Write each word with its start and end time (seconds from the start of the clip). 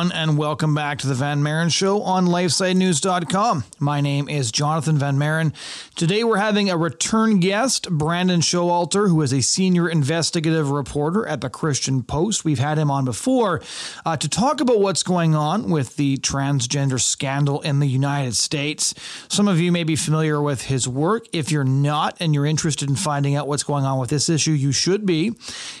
everyone, 0.00 0.18
and 0.18 0.38
welcome 0.38 0.74
back 0.74 0.98
to 0.98 1.06
the 1.06 1.14
Van 1.14 1.42
Maren 1.42 1.68
Show 1.68 2.00
on 2.02 2.26
LifeSiteNews.com. 2.26 3.64
My 3.78 4.00
name 4.00 4.30
is 4.30 4.50
Jonathon 4.50 4.96
Van 4.96 5.18
Maren. 5.18 5.52
Today 5.94 6.24
we're 6.24 6.38
having 6.38 6.70
a 6.70 6.76
return 6.76 7.38
guest, 7.38 7.90
Brandon 7.90 8.40
Showalter, 8.40 9.10
who 9.10 9.20
is 9.20 9.34
a 9.34 9.42
senior 9.42 9.90
investigative 9.90 10.70
reporter 10.70 11.26
at 11.26 11.42
the 11.42 11.50
Christian 11.50 12.02
Post. 12.02 12.46
We've 12.46 12.58
had 12.58 12.78
him 12.78 12.90
on 12.90 13.04
before 13.04 13.60
uh, 14.06 14.16
to 14.16 14.28
talk 14.28 14.62
about 14.62 14.80
what's 14.80 15.02
going 15.02 15.34
on 15.34 15.70
with 15.70 15.96
the 15.96 16.16
transgender 16.18 17.00
scandal 17.00 17.60
in 17.60 17.80
the 17.80 17.88
United 17.88 18.36
States. 18.36 18.94
Some 19.28 19.48
of 19.48 19.60
you 19.60 19.70
may 19.70 19.84
be 19.84 19.96
familiar 19.96 20.40
with 20.40 20.62
his 20.62 20.88
work. 20.88 21.26
If 21.32 21.50
you're 21.50 21.62
not 21.64 22.16
and 22.20 22.32
you're 22.32 22.46
interested 22.46 22.88
in 22.88 22.96
finding 22.96 23.36
out 23.36 23.48
what's 23.48 23.64
going 23.64 23.84
on 23.84 23.98
with 23.98 24.08
this 24.08 24.30
issue, 24.30 24.52
you 24.52 24.72
should 24.72 25.04
be. 25.04 25.32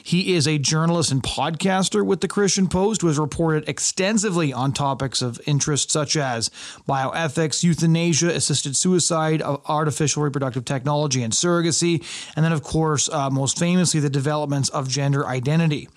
He 0.02 0.34
is 0.34 0.46
a 0.46 0.58
journalist 0.58 1.10
and 1.10 1.22
podcaster 1.22 2.04
with 2.04 2.20
the 2.20 2.28
Christian 2.28 2.68
Post 2.68 3.00
who 3.00 3.06
has 3.06 3.18
reported 3.18 3.66
extensively 3.66 4.09
on 4.52 4.72
topics 4.72 5.22
of 5.22 5.40
interest 5.46 5.90
such 5.90 6.16
as 6.16 6.50
bioethics, 6.88 7.62
euthanasia, 7.62 8.28
assisted 8.28 8.76
suicide, 8.76 9.40
artificial 9.42 10.22
reproductive 10.22 10.64
technology, 10.64 11.22
and 11.22 11.32
surrogacy. 11.32 12.04
And 12.34 12.44
then, 12.44 12.52
of 12.52 12.62
course, 12.62 13.08
uh, 13.08 13.30
most 13.30 13.58
famously, 13.58 14.00
the 14.00 14.10
developments 14.10 14.68
of 14.70 14.88
gender 14.88 15.26
identity. 15.26 15.88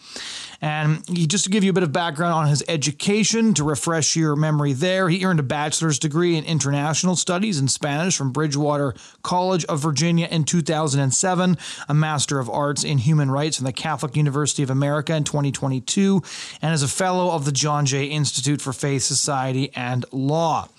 And 0.64 1.06
he, 1.10 1.28
just 1.28 1.44
to 1.44 1.50
give 1.50 1.66
you 1.66 1.72
a 1.72 1.74
bit 1.74 1.84
of 1.84 1.92
background 1.92 2.36
on 2.36 2.48
his 2.48 2.64
education, 2.70 3.54
to 3.56 3.66
refresh 3.66 4.16
your 4.16 4.38
memory 4.38 4.72
there, 4.72 5.10
he 5.10 5.26
earned 5.26 5.42
a 5.42 5.44
bachelor's 5.44 6.00
degree 6.00 6.38
in 6.38 6.46
international 6.46 7.18
studies 7.18 7.60
in 7.60 7.68
Spanish 7.68 8.16
from 8.16 8.32
Bridgewater 8.32 8.96
College 9.24 9.66
of 9.66 9.82
Virginia 9.82 10.26
in 10.32 10.46
2007, 10.46 11.58
a 11.90 11.94
Master 11.94 12.40
of 12.40 12.50
Arts 12.50 12.86
in 12.86 13.00
Human 13.00 13.30
Rights 13.30 13.58
from 13.58 13.66
the 13.66 13.74
Catholic 13.74 14.16
University 14.16 14.64
of 14.64 14.70
America 14.70 15.14
in 15.14 15.26
2022, 15.26 16.24
and 16.62 16.74
is 16.74 16.82
a 16.82 16.88
fellow 16.88 17.32
of 17.32 17.44
the 17.44 17.52
John 17.52 17.86
Jay 17.86 18.06
Institute 18.06 18.62
for 18.62 18.72
Faith, 18.72 19.04
Society, 19.04 19.70
and 19.76 20.06
Law. 20.14 20.70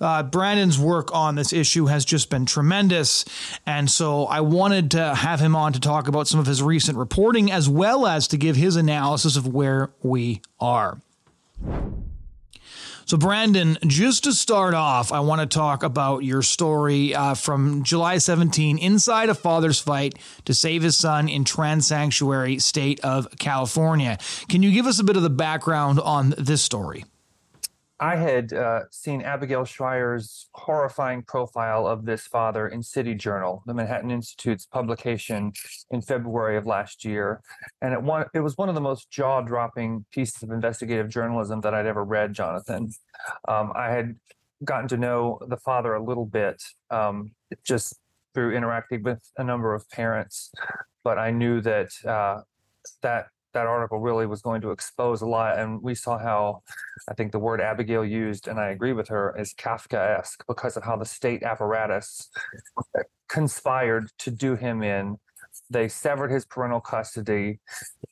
Uh, 0.00 0.22
Brandon's 0.22 0.78
work 0.78 1.14
on 1.14 1.34
this 1.34 1.52
issue 1.52 1.86
has 1.86 2.04
just 2.04 2.30
been 2.30 2.46
tremendous. 2.46 3.24
And 3.66 3.90
so 3.90 4.26
I 4.26 4.40
wanted 4.40 4.90
to 4.92 5.14
have 5.14 5.40
him 5.40 5.56
on 5.56 5.72
to 5.72 5.80
talk 5.80 6.08
about 6.08 6.28
some 6.28 6.40
of 6.40 6.46
his 6.46 6.62
recent 6.62 6.98
reporting 6.98 7.50
as 7.50 7.68
well 7.68 8.06
as 8.06 8.28
to 8.28 8.36
give 8.36 8.56
his 8.56 8.76
analysis 8.76 9.36
of 9.36 9.46
where 9.46 9.90
we 10.02 10.40
are. 10.60 10.98
So, 13.08 13.16
Brandon, 13.16 13.78
just 13.86 14.24
to 14.24 14.34
start 14.34 14.74
off, 14.74 15.12
I 15.12 15.20
want 15.20 15.40
to 15.40 15.46
talk 15.46 15.82
about 15.82 16.24
your 16.24 16.42
story 16.42 17.14
uh, 17.14 17.32
from 17.32 17.82
July 17.82 18.18
17 18.18 18.76
inside 18.76 19.30
a 19.30 19.34
father's 19.34 19.80
fight 19.80 20.18
to 20.44 20.52
save 20.52 20.82
his 20.82 20.98
son 20.98 21.26
in 21.26 21.44
Trans 21.44 21.86
Sanctuary 21.86 22.58
State 22.58 23.00
of 23.00 23.26
California. 23.38 24.18
Can 24.50 24.62
you 24.62 24.70
give 24.72 24.84
us 24.84 24.98
a 24.98 25.04
bit 25.04 25.16
of 25.16 25.22
the 25.22 25.30
background 25.30 25.98
on 26.00 26.34
this 26.36 26.60
story? 26.60 27.06
I 28.00 28.16
had 28.16 28.52
uh, 28.52 28.82
seen 28.90 29.22
Abigail 29.22 29.64
Shrier's 29.64 30.48
horrifying 30.54 31.22
profile 31.22 31.86
of 31.86 32.04
this 32.04 32.26
father 32.26 32.68
in 32.68 32.82
City 32.82 33.14
Journal, 33.14 33.62
the 33.66 33.74
Manhattan 33.74 34.10
Institute's 34.10 34.66
publication 34.66 35.52
in 35.90 36.00
February 36.00 36.56
of 36.56 36.64
last 36.64 37.04
year, 37.04 37.42
and 37.82 37.94
it, 37.94 38.28
it 38.34 38.40
was 38.40 38.56
one 38.56 38.68
of 38.68 38.76
the 38.76 38.80
most 38.80 39.10
jaw-dropping 39.10 40.04
pieces 40.12 40.42
of 40.42 40.50
investigative 40.50 41.08
journalism 41.08 41.60
that 41.62 41.74
I'd 41.74 41.86
ever 41.86 42.04
read. 42.04 42.34
Jonathan, 42.34 42.92
um, 43.48 43.72
I 43.74 43.90
had 43.90 44.14
gotten 44.64 44.88
to 44.88 44.96
know 44.96 45.40
the 45.48 45.56
father 45.56 45.94
a 45.94 46.02
little 46.02 46.26
bit 46.26 46.62
um, 46.90 47.32
just 47.64 47.94
through 48.32 48.54
interacting 48.54 49.02
with 49.02 49.20
a 49.38 49.44
number 49.44 49.74
of 49.74 49.88
parents, 49.90 50.52
but 51.02 51.18
I 51.18 51.32
knew 51.32 51.60
that 51.62 51.90
uh, 52.06 52.42
that 53.02 53.26
that 53.58 53.66
article 53.66 53.98
really 53.98 54.26
was 54.26 54.40
going 54.40 54.60
to 54.60 54.70
expose 54.70 55.20
a 55.20 55.26
lot. 55.26 55.58
And 55.58 55.82
we 55.82 55.94
saw 55.96 56.16
how 56.16 56.62
I 57.08 57.14
think 57.14 57.32
the 57.32 57.40
word 57.40 57.60
Abigail 57.60 58.04
used, 58.04 58.46
and 58.46 58.60
I 58.60 58.68
agree 58.68 58.92
with 58.92 59.08
her, 59.08 59.34
is 59.36 59.52
Kafkaesque 59.52 60.42
because 60.46 60.76
of 60.76 60.84
how 60.84 60.96
the 60.96 61.04
state 61.04 61.42
apparatus 61.42 62.30
conspired 63.28 64.10
to 64.18 64.30
do 64.30 64.54
him 64.54 64.84
in. 64.84 65.16
They 65.70 65.88
severed 65.88 66.30
his 66.30 66.44
parental 66.44 66.80
custody. 66.80 67.58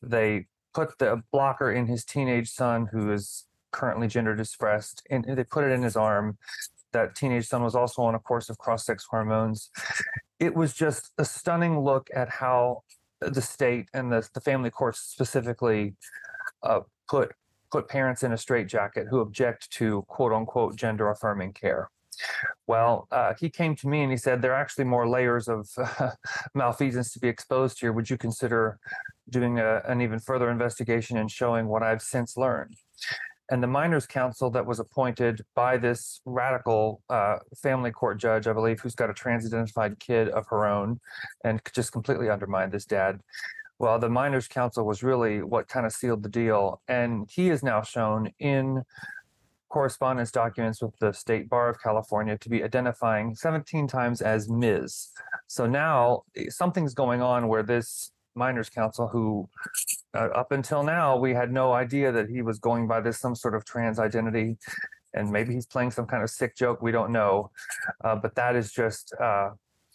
They 0.02 0.46
put 0.74 0.98
the 0.98 1.22
blocker 1.30 1.70
in 1.70 1.86
his 1.86 2.04
teenage 2.04 2.50
son, 2.50 2.88
who 2.90 3.12
is 3.12 3.46
currently 3.70 4.08
gender 4.08 4.32
expressed, 4.32 5.06
and 5.10 5.24
they 5.24 5.44
put 5.44 5.64
it 5.64 5.70
in 5.70 5.82
his 5.82 5.96
arm. 5.96 6.38
That 6.92 7.14
teenage 7.14 7.46
son 7.46 7.62
was 7.62 7.76
also 7.76 8.02
on 8.02 8.16
a 8.16 8.18
course 8.18 8.50
of 8.50 8.58
cross 8.58 8.84
sex 8.84 9.06
hormones. 9.08 9.70
It 10.40 10.56
was 10.56 10.74
just 10.74 11.12
a 11.18 11.24
stunning 11.24 11.78
look 11.80 12.08
at 12.14 12.28
how 12.28 12.82
the 13.21 13.43
state 13.43 13.88
and 13.94 14.12
the, 14.12 14.28
the 14.34 14.41
family 14.41 14.71
courts 14.71 15.00
specifically 15.00 15.94
uh, 16.62 16.81
put 17.09 17.32
put 17.71 17.88
parents 17.88 18.22
in 18.22 18.32
a 18.32 18.38
straitjacket 18.38 19.09
who 19.09 19.21
object 19.21 19.71
to 19.72 20.03
quote 20.09 20.32
unquote 20.32 20.77
gender 20.77 21.10
affirming 21.10 21.53
care. 21.53 21.91
Well, 22.66 23.06
uh, 23.10 23.34
he 23.38 23.50
came 23.50 23.77
to 23.77 23.88
me 23.88 24.03
and 24.03 24.10
he 24.10 24.16
said 24.16 24.41
there 24.41 24.53
are 24.53 24.60
actually 24.60 24.84
more 24.84 25.09
layers 25.09 25.49
of 25.49 25.69
uh, 25.77 26.10
malfeasance 26.54 27.12
to 27.12 27.19
be 27.19 27.28
exposed 27.28 27.81
here. 27.81 27.93
Would 27.93 28.09
you 28.09 28.16
consider 28.16 28.78
doing 29.28 29.59
a, 29.59 29.83
an 29.87 30.00
even 30.00 30.19
further 30.19 30.50
investigation 30.50 31.19
and 31.19 31.31
showing 31.31 31.66
what 31.66 31.83
I've 31.83 32.03
since 32.03 32.37
learned? 32.37 32.77
And 33.50 33.62
the 33.62 33.68
minors 33.68 34.06
counsel 34.06 34.50
that 34.50 34.66
was 34.66 34.80
appointed 34.80 35.44
by 35.54 35.76
this 35.76 36.20
radical 36.24 37.02
uh, 37.08 37.36
family 37.62 37.92
court 37.92 38.18
judge, 38.18 38.46
I 38.46 38.52
believe, 38.52 38.80
who's 38.80 38.94
got 38.94 39.10
a 39.10 39.14
trans-identified 39.14 40.00
kid 40.00 40.28
of 40.28 40.46
her 40.48 40.66
own, 40.66 41.00
and 41.44 41.60
just 41.72 41.92
completely 41.92 42.28
undermined 42.28 42.72
this 42.72 42.84
dad. 42.84 43.20
Well, 43.78 43.98
the 43.98 44.08
minors 44.08 44.48
counsel 44.48 44.84
was 44.84 45.02
really 45.02 45.42
what 45.42 45.68
kind 45.68 45.86
of 45.86 45.92
sealed 45.92 46.22
the 46.22 46.28
deal, 46.28 46.80
and 46.88 47.28
he 47.30 47.50
is 47.50 47.62
now 47.62 47.82
shown 47.82 48.32
in 48.38 48.82
correspondence 49.68 50.30
documents 50.30 50.80
with 50.80 50.96
the 50.98 51.12
State 51.12 51.48
Bar 51.48 51.68
of 51.68 51.82
California 51.82 52.38
to 52.38 52.48
be 52.48 52.64
identifying 52.64 53.34
17 53.34 53.86
times 53.86 54.22
as 54.22 54.48
Ms. 54.48 55.08
So 55.48 55.66
now 55.66 56.22
eh, 56.36 56.46
something's 56.48 56.94
going 56.94 57.20
on 57.20 57.48
where 57.48 57.62
this 57.62 58.12
minors 58.34 58.70
counsel 58.70 59.08
who 59.08 59.48
uh, 60.14 60.28
up 60.34 60.52
until 60.52 60.82
now 60.82 61.16
we 61.16 61.34
had 61.34 61.52
no 61.52 61.72
idea 61.72 62.12
that 62.12 62.28
he 62.28 62.42
was 62.42 62.58
going 62.58 62.86
by 62.86 63.00
this 63.00 63.18
some 63.18 63.34
sort 63.34 63.54
of 63.54 63.64
trans 63.64 63.98
identity. 63.98 64.56
And 65.14 65.30
maybe 65.30 65.54
he's 65.54 65.66
playing 65.66 65.92
some 65.92 66.06
kind 66.06 66.22
of 66.22 66.30
sick 66.30 66.56
joke 66.56 66.82
we 66.82 66.92
don't 66.92 67.10
know. 67.10 67.50
Uh, 68.04 68.16
but 68.16 68.34
that 68.34 68.54
is 68.54 68.72
just 68.72 69.14
uh, 69.20 69.50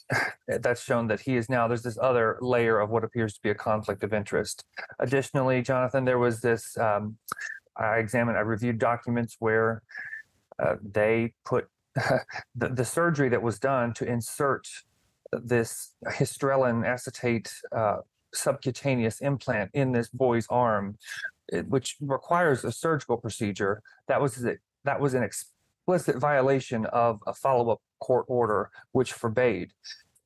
that's 0.47 0.83
shown 0.83 1.07
that 1.07 1.21
he 1.21 1.35
is 1.35 1.49
now 1.49 1.67
there's 1.67 1.83
this 1.83 1.97
other 2.01 2.37
layer 2.41 2.79
of 2.79 2.89
what 2.89 3.03
appears 3.03 3.33
to 3.33 3.41
be 3.41 3.49
a 3.49 3.55
conflict 3.55 4.03
of 4.03 4.13
interest. 4.13 4.65
Additionally 4.99 5.61
jonathan 5.61 6.05
there 6.05 6.19
was 6.19 6.41
this 6.41 6.77
um, 6.77 7.17
i 7.77 7.97
examined 7.97 8.37
i 8.37 8.41
reviewed 8.41 8.79
documents 8.79 9.37
where 9.39 9.81
uh, 10.59 10.75
they 10.81 11.33
put 11.45 11.67
the, 12.55 12.69
the 12.69 12.85
surgery 12.85 13.29
that 13.29 13.41
was 13.41 13.59
done 13.59 13.93
to 13.93 14.05
insert 14.05 14.67
this 15.33 15.93
histrelin 16.09 16.85
acetate 16.85 17.51
uh, 17.75 17.97
subcutaneous 18.33 19.19
implant 19.21 19.71
in 19.73 19.91
this 19.91 20.09
boy's 20.09 20.47
arm, 20.49 20.97
which 21.67 21.97
requires 22.01 22.63
a 22.63 22.71
surgical 22.71 23.17
procedure. 23.17 23.81
That 24.07 24.21
was 24.21 24.45
that 24.83 24.99
was 24.99 25.13
an 25.13 25.23
explicit 25.23 26.17
violation 26.17 26.85
of 26.87 27.19
a 27.27 27.33
follow-up 27.33 27.81
court 27.99 28.25
order, 28.27 28.69
which 28.91 29.13
forbade 29.13 29.71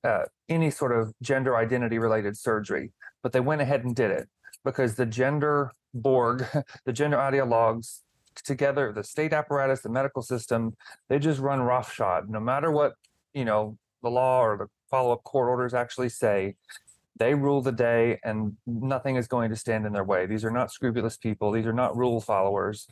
uh, 0.04 0.24
any 0.48 0.70
sort 0.70 0.92
of 0.92 1.14
gender 1.22 1.58
identity 1.58 1.98
related 1.98 2.38
surgery. 2.38 2.92
But 3.24 3.34
they 3.34 3.40
went 3.40 3.62
ahead 3.62 3.84
and 3.84 3.96
did 3.96 4.12
it 4.12 4.30
because 4.64 4.96
the 4.96 5.06
gender 5.06 5.72
Borg, 5.94 6.46
the 6.86 6.94
gender 6.94 7.18
ideologues 7.18 8.02
together, 8.44 8.92
the 8.92 9.04
state 9.04 9.34
apparatus, 9.34 9.82
the 9.82 9.90
medical 9.90 10.22
system, 10.22 10.76
they 11.10 11.20
just 11.20 11.40
run 11.40 11.62
roughshod. 11.62 12.30
No 12.30 12.40
matter 12.40 12.72
what, 12.72 12.94
you 13.34 13.46
know, 13.46 13.78
the 14.04 14.10
law 14.10 14.42
or 14.42 14.58
the 14.58 14.68
follow-up 14.92 15.24
court 15.24 15.50
orders 15.50 15.74
actually 15.74 16.10
say, 16.10 16.56
they 17.18 17.34
rule 17.34 17.62
the 17.62 17.72
day 17.72 18.20
and 18.24 18.54
nothing 18.66 19.16
is 19.16 19.28
going 19.28 19.50
to 19.50 19.56
stand 19.56 19.86
in 19.86 19.94
their 19.94 20.04
way. 20.04 20.26
These 20.26 20.44
are 20.44 20.52
not 20.52 20.72
scrupulous 20.72 21.18
people. 21.18 21.52
These 21.52 21.66
are 21.66 21.74
not 21.74 21.96
rule 21.96 22.20
followers. 22.20 22.88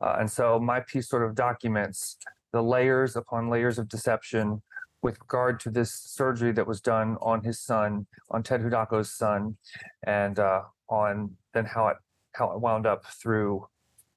Uh, 0.00 0.16
and 0.20 0.30
so 0.30 0.60
my 0.60 0.80
piece 0.80 1.08
sort 1.08 1.22
of 1.22 1.34
documents 1.34 2.18
the 2.52 2.62
layers 2.62 3.16
upon 3.16 3.48
layers 3.48 3.78
of 3.78 3.88
deception 3.88 4.62
with 5.02 5.18
regard 5.20 5.58
to 5.58 5.70
this 5.70 5.92
surgery 5.92 6.52
that 6.52 6.66
was 6.66 6.80
done 6.80 7.16
on 7.20 7.42
his 7.42 7.58
son, 7.58 8.06
on 8.30 8.42
Ted 8.42 8.60
Hudacko's 8.60 9.10
son, 9.12 9.56
and 10.04 10.38
uh, 10.38 10.62
on 10.88 11.36
then 11.54 11.64
how 11.64 11.88
it 11.88 11.96
how 12.34 12.52
it 12.52 12.60
wound 12.60 12.86
up 12.86 13.04
through 13.06 13.66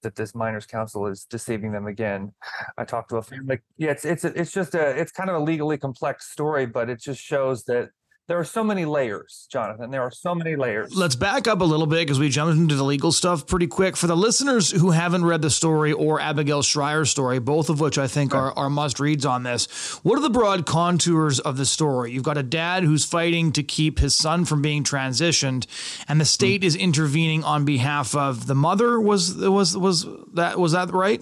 that 0.03 0.15
this 0.15 0.35
minors 0.35 0.65
counsel 0.67 1.07
is 1.07 1.25
deceiving 1.25 1.71
them 1.71 1.87
again. 1.87 2.31
I 2.77 2.85
talked 2.85 3.09
to 3.09 3.17
a 3.17 3.21
family. 3.23 3.59
Yeah, 3.77 3.91
it's 3.91 4.05
it's 4.05 4.23
it's 4.23 4.51
just 4.51 4.75
a 4.75 4.89
it's 4.89 5.11
kind 5.11 5.29
of 5.29 5.37
a 5.37 5.39
legally 5.39 5.77
complex 5.77 6.29
story, 6.29 6.65
but 6.65 6.89
it 6.89 6.99
just 6.99 7.21
shows 7.21 7.63
that 7.63 7.89
there 8.27 8.39
are 8.39 8.43
so 8.45 8.63
many 8.63 8.85
layers, 8.85 9.47
Jonathan. 9.51 9.91
There 9.91 10.01
are 10.01 10.09
so 10.09 10.33
many 10.33 10.55
layers. 10.55 10.95
Let's 10.95 11.15
back 11.15 11.47
up 11.47 11.61
a 11.61 11.63
little 11.63 11.85
bit 11.85 12.07
because 12.07 12.19
we 12.19 12.29
jumped 12.29 12.57
into 12.57 12.75
the 12.75 12.83
legal 12.83 13.11
stuff 13.11 13.45
pretty 13.45 13.67
quick. 13.67 13.95
For 13.95 14.07
the 14.07 14.17
listeners 14.17 14.71
who 14.71 14.89
haven't 14.89 15.25
read 15.25 15.43
the 15.43 15.51
story 15.51 15.93
or 15.93 16.19
Abigail 16.19 16.63
Shrier's 16.63 17.11
story, 17.11 17.37
both 17.37 17.69
of 17.69 17.79
which 17.79 17.99
I 17.99 18.07
think 18.07 18.33
are, 18.33 18.51
are 18.53 18.69
must 18.69 18.99
reads 18.99 19.27
on 19.27 19.43
this, 19.43 19.67
what 20.03 20.17
are 20.17 20.23
the 20.23 20.31
broad 20.31 20.65
contours 20.65 21.39
of 21.39 21.57
the 21.57 21.67
story? 21.67 22.13
You've 22.13 22.23
got 22.23 22.37
a 22.37 22.43
dad 22.43 22.83
who's 22.83 23.05
fighting 23.05 23.51
to 23.51 23.61
keep 23.61 23.99
his 23.99 24.15
son 24.15 24.43
from 24.45 24.61
being 24.61 24.83
transitioned, 24.83 25.67
and 26.07 26.19
the 26.19 26.25
state 26.25 26.61
mm-hmm. 26.61 26.67
is 26.67 26.75
intervening 26.75 27.43
on 27.43 27.63
behalf 27.63 28.15
of 28.15 28.47
the 28.47 28.55
mother. 28.55 28.99
Was 28.99 29.35
was 29.35 29.77
was 29.77 30.07
that 30.33 30.59
was 30.59 30.71
that 30.71 30.91
right? 30.91 31.21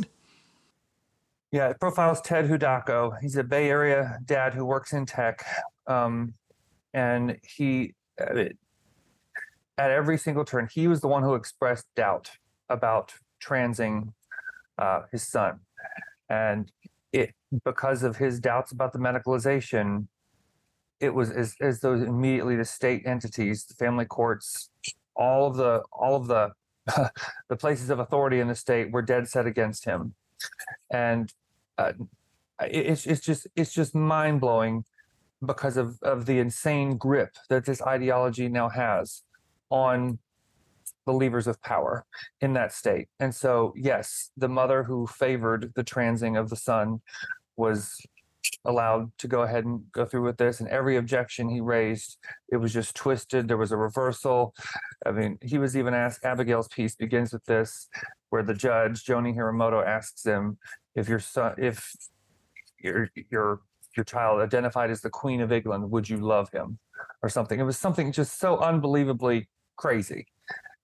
Yeah, 1.52 1.70
it 1.70 1.80
profiles 1.80 2.22
Ted 2.22 2.50
Hudacko. 2.50 3.20
He's 3.22 3.36
a 3.36 3.44
Bay 3.44 3.70
Area 3.70 4.18
dad 4.26 4.54
who 4.54 4.66
works 4.66 4.94
in 4.94 5.06
tech. 5.06 5.46
Um, 5.86 6.34
and 6.94 7.38
he 7.44 7.94
at 8.26 8.56
every 9.78 10.18
single 10.18 10.46
turn 10.46 10.68
he 10.72 10.88
was 10.88 11.02
the 11.02 11.08
one 11.08 11.24
who 11.24 11.34
expressed 11.34 11.86
doubt 11.96 12.30
about 12.70 13.14
transing 13.40 14.14
uh, 14.78 15.02
his 15.12 15.28
son. 15.28 15.60
And 16.30 16.72
it 17.12 17.34
because 17.64 18.04
of 18.04 18.18
his 18.18 18.40
doubts 18.40 18.72
about 18.72 18.94
the 18.94 19.00
medicalization 19.00 20.08
it 21.00 21.14
was 21.14 21.30
as, 21.32 21.56
as 21.60 21.82
those 21.82 22.02
immediately 22.02 22.56
the 22.56 22.66
state 22.66 23.04
entities 23.06 23.66
the 23.66 23.74
family 23.76 24.06
courts 24.06 24.70
all 25.16 25.48
of 25.48 25.58
the 25.58 25.84
all 25.92 26.16
of 26.16 26.28
the 26.28 26.52
the 27.50 27.56
places 27.56 27.90
of 27.90 28.00
authority 28.00 28.40
in 28.40 28.48
the 28.48 28.56
state 28.56 28.92
were 28.92 29.02
dead 29.02 29.28
set 29.28 29.46
against 29.46 29.86
him. 29.86 30.14
And 30.92 31.32
uh, 31.78 31.94
it's 32.62 33.06
it's 33.06 33.22
just 33.22 33.48
it's 33.56 33.74
just 33.74 33.96
mind 33.96 34.42
blowing 34.42 34.86
because 35.46 35.78
of, 35.78 35.98
of 36.02 36.26
the 36.26 36.40
insane 36.40 36.98
grip 36.98 37.36
that 37.50 37.66
this 37.66 37.82
ideology 37.82 38.50
now 38.50 38.70
has 38.70 39.24
on 39.70 40.20
the 41.06 41.14
levers 41.14 41.48
of 41.48 41.62
power 41.62 42.06
in 42.42 42.54
that 42.54 42.72
state. 42.72 43.08
And 43.20 43.34
so, 43.34 43.74
yes, 43.76 44.32
the 44.38 44.48
mother 44.48 44.84
who 44.84 45.08
favored 45.08 45.74
the 45.76 45.84
transing 45.84 46.38
of 46.38 46.50
the 46.50 46.56
son 46.56 47.02
was 47.58 48.02
allowed 48.66 49.12
to 49.18 49.28
go 49.28 49.42
ahead 49.42 49.66
and 49.66 49.84
go 49.92 50.06
through 50.06 50.24
with 50.24 50.38
this. 50.38 50.60
And 50.60 50.70
every 50.70 50.98
objection 50.98 51.50
he 51.50 51.62
raised, 51.62 52.18
it 52.50 52.58
was 52.58 52.74
just 52.74 52.96
twisted. 52.96 53.48
There 53.48 53.58
was 53.58 53.72
a 53.72 53.78
reversal. 53.78 54.54
I 55.06 55.12
mean, 55.12 55.38
he 55.42 55.58
was 55.58 55.76
even 55.76 55.94
asked, 55.94 56.24
Abigail's 56.24 56.68
piece 56.68 56.96
begins 56.96 57.34
with 57.34 57.46
this, 57.46 57.90
where 58.30 58.44
the 58.44 58.54
judge, 58.54 59.06
Joni 59.06 59.36
Hiramoto, 59.36 59.86
asks 59.86 60.26
him 60.26 60.58
if 60.96 61.10
your 61.10 61.20
son, 61.20 61.56
if 61.58 61.96
your 62.80 63.10
your 63.30 63.62
your 63.96 64.04
child 64.04 64.42
identified 64.42 64.90
as 64.90 65.02
the 65.02 65.10
Queen 65.10 65.42
of 65.42 65.52
England, 65.52 65.90
would 65.92 66.10
you 66.10 66.18
love 66.18 66.50
him? 66.52 66.80
Or 67.22 67.30
something. 67.30 67.60
It 67.60 67.64
was 67.64 67.78
something 67.78 68.12
just 68.12 68.38
so 68.38 68.58
unbelievably 68.60 69.48
crazy. 69.78 70.28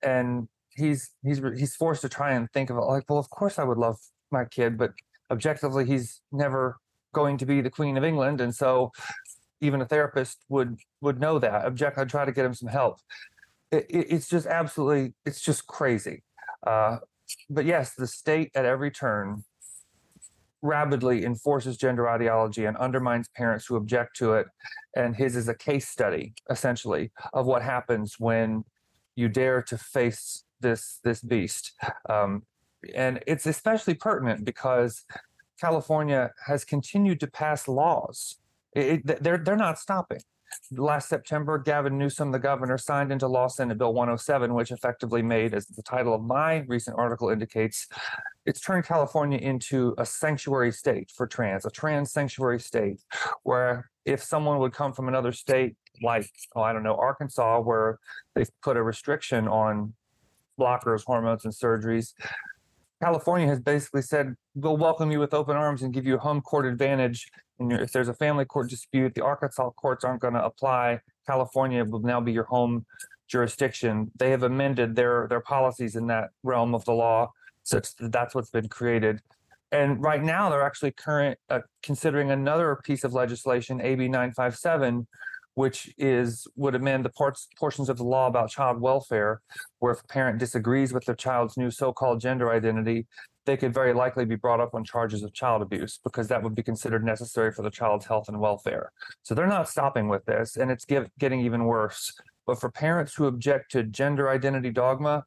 And 0.01 0.47
he's 0.69 1.11
he's 1.23 1.41
he's 1.57 1.75
forced 1.75 2.01
to 2.01 2.09
try 2.09 2.31
and 2.31 2.49
think 2.51 2.69
of 2.69 2.77
it 2.77 2.81
like, 2.81 3.03
well, 3.09 3.19
of 3.19 3.29
course 3.29 3.59
I 3.59 3.63
would 3.63 3.77
love 3.77 3.97
my 4.31 4.45
kid, 4.45 4.77
but 4.77 4.93
objectively 5.29 5.85
he's 5.85 6.21
never 6.31 6.77
going 7.13 7.37
to 7.37 7.45
be 7.45 7.61
the 7.61 7.69
Queen 7.69 7.97
of 7.97 8.03
England. 8.03 8.39
And 8.41 8.55
so 8.55 8.91
even 9.61 9.81
a 9.81 9.85
therapist 9.85 10.37
would 10.47 10.79
would 11.01 11.19
know 11.19 11.39
that. 11.39 11.65
Object 11.65 11.97
I'd 11.97 12.09
try 12.09 12.25
to 12.25 12.31
get 12.31 12.45
him 12.45 12.53
some 12.53 12.69
help. 12.69 12.99
It, 13.71 13.85
it, 13.89 14.07
it's 14.09 14.29
just 14.29 14.47
absolutely 14.47 15.13
it's 15.25 15.41
just 15.41 15.67
crazy. 15.67 16.23
Uh, 16.65 16.97
but 17.49 17.65
yes, 17.65 17.93
the 17.95 18.07
state 18.07 18.51
at 18.55 18.65
every 18.65 18.91
turn 18.91 19.43
rabidly 20.61 21.25
enforces 21.25 21.77
gender 21.77 22.09
ideology 22.09 22.65
and 22.65 22.75
undermines 22.77 23.29
parents 23.29 23.65
who 23.65 23.75
object 23.75 24.15
to 24.17 24.33
it. 24.33 24.47
And 24.95 25.15
his 25.15 25.35
is 25.35 25.47
a 25.47 25.55
case 25.55 25.87
study, 25.87 26.33
essentially, 26.49 27.11
of 27.33 27.45
what 27.45 27.61
happens 27.61 28.15
when 28.19 28.65
you 29.15 29.29
dare 29.29 29.61
to 29.63 29.77
face 29.77 30.43
this 30.59 30.99
this 31.03 31.21
beast. 31.21 31.73
Um, 32.09 32.43
and 32.95 33.21
it's 33.27 33.45
especially 33.45 33.93
pertinent 33.93 34.45
because 34.45 35.05
California 35.59 36.31
has 36.45 36.63
continued 36.63 37.19
to 37.19 37.27
pass 37.27 37.67
laws. 37.67 38.37
It, 38.73 39.01
it, 39.09 39.23
they're 39.23 39.37
they're 39.37 39.55
not 39.55 39.79
stopping 39.79 40.21
last 40.71 41.09
September, 41.09 41.57
Gavin 41.57 41.97
Newsom, 41.97 42.31
the 42.31 42.39
governor, 42.39 42.77
signed 42.77 43.11
into 43.11 43.27
law 43.27 43.47
Senate 43.47 43.77
Bill 43.77 43.93
107, 43.93 44.53
which 44.53 44.71
effectively 44.71 45.21
made, 45.21 45.53
as 45.53 45.67
the 45.67 45.83
title 45.83 46.13
of 46.13 46.21
my 46.21 46.65
recent 46.67 46.97
article 46.97 47.29
indicates, 47.29 47.87
it's 48.45 48.61
turned 48.61 48.85
California 48.85 49.37
into 49.37 49.93
a 49.97 50.05
sanctuary 50.05 50.71
state 50.71 51.11
for 51.15 51.27
trans, 51.27 51.65
a 51.65 51.69
trans 51.69 52.11
sanctuary 52.11 52.59
state, 52.59 53.01
where 53.43 53.89
if 54.05 54.23
someone 54.23 54.59
would 54.59 54.73
come 54.73 54.93
from 54.93 55.07
another 55.07 55.31
state, 55.31 55.75
like, 56.01 56.29
oh, 56.55 56.61
I 56.61 56.73
don't 56.73 56.83
know, 56.83 56.95
Arkansas, 56.95 57.61
where 57.61 57.99
they've 58.35 58.49
put 58.61 58.77
a 58.77 58.83
restriction 58.83 59.47
on 59.47 59.93
blockers, 60.59 61.03
hormones, 61.05 61.45
and 61.45 61.53
surgeries, 61.53 62.13
California 63.01 63.47
has 63.47 63.59
basically 63.59 64.01
said, 64.01 64.35
we'll 64.55 64.77
welcome 64.77 65.11
you 65.11 65.19
with 65.19 65.33
open 65.33 65.55
arms 65.55 65.83
and 65.83 65.93
give 65.93 66.05
you 66.05 66.15
a 66.15 66.19
home 66.19 66.41
court 66.41 66.65
advantage. 66.65 67.29
And 67.57 67.71
if 67.71 67.91
there's 67.91 68.09
a 68.09 68.13
family 68.13 68.45
court 68.45 68.69
dispute, 68.69 69.15
the 69.15 69.23
Arkansas 69.23 69.69
courts 69.71 70.03
aren't 70.03 70.21
going 70.21 70.33
to 70.33 70.43
apply. 70.43 70.99
California 71.25 71.85
will 71.85 72.01
now 72.01 72.19
be 72.19 72.33
your 72.33 72.43
home 72.45 72.85
jurisdiction. 73.29 74.11
They 74.17 74.31
have 74.31 74.43
amended 74.43 74.95
their 74.95 75.27
their 75.29 75.39
policies 75.39 75.95
in 75.95 76.07
that 76.07 76.29
realm 76.43 76.75
of 76.75 76.83
the 76.85 76.93
law, 76.93 77.31
such 77.63 77.95
that 77.97 78.11
that's 78.11 78.35
what's 78.35 78.49
been 78.49 78.67
created. 78.67 79.21
And 79.71 80.01
right 80.01 80.23
now, 80.23 80.49
they're 80.49 80.65
actually 80.65 80.91
current 80.91 81.37
uh, 81.49 81.59
considering 81.83 82.31
another 82.31 82.79
piece 82.83 83.03
of 83.03 83.13
legislation, 83.13 83.79
AB 83.79 84.07
957, 84.07 85.07
which 85.59 85.93
is 85.97 86.47
would 86.55 86.73
amend 86.73 87.03
the 87.03 87.09
parts 87.09 87.49
portions 87.57 87.89
of 87.89 87.97
the 87.97 88.03
law 88.15 88.27
about 88.27 88.49
child 88.49 88.79
welfare, 88.79 89.41
where 89.79 89.91
if 89.91 89.99
a 90.01 90.07
parent 90.07 90.39
disagrees 90.39 90.93
with 90.93 91.03
their 91.03 91.21
child's 91.27 91.57
new 91.57 91.69
so-called 91.69 92.21
gender 92.21 92.49
identity, 92.49 93.05
they 93.45 93.57
could 93.57 93.73
very 93.73 93.93
likely 93.93 94.23
be 94.23 94.37
brought 94.37 94.61
up 94.61 94.73
on 94.73 94.85
charges 94.85 95.21
of 95.21 95.33
child 95.33 95.61
abuse 95.61 95.99
because 96.01 96.29
that 96.29 96.41
would 96.41 96.55
be 96.55 96.63
considered 96.63 97.03
necessary 97.03 97.51
for 97.51 97.61
the 97.61 97.69
child's 97.69 98.05
health 98.05 98.29
and 98.29 98.39
welfare. 98.39 98.93
So 99.23 99.35
they're 99.35 99.47
not 99.47 99.67
stopping 99.67 100.07
with 100.07 100.23
this, 100.23 100.55
and 100.55 100.71
it's 100.71 100.85
give, 100.85 101.09
getting 101.19 101.41
even 101.41 101.65
worse. 101.65 102.13
But 102.47 102.61
for 102.61 102.71
parents 102.71 103.15
who 103.15 103.27
object 103.27 103.71
to 103.71 103.83
gender 103.83 104.29
identity 104.29 104.71
dogma, 104.71 105.25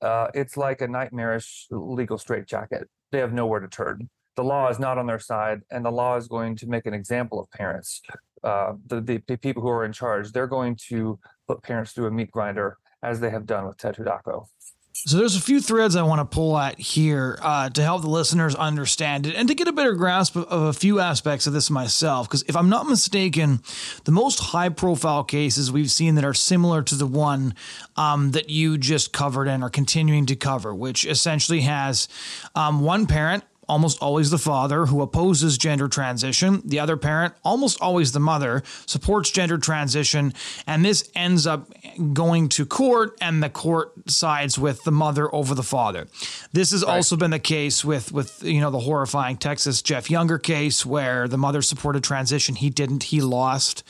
uh, 0.00 0.28
it's 0.32 0.56
like 0.56 0.80
a 0.80 0.86
nightmarish 0.86 1.66
legal 1.72 2.18
straitjacket. 2.18 2.88
They 3.10 3.18
have 3.18 3.32
nowhere 3.32 3.58
to 3.58 3.66
turn. 3.66 4.10
The 4.36 4.44
law 4.44 4.68
is 4.68 4.78
not 4.78 4.96
on 4.96 5.06
their 5.08 5.18
side, 5.18 5.62
and 5.72 5.84
the 5.84 5.90
law 5.90 6.16
is 6.16 6.28
going 6.28 6.54
to 6.58 6.68
make 6.68 6.86
an 6.86 6.94
example 6.94 7.40
of 7.40 7.50
parents 7.50 8.00
uh, 8.44 8.74
the, 8.86 9.00
the 9.00 9.36
people 9.36 9.62
who 9.62 9.68
are 9.68 9.84
in 9.84 9.92
charge, 9.92 10.32
they're 10.32 10.46
going 10.46 10.76
to 10.88 11.18
put 11.46 11.62
parents 11.62 11.92
through 11.92 12.06
a 12.06 12.10
meat 12.10 12.30
grinder 12.30 12.78
as 13.02 13.20
they 13.20 13.30
have 13.30 13.46
done 13.46 13.66
with 13.66 13.76
Ted 13.76 13.96
Hudacko. 13.96 14.46
So 14.94 15.16
there's 15.16 15.36
a 15.36 15.40
few 15.40 15.60
threads 15.60 15.96
I 15.96 16.02
want 16.02 16.20
to 16.20 16.24
pull 16.24 16.56
at 16.56 16.78
here 16.78 17.38
uh, 17.40 17.70
to 17.70 17.82
help 17.82 18.02
the 18.02 18.08
listeners 18.08 18.54
understand 18.54 19.26
it 19.26 19.34
and 19.34 19.48
to 19.48 19.54
get 19.54 19.66
a 19.66 19.72
better 19.72 19.94
grasp 19.94 20.36
of, 20.36 20.44
of 20.44 20.62
a 20.64 20.72
few 20.72 21.00
aspects 21.00 21.46
of 21.46 21.54
this 21.54 21.70
myself. 21.70 22.28
Because 22.28 22.44
if 22.46 22.54
I'm 22.54 22.68
not 22.68 22.86
mistaken, 22.86 23.60
the 24.04 24.12
most 24.12 24.38
high 24.38 24.68
profile 24.68 25.24
cases 25.24 25.72
we've 25.72 25.90
seen 25.90 26.14
that 26.16 26.24
are 26.24 26.34
similar 26.34 26.82
to 26.82 26.94
the 26.94 27.06
one 27.06 27.54
um, 27.96 28.32
that 28.32 28.50
you 28.50 28.76
just 28.76 29.12
covered 29.12 29.48
and 29.48 29.64
are 29.64 29.70
continuing 29.70 30.26
to 30.26 30.36
cover, 30.36 30.74
which 30.74 31.06
essentially 31.06 31.62
has 31.62 32.06
um, 32.54 32.80
one 32.82 33.06
parent 33.06 33.44
almost 33.72 34.02
always 34.02 34.28
the 34.28 34.36
father, 34.36 34.84
who 34.84 35.00
opposes 35.00 35.56
gender 35.56 35.88
transition. 35.88 36.60
The 36.62 36.78
other 36.78 36.98
parent, 36.98 37.32
almost 37.42 37.80
always 37.80 38.12
the 38.12 38.20
mother, 38.20 38.62
supports 38.84 39.30
gender 39.30 39.56
transition. 39.56 40.34
And 40.66 40.84
this 40.84 41.10
ends 41.14 41.46
up 41.46 41.72
going 42.12 42.50
to 42.50 42.66
court, 42.66 43.16
and 43.22 43.42
the 43.42 43.48
court 43.48 43.94
sides 44.10 44.58
with 44.58 44.84
the 44.84 44.92
mother 44.92 45.34
over 45.34 45.54
the 45.54 45.62
father. 45.62 46.06
This 46.52 46.72
has 46.72 46.84
right. 46.84 46.96
also 46.96 47.16
been 47.16 47.30
the 47.30 47.38
case 47.38 47.82
with, 47.82 48.12
with 48.12 48.44
you 48.44 48.60
know 48.60 48.70
the 48.70 48.80
horrifying 48.80 49.38
Texas 49.38 49.80
Jeff 49.80 50.10
Younger 50.10 50.38
case, 50.38 50.84
where 50.84 51.26
the 51.26 51.38
mother 51.38 51.62
supported 51.62 52.04
transition. 52.04 52.56
He 52.56 52.68
didn't. 52.68 53.04
He 53.04 53.22
lost, 53.22 53.84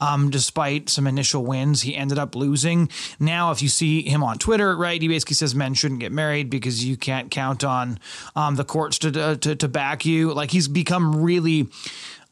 um, 0.00 0.30
despite 0.30 0.88
some 0.88 1.06
initial 1.06 1.44
wins. 1.44 1.82
He 1.82 1.94
ended 1.94 2.18
up 2.18 2.34
losing. 2.34 2.90
Now, 3.20 3.52
if 3.52 3.62
you 3.62 3.68
see 3.68 4.02
him 4.02 4.24
on 4.24 4.38
Twitter, 4.38 4.76
right, 4.76 5.00
he 5.00 5.06
basically 5.06 5.34
says 5.34 5.54
men 5.54 5.74
shouldn't 5.74 6.00
get 6.00 6.10
married 6.10 6.50
because 6.50 6.84
you 6.84 6.96
can't 6.96 7.30
count 7.30 7.62
on 7.62 8.00
um, 8.34 8.56
the 8.56 8.64
courts 8.64 8.98
to 8.98 9.27
to, 9.36 9.56
to 9.56 9.68
back 9.68 10.04
you. 10.04 10.32
Like 10.32 10.50
he's 10.50 10.68
become 10.68 11.22
really 11.22 11.68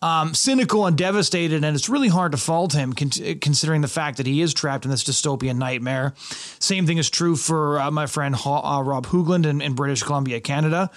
um, 0.02 0.34
cynical 0.34 0.86
and 0.86 0.96
devastated, 0.96 1.64
and 1.64 1.74
it's 1.74 1.88
really 1.88 2.08
hard 2.08 2.32
to 2.32 2.38
fault 2.38 2.74
him 2.74 2.92
con- 2.92 3.10
considering 3.40 3.80
the 3.80 3.88
fact 3.88 4.18
that 4.18 4.26
he 4.26 4.42
is 4.42 4.52
trapped 4.52 4.84
in 4.84 4.90
this 4.90 5.04
dystopian 5.04 5.56
nightmare. 5.56 6.14
Same 6.58 6.86
thing 6.86 6.98
is 6.98 7.08
true 7.08 7.34
for 7.34 7.80
uh, 7.80 7.90
my 7.90 8.06
friend 8.06 8.34
ha- 8.34 8.78
uh, 8.78 8.82
Rob 8.82 9.06
Hoogland 9.06 9.46
in, 9.46 9.62
in, 9.62 9.74
British 9.74 10.02
Columbia, 10.02 10.40
Canada, 10.40 10.90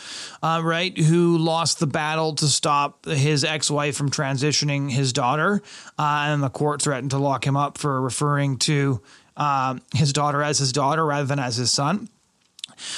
uh, 0.44 0.62
right? 0.64 0.98
Who 0.98 1.38
lost 1.38 1.80
the 1.80 1.88
battle 1.88 2.36
to 2.36 2.48
stop 2.48 3.06
his 3.06 3.44
ex 3.44 3.72
wife 3.72 3.96
from 3.96 4.12
transitioning 4.12 4.92
his 4.92 5.14
daughter, 5.14 5.62
uh, 5.98 6.26
and 6.28 6.44
the 6.44 6.50
court 6.50 6.82
threatened 6.82 7.12
to 7.12 7.18
lock 7.18 7.48
him 7.48 7.56
up 7.56 7.78
for 7.78 8.02
referring 8.02 8.58
to 8.60 9.02
uh, 9.38 9.78
his 9.94 10.12
daughter 10.12 10.44
as 10.44 10.60
his 10.60 10.74
daughter 10.74 11.06
rather 11.06 11.26
than 11.26 11.40
as 11.40 11.56
his 11.56 11.72
son. 11.72 12.10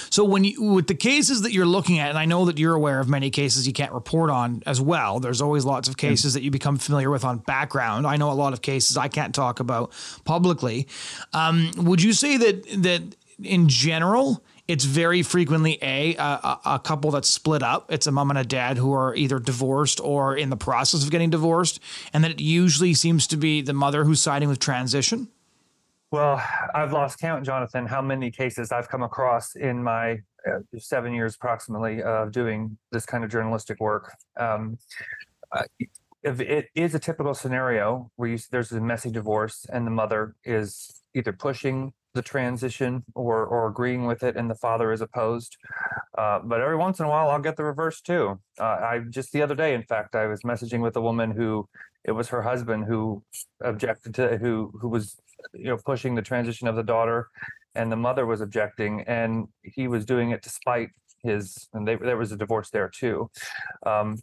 So 0.10 0.24
when 0.24 0.44
you 0.44 0.62
with 0.62 0.88
the 0.88 0.96
cases 0.96 1.42
that 1.42 1.52
you're 1.52 1.66
looking 1.66 2.00
at, 2.00 2.10
and 2.10 2.18
I 2.18 2.26
know 2.26 2.46
that 2.46 2.58
you're 2.58 2.74
aware 2.74 3.00
of 3.00 3.10
many 3.10 3.30
cases 3.30 3.68
you 3.68 3.74
can't 3.74 3.92
report 3.92 4.30
on 4.30 4.64
as 4.66 4.80
well. 4.80 5.20
There's 5.20 5.42
always 5.42 5.66
lots 5.66 5.90
of 5.90 5.98
cases 5.98 6.32
mm. 6.32 6.34
that 6.36 6.44
you 6.44 6.52
become 6.52 6.78
familiar 6.78 7.10
with 7.10 7.26
on 7.26 7.40
background. 7.40 8.08
I 8.08 8.18
know 8.18 8.32
a 8.32 8.34
lot 8.34 8.54
of 8.54 8.62
cases 8.62 8.98
I 8.98 9.08
can't 9.08 9.34
talk 9.34 9.60
about 9.60 9.92
publicly. 10.26 10.88
Um, 11.34 11.72
would 11.78 12.02
you 12.02 12.14
say 12.14 12.38
that 12.38 12.84
that 12.84 13.02
in 13.42 13.68
general? 13.68 14.44
It's 14.68 14.86
very 14.86 15.22
frequently 15.22 15.78
a, 15.82 16.16
a 16.16 16.60
a 16.66 16.80
couple 16.80 17.12
that's 17.12 17.28
split 17.28 17.62
up. 17.62 17.92
It's 17.92 18.08
a 18.08 18.12
mom 18.12 18.30
and 18.30 18.40
a 18.40 18.46
dad 18.46 18.78
who 18.78 18.94
are 18.94 19.14
either 19.16 19.38
divorced 19.38 20.00
or 20.00 20.38
in 20.38 20.50
the 20.50 20.56
process 20.56 21.04
of 21.04 21.12
getting 21.12 21.30
divorced, 21.30 21.82
and 22.14 22.24
that 22.24 22.32
it 22.32 22.40
usually 22.40 22.94
seems 22.94 23.28
to 23.28 23.38
be 23.38 23.62
the 23.62 23.74
mother 23.74 24.06
who's 24.06 24.22
siding 24.22 24.48
with 24.48 24.60
transition. 24.60 25.28
Well, 26.12 26.44
I've 26.76 26.92
lost 26.92 27.20
count, 27.20 27.46
Jonathan, 27.46 27.86
how 27.86 28.02
many 28.02 28.32
cases 28.32 28.74
I've 28.74 28.90
come 28.90 29.02
across 29.02 29.56
in 29.56 29.82
my 29.82 30.20
uh, 30.46 30.60
seven 30.78 31.14
years 31.14 31.36
approximately 31.36 32.04
of 32.04 32.34
doing 32.34 32.78
this 32.92 33.06
kind 33.06 33.24
of 33.24 33.32
journalistic 33.32 33.80
work. 33.80 34.12
Um, 34.38 34.78
uh, 35.54 35.64
it 36.24 36.68
is 36.76 36.94
a 36.94 37.00
typical 37.00 37.34
scenario 37.34 38.12
where 38.18 38.30
you, 38.30 38.40
there's 38.52 38.72
a 38.74 38.82
messy 38.82 39.10
divorce 39.10 39.66
and 39.72 39.88
the 39.88 39.92
mother 39.92 40.36
is 40.44 41.02
either 41.16 41.34
pushing 41.34 41.94
the 42.14 42.22
transition 42.22 43.04
or 43.16 43.46
or 43.46 43.68
agreeing 43.68 44.06
with 44.06 44.22
it 44.22 44.36
and 44.36 44.50
the 44.50 44.56
father 44.56 44.92
is 44.92 45.02
opposed 45.02 45.56
uh, 46.18 46.40
but 46.44 46.60
every 46.60 46.76
once 46.76 47.00
in 47.00 47.06
a 47.06 47.10
while 47.10 47.30
i'll 47.30 47.40
get 47.40 47.56
the 47.56 47.64
reverse 47.64 48.02
too 48.02 48.38
uh, 48.60 48.64
i 48.64 49.00
just 49.10 49.32
the 49.32 49.42
other 49.42 49.56
day 49.56 49.74
in 49.74 49.82
fact 49.84 50.14
i 50.14 50.28
was 50.28 50.42
messaging 50.42 50.82
with 50.82 50.96
a 50.98 51.02
woman 51.02 51.32
who 51.32 51.68
it 52.04 52.12
was 52.12 52.28
her 52.28 52.42
husband 52.42 52.84
who 52.86 53.24
objected 53.62 54.14
to 54.14 54.38
who 54.38 54.74
who 54.82 54.90
was 54.90 55.16
you 55.54 55.66
know 55.66 55.78
pushing 55.78 56.16
the 56.16 56.22
transition 56.22 56.68
of 56.68 56.76
the 56.76 56.84
daughter 56.84 57.30
and 57.76 57.92
the 57.92 57.96
mother 57.96 58.26
was 58.26 58.42
objecting 58.42 59.02
and 59.02 59.48
he 59.64 59.88
was 59.88 60.06
doing 60.06 60.32
it 60.32 60.42
despite 60.42 60.90
his 61.24 61.70
and 61.74 61.88
they, 61.88 61.96
there 61.96 62.18
was 62.18 62.32
a 62.32 62.38
divorce 62.38 62.70
there 62.70 62.90
too. 62.90 63.30
Um, 63.86 64.20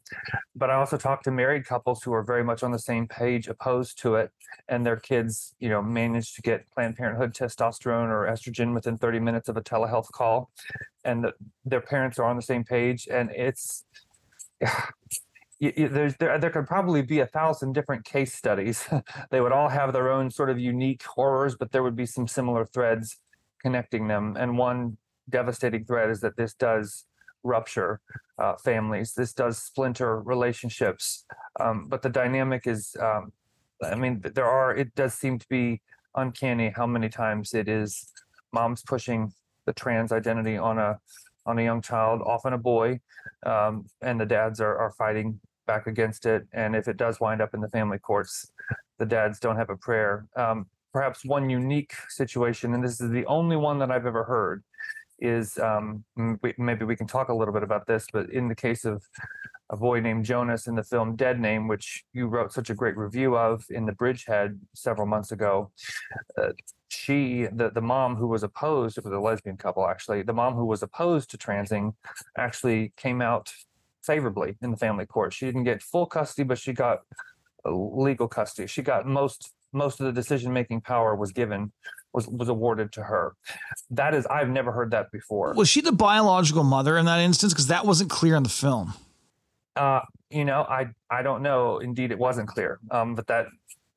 but 0.56 0.70
i 0.70 0.75
also 0.75 0.96
talked 0.96 1.25
to 1.25 1.30
married 1.30 1.64
couples 1.64 2.02
who 2.02 2.12
are 2.12 2.22
very 2.22 2.42
much 2.42 2.62
on 2.62 2.72
the 2.72 2.78
same 2.78 3.06
page 3.06 3.48
opposed 3.48 3.98
to 4.02 4.16
it 4.16 4.30
and 4.68 4.84
their 4.84 4.96
kids 4.96 5.54
you 5.60 5.68
know 5.68 5.82
managed 5.82 6.34
to 6.37 6.42
get 6.42 6.68
planned 6.70 6.96
parenthood 6.96 7.34
testosterone 7.34 8.08
or 8.08 8.26
estrogen 8.26 8.75
within 8.75 8.98
30 8.98 9.20
minutes 9.20 9.48
of 9.48 9.56
a 9.56 9.62
telehealth 9.62 10.10
call 10.12 10.50
and 11.04 11.25
the, 11.25 11.32
their 11.64 11.80
parents 11.80 12.18
are 12.18 12.25
on 12.25 12.37
the 12.37 12.42
same 12.42 12.64
page 12.64 13.08
and 13.10 13.30
it's 13.30 13.84
you, 15.59 15.73
you, 15.77 15.88
there's 15.88 16.17
there 16.17 16.38
there 16.38 16.50
could 16.50 16.67
probably 16.67 17.03
be 17.03 17.21
a 17.21 17.27
thousand 17.27 17.73
different 17.73 18.05
case 18.05 18.33
studies. 18.33 18.88
they 19.31 19.41
would 19.41 19.53
all 19.53 19.69
have 19.69 19.93
their 19.93 20.11
own 20.11 20.31
sort 20.31 20.50
of 20.50 20.59
unique 20.59 21.03
horrors, 21.03 21.57
but 21.57 21.73
there 21.73 21.83
would 21.83 21.97
be 21.97 22.07
some 22.07 22.29
similar 22.29 22.65
threads 22.65 23.17
connecting 23.61 24.09
them. 24.09 24.37
And 24.38 24.57
one 24.57 24.99
devastating 25.29 25.85
thread 25.85 26.11
is 26.11 26.21
that 26.21 26.37
this 26.37 26.55
does 26.55 27.05
rupture 27.43 28.00
uh, 28.38 28.55
families. 28.57 29.15
This 29.15 29.33
does 29.33 29.59
splinter 29.59 30.21
relationships. 30.21 31.25
Um, 31.61 31.87
but 31.88 32.03
the 32.03 32.09
dynamic 32.09 32.67
is, 32.67 32.97
um, 33.00 33.33
I 33.83 33.95
mean, 33.95 34.23
there 34.35 34.47
are. 34.47 34.75
It 34.75 34.95
does 34.95 35.15
seem 35.15 35.38
to 35.38 35.47
be 35.49 35.83
uncanny 36.15 36.73
how 36.75 36.87
many 36.87 37.09
times 37.09 37.55
it 37.55 37.69
is 37.69 38.12
moms 38.53 38.83
pushing 38.83 39.33
the 39.67 39.73
trans 39.73 40.12
identity 40.12 40.57
on 40.57 40.79
a 40.79 40.99
on 41.47 41.59
a 41.59 41.62
young 41.62 41.81
child, 41.81 42.21
often 42.27 42.53
a 42.53 42.59
boy, 42.59 43.00
um, 43.47 43.87
and 44.03 44.21
the 44.21 44.27
dads 44.27 44.61
are, 44.61 44.77
are 44.77 44.93
fighting 44.93 45.41
back 45.68 45.87
against 45.87 46.26
it. 46.26 46.48
And 46.52 46.75
if 46.75 46.88
it 46.88 46.96
does 46.96 47.20
wind 47.20 47.40
up 47.40 47.54
in 47.54 47.60
the 47.60 47.68
family 47.68 47.98
courts, 47.98 48.50
the 48.98 49.06
dads 49.06 49.38
don't 49.38 49.56
have 49.56 49.70
a 49.70 49.76
prayer. 49.76 50.26
Um, 50.34 50.66
perhaps 50.92 51.25
one 51.25 51.48
unique 51.48 51.92
situation, 52.08 52.75
and 52.75 52.82
this 52.82 53.00
is 53.00 53.10
the 53.10 53.26
only 53.26 53.56
one 53.56 53.78
that 53.78 53.90
I've 53.92 54.06
ever 54.06 54.25
heard, 54.25 54.64
is 55.20 55.58
um, 55.58 56.04
maybe 56.58 56.84
we 56.84 56.96
can 56.96 57.06
talk 57.06 57.28
a 57.28 57.34
little 57.34 57.54
bit 57.54 57.62
about 57.62 57.87
this, 57.87 58.06
but 58.12 58.30
in 58.30 58.48
the 58.48 58.54
case 58.54 58.84
of 58.84 59.04
a 59.70 59.76
boy 59.76 60.00
named 60.00 60.25
Jonas 60.25 60.66
in 60.66 60.75
the 60.75 60.82
film 60.82 61.16
Dead 61.16 61.38
Name, 61.38 61.68
which 61.68 62.04
you 62.14 62.26
wrote 62.26 62.52
such 62.52 62.70
a 62.70 62.75
great 62.75 62.96
review 62.96 63.37
of 63.37 63.64
in 63.68 63.84
the 63.84 63.92
Bridgehead 63.92 64.58
several 64.75 65.06
months 65.06 65.30
ago, 65.32 65.70
uh, 66.40 66.52
she, 66.88 67.48
the, 67.52 67.70
the 67.70 67.82
mom 67.82 68.16
who 68.16 68.26
was 68.28 68.42
opposed, 68.42 68.96
it 68.96 69.04
was 69.04 69.12
a 69.12 69.18
lesbian 69.18 69.56
couple 69.56 69.87
actually, 69.87 70.22
the 70.22 70.32
mom 70.32 70.54
who 70.54 70.64
was 70.64 70.82
opposed 70.82 71.30
to 71.30 71.37
transing 71.37 71.94
actually 72.37 72.92
came 72.96 73.20
out 73.20 73.52
favorably 74.02 74.57
in 74.62 74.71
the 74.71 74.76
family 74.76 75.07
court. 75.07 75.33
She 75.33 75.47
didn't 75.47 75.64
get 75.64 75.83
full 75.83 76.07
custody, 76.07 76.47
but 76.47 76.59
she 76.59 76.73
got 76.73 77.00
legal 77.64 78.28
custody. 78.28 78.67
She 78.67 78.83
got 78.83 79.07
most 79.07 79.52
most 79.73 80.00
of 80.00 80.07
the 80.07 80.12
decision 80.12 80.52
making 80.52 80.81
power 80.81 81.14
was 81.14 81.33
given 81.33 81.73
was 82.12 82.26
was 82.26 82.49
awarded 82.49 82.93
to 82.93 83.02
her. 83.02 83.35
That 83.90 84.14
is, 84.14 84.26
I've 84.26 84.49
never 84.49 84.73
heard 84.73 84.90
that 84.93 85.11
before. 85.12 85.52
Was 85.55 85.69
she 85.69 85.81
the 85.81 85.93
biological 85.93 86.64
mother 86.64 86.97
in 86.97 87.05
that 87.07 87.21
instance? 87.21 87.52
Because 87.52 87.67
that 87.69 87.85
wasn't 87.85 88.11
clear 88.11 88.37
in 88.37 88.43
the 88.43 88.49
film. 88.49 88.95
Uh, 89.76 90.00
you 90.31 90.45
know, 90.45 90.62
I 90.62 90.88
I 91.11 91.23
don't 91.23 91.43
know. 91.43 91.78
Indeed, 91.78 92.11
it 92.11 92.19
wasn't 92.19 92.49
clear. 92.49 92.81
Um, 92.90 93.14
but 93.14 93.26
that 93.26 93.47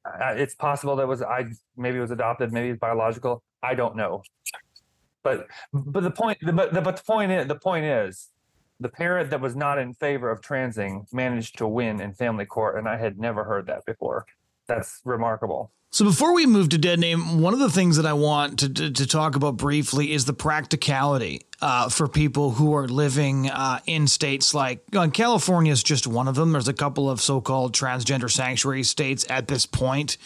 uh, 0.06 0.34
it's 0.36 0.56
possible 0.56 0.96
that 0.98 1.08
was 1.08 1.22
I 1.22 1.46
maybe 1.78 1.98
it 1.98 2.02
was 2.02 2.12
adopted, 2.12 2.52
maybe 2.52 2.70
it's 2.70 2.80
biological. 2.80 3.44
I 3.64 3.76
don't 3.76 3.96
know. 3.96 4.24
But 5.24 5.48
but 5.74 6.04
the 6.04 6.12
point 6.12 6.40
but 6.44 6.74
the, 6.74 6.82
but 6.82 6.98
the 6.98 7.04
point 7.04 7.32
is 7.32 7.48
the 7.48 7.56
point 7.56 7.86
is 7.86 8.30
the 8.82 8.90
parent 8.90 9.30
that 9.30 9.40
was 9.40 9.56
not 9.56 9.78
in 9.78 9.94
favor 9.94 10.32
of 10.32 10.42
transing 10.42 11.06
managed 11.14 11.58
to 11.60 11.68
win 11.68 12.02
in 12.02 12.14
family 12.14 12.46
court, 12.46 12.78
and 12.78 12.90
I 12.90 12.98
had 12.98 13.20
never 13.20 13.44
heard 13.44 13.68
that 13.68 13.86
before. 13.86 14.26
That's 14.68 15.02
remarkable. 15.06 15.72
So 15.94 16.06
before 16.06 16.34
we 16.34 16.46
move 16.46 16.70
to 16.70 16.78
dead 16.78 17.02
name, 17.02 17.42
one 17.42 17.54
of 17.54 17.60
the 17.60 17.70
things 17.70 17.98
that 17.98 18.06
I 18.06 18.14
want 18.14 18.60
to, 18.60 18.70
to, 18.70 18.92
to 18.92 19.06
talk 19.06 19.36
about 19.36 19.58
briefly 19.58 20.14
is 20.14 20.24
the 20.24 20.34
practicality 20.34 21.42
uh, 21.62 21.90
for 21.90 22.08
people 22.08 22.52
who 22.52 22.74
are 22.76 22.88
living 22.88 23.50
uh, 23.50 23.80
in 23.86 24.08
states 24.08 24.54
like 24.54 24.84
uh, 24.96 25.08
California 25.10 25.72
is 25.72 25.84
just 25.84 26.08
one 26.08 26.28
of 26.28 26.36
them. 26.36 26.52
There's 26.52 26.68
a 26.68 26.74
couple 26.74 27.10
of 27.10 27.22
so-called 27.22 27.74
transgender 27.74 28.32
sanctuary 28.32 28.84
states 28.84 29.26
at 29.30 29.48
this 29.48 29.68
point. 29.68 30.18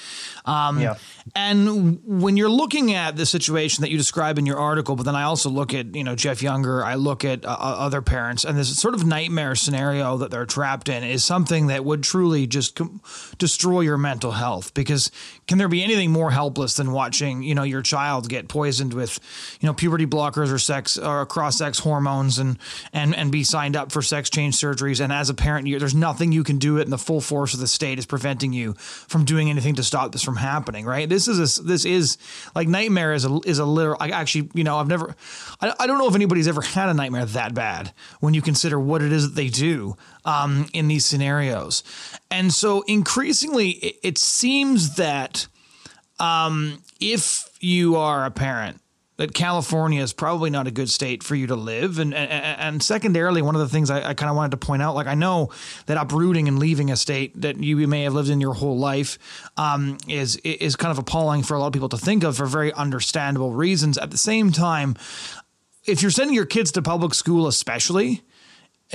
Um, 0.46 0.80
yeah. 0.80 0.96
And 1.36 2.00
when 2.06 2.38
you're 2.38 2.50
looking 2.50 2.94
at 2.94 3.18
the 3.18 3.26
situation 3.26 3.82
that 3.82 3.92
you 3.92 3.98
describe 3.98 4.38
in 4.38 4.46
your 4.46 4.60
article, 4.60 4.96
but 4.96 5.04
then 5.04 5.16
I 5.16 5.24
also 5.24 5.50
look 5.50 5.74
at 5.74 5.94
you 5.94 6.04
know 6.04 6.16
Jeff 6.16 6.42
Younger, 6.42 6.84
I 6.86 6.96
look 6.96 7.26
at 7.26 7.44
uh, 7.44 7.50
uh, 7.50 7.76
other 7.80 8.02
parents, 8.02 8.46
and 8.46 8.58
this 8.58 8.80
sort 8.80 8.94
of 8.94 9.06
nightmare 9.06 9.56
scenario 9.56 10.18
that 10.18 10.32
they're 10.32 10.46
trapped 10.46 10.88
in 10.88 11.04
is 11.04 11.26
something 11.26 11.68
that 11.68 11.84
would 11.84 12.04
truly 12.04 12.48
just 12.48 12.76
com- 12.76 13.02
destroy 13.38 13.82
your 13.82 13.98
mental 13.98 14.32
health. 14.32 14.74
Because 14.74 15.12
can 15.56 15.60
there 15.60 15.70
be 15.70 15.86
anything 15.86 16.12
more 16.12 16.32
helpless 16.32 16.76
than 16.76 16.92
watching 16.92 17.42
you 17.42 17.56
know 17.56 17.64
your 17.64 17.82
child 17.82 18.28
get 18.28 18.50
poisoned 18.50 18.94
with 18.94 19.22
you 19.62 19.68
know 19.68 19.74
puberty 19.74 20.06
blockers 20.06 20.52
or 20.52 20.60
sex 20.60 20.98
or 20.98 21.26
cross 21.26 21.58
sex 21.58 21.80
hormones 21.80 22.40
and 22.40 22.58
and 22.92 23.16
and 23.16 23.32
be 23.32 23.42
signed 23.42 23.78
up 23.78 23.90
for 23.90 24.02
sex 24.02 24.30
change 24.30 24.58
surgeries. 24.58 25.00
And 25.00 25.14
as 25.14 25.30
a 25.30 25.34
parent, 25.34 25.66
you, 25.66 25.80
there's 25.80 25.96
nothing 25.96 26.34
you 26.34 26.44
can 26.44 26.58
do 26.58 26.78
it, 26.80 26.82
and 26.82 26.92
the 26.92 26.98
full 26.98 27.22
force 27.22 27.54
of 27.54 27.62
the 27.62 27.68
state 27.68 28.00
is 28.00 28.06
preventing 28.06 28.52
you 28.52 28.74
from 28.74 29.24
doing 29.24 29.50
anything 29.50 29.76
to 29.76 29.84
stop 29.84 30.12
this 30.12 30.24
from 30.24 30.36
happening. 30.36 30.86
Right? 30.86 31.08
This 31.08 31.30
is 31.30 31.58
a, 31.58 31.64
this 31.64 31.86
is 31.86 32.18
like 32.54 32.68
nightmare 32.68 33.14
is 33.14 33.24
a 33.24 33.40
is 33.46 33.60
a 33.60 33.66
literal. 33.66 33.96
I 34.02 34.10
actually, 34.10 34.50
you 34.56 34.66
know, 34.66 34.76
I've 34.76 34.90
never, 34.90 35.16
I, 35.62 35.74
I 35.80 35.88
don't 35.88 36.00
know 36.00 36.10
if 36.10 36.16
anybody's 36.16 36.50
ever 36.50 36.64
had 36.64 36.90
a 36.90 36.94
nightmare 36.94 37.24
that 37.24 37.54
bad 37.54 37.94
when 38.20 38.34
you 38.34 38.42
consider 38.42 38.78
what 38.78 39.02
it 39.02 39.14
is 39.14 39.30
that 39.30 39.36
they 39.36 39.48
do 39.48 39.96
um, 40.26 40.68
in 40.74 40.88
these 40.88 41.06
scenarios. 41.06 41.84
And 42.30 42.54
so 42.54 42.82
increasingly, 42.82 43.70
it, 43.70 43.96
it 44.04 44.18
seems 44.18 44.96
that 44.96 45.48
um, 46.20 46.84
if 47.00 47.50
you 47.60 47.96
are 47.96 48.26
a 48.26 48.32
parent 48.32 48.82
that 49.18 49.34
California 49.34 50.02
is 50.02 50.12
probably 50.12 50.50
not 50.50 50.68
a 50.68 50.72
good 50.72 50.90
state 50.90 51.24
for 51.24 51.36
you 51.36 51.48
to 51.48 51.56
live. 51.56 52.00
And 52.00 52.14
and, 52.14 52.32
and 52.32 52.84
secondarily, 52.84 53.42
one 53.42 53.56
of 53.56 53.62
the 53.62 53.70
things 53.70 53.90
I, 53.90 54.10
I 54.10 54.14
kind 54.14 54.30
of 54.30 54.36
wanted 54.36 54.52
to 54.52 54.58
point 54.58 54.82
out, 54.82 54.96
like 54.96 55.08
I 55.08 55.16
know 55.16 55.52
that 55.86 55.98
uprooting 55.98 56.48
and 56.48 56.60
leaving 56.60 56.92
a 56.92 56.96
state 56.96 57.40
that 57.42 57.58
you 57.58 57.88
may 57.88 58.04
have 58.04 58.14
lived 58.14 58.30
in 58.30 58.42
your 58.42 58.54
whole 58.54 58.78
life 58.78 59.18
um, 59.58 59.98
is 60.08 60.36
is 60.38 60.76
kind 60.76 60.92
of 60.92 60.98
appalling 60.98 61.44
for 61.44 61.56
a 61.56 61.60
lot 61.60 61.68
of 61.68 61.74
people 61.74 61.90
to 61.90 61.98
think 61.98 62.24
of 62.24 62.38
for 62.38 62.46
very 62.46 62.74
understandable 62.74 63.52
reasons. 63.52 63.98
At 63.98 64.12
the 64.12 64.18
same 64.18 64.52
time, 64.52 64.96
if 65.86 66.02
you're 66.02 66.12
sending 66.12 66.36
your 66.36 66.46
kids 66.46 66.72
to 66.74 66.82
public 66.82 67.14
school, 67.14 67.48
especially 67.48 68.22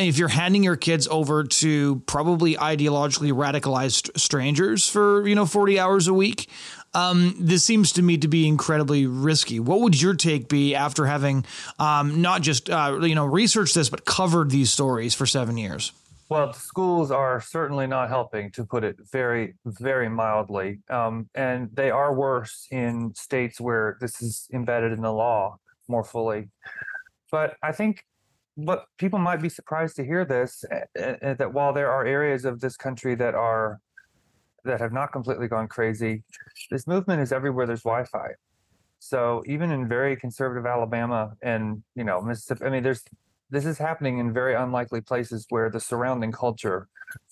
if 0.09 0.19
you're 0.19 0.29
handing 0.29 0.65
your 0.65 0.77
kids 0.77 1.07
over 1.09 1.45
to 1.45 2.03
probably 2.07 2.55
ideologically 2.55 3.33
radicalized 3.33 4.19
strangers 4.19 4.89
for 4.89 5.27
you 5.27 5.35
know 5.35 5.47
40 5.47 5.79
hours 5.79 6.09
a 6.09 6.15
week 6.15 6.49
um, 6.95 7.37
this 7.39 7.65
seems 7.65 7.93
to 7.93 8.03
me 8.03 8.19
to 8.19 8.29
be 8.29 8.49
incredibly 8.49 9.07
risky. 9.07 9.61
What 9.61 9.81
would 9.81 10.01
your 10.01 10.15
take 10.15 10.49
be 10.49 10.75
after 10.75 11.07
having 11.07 11.45
um, 11.79 12.21
not 12.21 12.43
just 12.43 12.69
uh, 12.69 12.99
you 13.03 13.15
know 13.15 13.27
researched 13.27 13.75
this, 13.75 13.89
but 13.89 14.05
covered 14.05 14.51
these 14.51 14.71
stories 14.71 15.15
for 15.15 15.27
seven 15.27 15.57
years? 15.57 15.93
Well, 16.29 16.53
schools 16.53 17.11
are 17.11 17.41
certainly 17.41 17.89
not 17.89 18.09
helping, 18.09 18.53
to 18.53 18.65
put 18.65 18.85
it 18.85 18.97
very, 19.11 19.55
very 19.65 20.09
mildly. 20.09 20.79
Um, 20.89 21.29
and 21.35 21.71
they 21.73 21.91
are 21.91 22.15
worse 22.15 22.69
in 22.71 23.13
states 23.17 23.61
where 23.61 23.97
this 24.01 24.23
is 24.23 24.47
embedded 24.53 24.93
in 24.93 25.01
the 25.01 25.13
law 25.13 25.57
more 25.89 26.05
fully. 26.05 26.51
But 27.33 27.57
I 27.65 27.73
think 27.73 28.05
what 28.65 28.87
people 28.99 29.19
might 29.19 29.41
be 29.41 29.49
surprised 29.49 29.97
to 29.97 30.05
hear 30.05 30.25
this 30.25 30.65
uh, 30.71 31.35
that 31.35 31.53
while 31.53 31.73
there 31.73 31.91
are 31.91 32.05
areas 32.05 32.45
of 32.45 32.61
this 32.61 32.77
country 32.77 33.15
that 33.15 33.35
are 33.35 33.81
that 34.65 34.81
have 34.81 34.93
not 34.93 35.13
completely 35.13 35.49
gone 35.49 35.69
crazy. 35.69 36.23
This 36.71 36.87
movement 36.87 37.21
is 37.21 37.33
everywhere 37.33 37.67
there's 37.67 37.83
Wi-Fi. 37.83 38.33
So 38.99 39.43
even 39.47 39.71
in 39.71 39.89
very 39.89 40.17
conservative 40.17 40.67
Alabama 40.67 41.33
and 41.43 41.83
you 41.95 42.05
know 42.05 42.21
Mississippi, 42.21 42.65
I 42.65 42.71
mean, 42.71 42.83
there's 42.83 43.03
this 43.49 43.65
is 43.65 43.79
happening 43.79 44.19
in 44.19 44.33
very 44.33 44.55
unlikely 44.55 45.01
places 45.01 45.47
where 45.49 45.71
the 45.71 45.81
surrounding 45.81 46.33
culture 46.33 46.89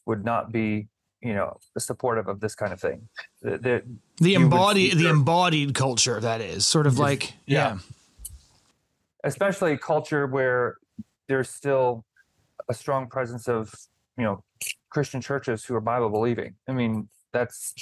would 0.07 0.25
not 0.25 0.51
be 0.51 0.89
you 1.21 1.35
know 1.35 1.59
supportive 1.79 2.29
of 2.29 2.41
this 2.41 2.55
kind 2.55 2.73
of 2.73 2.81
thing. 2.81 3.09
The, 3.43 3.59
the, 3.59 3.83
the 4.21 4.35
embodied 4.35 4.97
the 4.97 5.09
embodied 5.09 5.75
culture 5.75 6.19
that 6.21 6.41
is 6.41 6.67
sort 6.67 6.87
of 6.87 6.99
like 6.99 7.35
yeah. 7.47 7.75
yeah. 7.75 7.79
Especially 9.25 9.77
culture 9.77 10.27
where 10.27 10.79
there's 11.29 11.51
still 11.51 12.05
a 12.69 12.75
strong 12.75 13.09
presence 13.09 13.49
of 13.49 13.73
you 14.17 14.25
know 14.25 14.43
Christian 14.91 15.21
churches 15.21 15.65
who 15.65 15.75
are 15.75 15.81
Bible 15.81 16.11
believing. 16.11 16.55
I 16.69 16.73
mean, 16.73 17.09
that's 17.33 17.75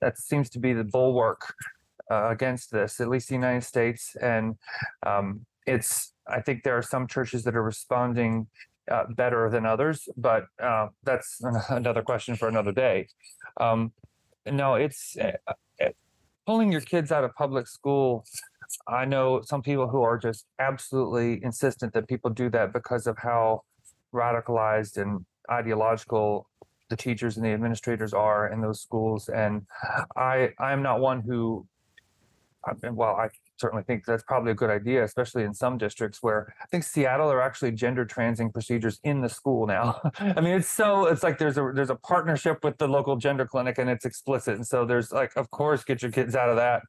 that 0.00 0.18
seems 0.18 0.50
to 0.50 0.58
be 0.58 0.72
the 0.72 0.84
bulwark 0.84 1.54
uh, 2.10 2.28
against 2.30 2.70
this, 2.70 3.00
at 3.00 3.08
least 3.08 3.28
the 3.28 3.34
United 3.34 3.64
States. 3.64 4.16
And 4.20 4.56
um, 5.06 5.44
it's 5.66 6.12
I 6.26 6.40
think 6.40 6.62
there 6.62 6.76
are 6.76 6.82
some 6.82 7.06
churches 7.06 7.44
that 7.44 7.54
are 7.54 7.62
responding 7.62 8.48
uh, 8.90 9.04
better 9.10 9.50
than 9.50 9.66
others, 9.66 10.08
but 10.16 10.44
uh, 10.62 10.88
that's 11.04 11.40
another 11.68 12.02
question 12.02 12.36
for 12.36 12.48
another 12.48 12.72
day. 12.72 13.08
Um, 13.58 13.92
no, 14.46 14.74
it's 14.74 15.16
uh, 15.16 15.32
uh, 15.46 15.88
pulling 16.46 16.72
your 16.72 16.80
kids 16.80 17.12
out 17.12 17.24
of 17.24 17.34
public 17.34 17.66
school. 17.66 18.24
I 18.86 19.04
know 19.04 19.40
some 19.42 19.62
people 19.62 19.88
who 19.88 20.02
are 20.02 20.18
just 20.18 20.46
absolutely 20.58 21.42
insistent 21.42 21.92
that 21.94 22.08
people 22.08 22.30
do 22.30 22.50
that 22.50 22.72
because 22.72 23.06
of 23.06 23.18
how 23.18 23.62
radicalized 24.12 25.00
and 25.00 25.24
ideological 25.50 26.48
the 26.88 26.96
teachers 26.96 27.36
and 27.36 27.44
the 27.44 27.50
administrators 27.50 28.12
are 28.12 28.48
in 28.48 28.60
those 28.60 28.80
schools. 28.80 29.28
And 29.28 29.66
I 30.16 30.50
I 30.58 30.72
am 30.72 30.82
not 30.82 31.00
one 31.00 31.20
who, 31.20 31.66
well, 32.90 33.16
I 33.16 33.28
certainly 33.58 33.82
think 33.84 34.04
that's 34.04 34.22
probably 34.22 34.52
a 34.52 34.54
good 34.54 34.70
idea, 34.70 35.04
especially 35.04 35.42
in 35.42 35.52
some 35.52 35.78
districts 35.78 36.22
where 36.22 36.54
I 36.62 36.66
think 36.66 36.84
Seattle 36.84 37.30
are 37.30 37.42
actually 37.42 37.72
gender 37.72 38.04
transing 38.04 38.50
procedures 38.50 39.00
in 39.04 39.20
the 39.20 39.28
school 39.28 39.66
now. 39.66 40.00
I 40.18 40.40
mean, 40.40 40.54
it's 40.54 40.68
so 40.68 41.06
it's 41.06 41.22
like 41.22 41.38
there's 41.38 41.58
a 41.58 41.72
there's 41.74 41.90
a 41.90 41.96
partnership 41.96 42.64
with 42.64 42.78
the 42.78 42.88
local 42.88 43.16
gender 43.16 43.46
clinic 43.46 43.78
and 43.78 43.90
it's 43.90 44.04
explicit, 44.04 44.56
and 44.56 44.66
so 44.66 44.84
there's 44.84 45.12
like, 45.12 45.36
of 45.36 45.50
course, 45.50 45.84
get 45.84 46.02
your 46.02 46.10
kids 46.10 46.34
out 46.34 46.48
of 46.48 46.56
that. 46.56 46.82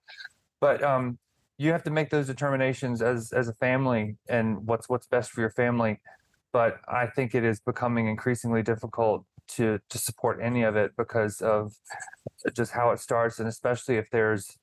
But 0.61 0.83
um, 0.83 1.17
you 1.59 1.73
have 1.73 1.83
to 1.83 1.91
make 1.91 2.09
those 2.09 2.25
determinations 2.25 3.01
as 3.01 3.33
as 3.33 3.49
a 3.49 3.53
family 3.53 4.15
and 4.29 4.65
what's 4.65 4.87
what's 4.89 5.05
best 5.05 5.29
for 5.31 5.41
your 5.41 5.51
family. 5.51 5.99
But 6.51 6.77
I 6.87 7.05
think 7.05 7.35
it 7.35 7.43
is 7.43 7.59
becoming 7.59 8.07
increasingly 8.07 8.63
difficult 8.63 9.25
to 9.49 9.79
to 9.89 9.97
support 9.97 10.39
any 10.41 10.63
of 10.63 10.77
it 10.77 10.93
because 10.97 11.41
of 11.41 11.73
just 12.55 12.71
how 12.71 12.91
it 12.91 12.99
starts, 12.99 13.39
and 13.39 13.47
especially 13.47 13.97
if 13.97 14.09
there's 14.09 14.57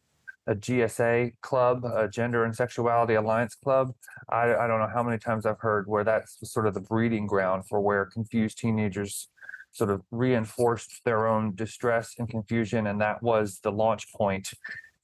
a 0.49 0.55
GSA 0.55 1.33
club, 1.43 1.85
a 1.85 2.09
Gender 2.09 2.45
and 2.45 2.57
Sexuality 2.57 3.15
Alliance 3.15 3.55
club. 3.55 3.93
I, 4.29 4.55
I 4.55 4.67
don't 4.67 4.79
know 4.79 4.91
how 4.93 5.03
many 5.03 5.19
times 5.19 5.45
I've 5.45 5.59
heard 5.59 5.89
where 5.89 6.05
that's 6.05 6.39
sort 6.51 6.67
of 6.67 6.75
the 6.75 6.81
breeding 6.81 7.27
ground 7.27 7.67
for 7.67 7.81
where 7.81 8.07
confused 8.07 8.57
teenagers 8.59 9.29
sort 9.73 9.91
of 9.91 10.03
reinforced 10.11 11.05
their 11.05 11.27
own 11.27 11.55
distress 11.57 12.15
and 12.19 12.29
confusion, 12.29 12.87
and 12.87 13.01
that 13.03 13.23
was 13.23 13.59
the 13.63 13.73
launch 13.73 14.11
point 14.15 14.49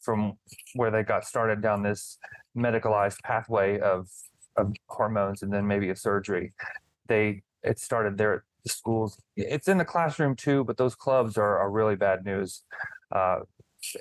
from 0.02 0.34
where 0.74 0.90
they 0.90 1.02
got 1.02 1.24
started 1.24 1.62
down 1.62 1.82
this 1.82 2.18
medicalized 2.56 3.20
pathway 3.22 3.78
of 3.78 4.08
of 4.56 4.74
hormones 4.88 5.42
and 5.42 5.52
then 5.52 5.66
maybe 5.66 5.88
a 5.90 5.96
surgery. 5.96 6.52
They 7.06 7.42
it 7.62 7.78
started 7.78 8.18
there 8.18 8.34
at 8.34 8.40
the 8.64 8.70
schools. 8.70 9.20
It's 9.36 9.68
in 9.68 9.78
the 9.78 9.84
classroom 9.84 10.36
too, 10.36 10.64
but 10.64 10.76
those 10.76 10.94
clubs 10.94 11.38
are, 11.38 11.58
are 11.58 11.70
really 11.70 11.96
bad 11.96 12.24
news. 12.24 12.64
Uh, 13.10 13.40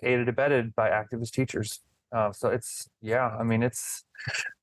aided 0.03 0.29
abetted 0.29 0.75
by 0.75 0.89
activist 0.89 1.31
teachers. 1.31 1.81
Uh, 2.11 2.31
so 2.31 2.49
it's 2.49 2.89
yeah, 3.01 3.35
I 3.39 3.43
mean 3.43 3.63
it's, 3.63 4.03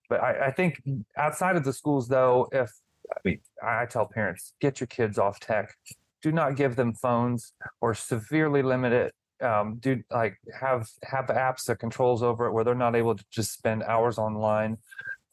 but 0.08 0.22
I, 0.22 0.46
I 0.48 0.50
think 0.50 0.82
outside 1.16 1.56
of 1.56 1.64
the 1.64 1.72
schools 1.72 2.08
though, 2.08 2.48
if 2.52 2.70
I 3.10 3.16
mean 3.24 3.40
I 3.62 3.86
tell 3.86 4.06
parents 4.06 4.52
get 4.60 4.80
your 4.80 4.86
kids 4.86 5.18
off 5.18 5.40
tech, 5.40 5.74
do 6.22 6.32
not 6.32 6.56
give 6.56 6.76
them 6.76 6.92
phones 6.92 7.54
or 7.80 7.94
severely 7.94 8.62
limit 8.62 8.92
it. 8.92 9.14
Um, 9.40 9.76
do 9.78 10.02
like 10.10 10.36
have 10.60 10.88
have 11.04 11.26
apps 11.26 11.66
that 11.66 11.78
controls 11.78 12.22
over 12.22 12.46
it 12.46 12.52
where 12.52 12.64
they're 12.64 12.74
not 12.74 12.96
able 12.96 13.14
to 13.14 13.24
just 13.30 13.52
spend 13.52 13.84
hours 13.84 14.18
online 14.18 14.78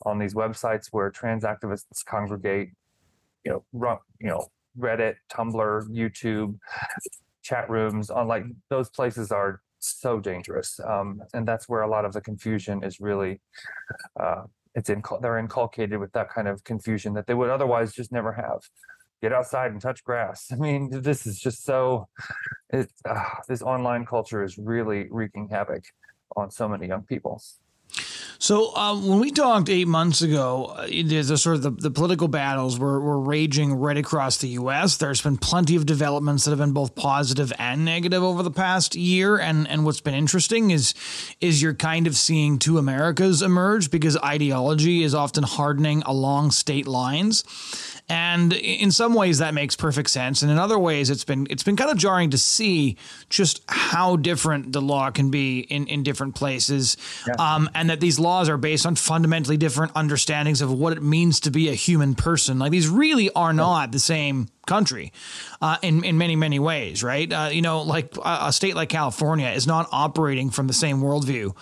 on 0.06 0.20
these 0.20 0.36
websites 0.36 0.90
where 0.92 1.10
trans 1.10 1.44
activists 1.44 2.06
congregate. 2.06 2.70
You 3.44 3.52
know, 3.52 3.64
run, 3.74 3.98
you 4.20 4.28
know, 4.28 4.48
Reddit, 4.80 5.16
Tumblr, 5.32 5.88
YouTube, 5.90 6.58
chat 7.44 7.70
rooms 7.70 8.10
on 8.10 8.28
like 8.28 8.44
those 8.70 8.90
places 8.90 9.32
are 9.32 9.62
so 9.79 10.20
dangerous. 10.20 10.79
Um, 10.86 11.22
and 11.34 11.48
that's 11.48 11.70
where 11.70 11.82
a 11.82 11.90
lot 11.90 12.06
of 12.06 12.14
the 12.14 12.22
confusion 12.22 12.84
is 12.84 13.00
really, 13.00 13.40
uh, 14.20 14.44
it's 14.74 14.90
in, 14.90 15.03
they're 15.22 15.38
inculcated 15.38 16.00
with 16.00 16.12
that 16.14 16.29
kind 16.29 16.48
of 16.48 16.64
confusion 16.64 17.14
that 17.14 17.27
they 17.27 17.34
would 17.34 17.50
otherwise 17.50 17.94
just 17.94 18.12
never 18.12 18.34
have. 18.34 18.62
Get 19.22 19.34
outside 19.34 19.72
and 19.72 19.82
touch 19.82 20.04
grass. 20.04 20.50
I 20.51 20.56
mean, 20.56 20.90
this 20.92 21.25
is 21.25 21.40
just 21.40 21.64
so, 21.64 22.08
it, 22.70 22.92
uh, 23.08 23.24
this 23.48 23.62
online 23.62 24.06
culture 24.06 24.44
is 24.44 24.58
really 24.58 25.08
wreaking 25.10 25.50
havoc 25.50 25.84
on 26.36 26.51
so 26.51 26.68
many 26.68 26.88
young 26.88 27.04
people. 27.04 27.42
So 28.38 28.75
um, 28.75 29.08
when 29.08 29.20
we 29.20 29.32
talked 29.32 29.70
eight 29.70 29.88
months 29.88 30.22
ago, 30.22 30.66
uh, 30.66 30.88
a 30.88 31.38
sort 31.38 31.56
of 31.56 31.62
the, 31.64 31.72
the 31.72 31.92
political 31.92 32.28
battles 32.28 32.78
were, 32.78 33.00
were 33.00 33.20
raging 33.20 33.74
right 33.74 33.98
across 33.98 34.38
the 34.38 34.50
U.S. 34.50 34.98
There's 34.98 35.22
been 35.22 35.38
plenty 35.38 35.75
of 35.75 35.86
developments 35.86 36.46
that 36.46 36.51
have 36.51 36.60
been 36.60 36.74
both 36.74 36.96
positive 36.96 37.54
and 37.58 37.86
negative 37.86 38.22
over 38.22 38.44
the 38.44 38.51
past 38.51 38.96
year, 38.96 39.38
and 39.38 39.68
and 39.68 39.86
what's 39.86 40.01
been 40.01 40.14
interesting 40.14 40.72
is 40.72 40.94
is 41.40 41.62
you're 41.62 41.74
kind 41.74 42.08
of 42.08 42.16
seeing 42.16 42.60
two 42.60 42.78
Americas 42.78 43.42
emerge 43.42 43.90
because 43.90 44.18
ideology 44.18 45.04
is 45.04 45.16
often 45.16 45.44
hardening 45.44 46.04
along 46.06 46.51
state 46.51 46.88
lines. 46.88 47.44
And 48.07 48.53
in 48.53 48.91
some 48.91 49.15
ways 49.15 49.39
that 49.39 49.55
makes 49.55 49.75
perfect 49.75 50.11
sense, 50.11 50.44
and 50.44 50.51
in 50.51 50.59
other 50.59 50.77
ways 50.77 51.09
it's 51.09 51.24
been 51.24 51.48
it's 51.50 51.63
been 51.63 51.75
kind 51.75 51.89
of 51.89 51.98
jarring 51.98 52.29
to 52.31 52.37
see 52.37 52.98
just 53.29 53.63
how 53.68 54.15
different 54.15 54.74
the 54.74 54.81
law 54.81 55.09
can 55.09 55.31
be 55.31 55.61
in 55.61 55.87
in 55.87 56.03
different 56.03 56.35
places, 56.35 56.98
yeah. 57.27 57.33
um, 57.39 57.68
and 57.74 57.89
that 57.89 58.01
these 58.01 58.20
laws 58.20 58.48
are 58.48 58.57
based 58.57 58.85
on 58.85 58.96
fundamentally 58.96 59.57
different 59.57 59.91
understandings 59.96 60.61
of 60.61 60.72
what 60.72 60.94
it 60.94 61.01
means 61.01 61.39
to 61.39 61.50
be 61.50 61.68
a 61.70 61.74
human 61.74 62.13
person. 62.13 62.59
Like 62.59 62.72
these 62.72 62.87
really 62.87 63.31
are 63.31 63.53
not 63.53 63.91
the 63.91 64.00
same 64.00 64.50
country 64.66 65.12
uh, 65.62 65.78
in 65.82 66.04
in 66.04 66.18
many 66.18 66.36
many 66.36 66.60
ways, 66.60 67.04
right? 67.04 67.32
Uh, 67.32 67.50
you 67.51 67.62
know, 67.62 67.82
like 67.82 68.16
a, 68.18 68.38
a, 68.48 68.54
state 68.54 68.75
like 68.75 68.90
California 68.90 69.50
is 69.50 69.68
not 69.68 69.88
operating 69.92 70.50
from 70.50 70.68
the 70.68 70.74
same 70.74 71.01
worldview 71.01 71.54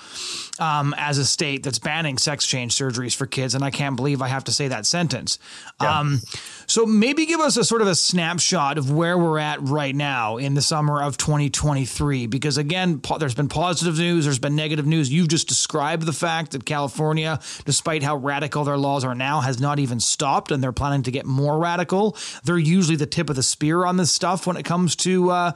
um, 0.60 0.94
as 0.98 1.18
a 1.18 1.26
state 1.26 1.64
that's 1.64 1.80
banning 1.80 2.18
sex 2.18 2.46
change 2.46 2.76
surgeries 2.76 3.16
for 3.16 3.26
kids, 3.26 3.56
and 3.56 3.64
I 3.64 3.72
can't 3.72 3.96
believe 3.96 4.22
I 4.22 4.28
have 4.28 4.44
to 4.46 4.52
say 4.52 4.68
that 4.68 4.86
sentence. 4.86 5.40
Yeah. 5.82 6.00
Um, 6.00 6.22
so 6.68 6.86
maybe 6.86 7.26
give 7.26 7.40
us 7.40 7.58
a 7.58 7.64
sort 7.64 7.82
of 7.82 7.88
a 7.88 7.96
snapshot 7.96 8.78
of 8.78 8.92
where 8.92 9.18
we're 9.18 9.40
at 9.40 9.62
right 9.62 9.96
now 9.96 10.38
in 10.38 10.54
the 10.54 10.62
summer 10.62 11.02
of 11.02 11.18
2023, 11.18 12.28
because 12.28 12.58
again, 12.58 13.00
po- 13.00 13.18
there's 13.18 13.36
been 13.36 13.50
positive 13.50 13.98
news, 13.98 14.26
there's 14.26 14.40
been 14.40 14.56
negative 14.56 14.86
news. 14.86 15.12
You've 15.12 15.28
just 15.28 15.48
described 15.48 16.06
the 16.06 16.14
fact 16.14 16.52
that 16.52 16.66
California, 16.66 17.40
despite 17.66 18.04
how 18.04 18.16
radical 18.16 18.64
their 18.64 18.78
laws 18.78 19.04
are 19.04 19.16
now, 19.16 19.42
has 19.42 19.60
not 19.60 19.80
even 19.80 20.00
stopped, 20.00 20.52
and 20.52 20.64
they're 20.64 20.72
planning 20.72 21.04
to 21.04 21.12
get 21.12 21.26
more 21.26 21.58
radical. 21.58 22.18
They're 22.44 22.58
usually 22.58 22.93
the 22.96 23.06
tip 23.06 23.30
of 23.30 23.36
the 23.36 23.44
spear 23.44 23.86
on 23.86 23.98
this 23.98 24.12
stuff 24.12 24.48
when 24.48 24.58
it 24.58 24.64
comes 24.64 24.96
to 24.98 25.30
uh, 25.32 25.52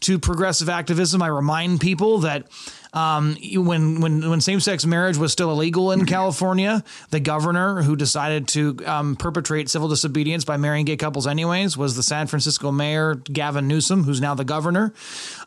to 0.00 0.18
progressive 0.18 0.68
activism. 0.68 1.22
I 1.22 1.28
remind 1.28 1.80
people 1.80 2.18
that 2.20 2.46
um, 2.92 3.36
when 3.54 4.00
when 4.00 4.28
when 4.28 4.40
same 4.40 4.60
sex 4.60 4.86
marriage 4.86 5.16
was 5.16 5.32
still 5.32 5.50
illegal 5.50 5.92
in 5.92 6.06
California, 6.06 6.82
the 7.10 7.20
governor 7.20 7.82
who 7.82 7.96
decided 7.96 8.48
to 8.48 8.76
um, 8.86 9.16
perpetrate 9.16 9.68
civil 9.68 9.88
disobedience 9.88 10.44
by 10.44 10.56
marrying 10.56 10.84
gay 10.84 10.96
couples 10.96 11.26
anyways 11.26 11.76
was 11.76 11.96
the 11.96 12.02
San 12.02 12.26
Francisco 12.26 12.72
mayor 12.72 13.16
Gavin 13.16 13.68
Newsom, 13.68 14.04
who's 14.04 14.20
now 14.20 14.34
the 14.34 14.44
governor. 14.44 14.94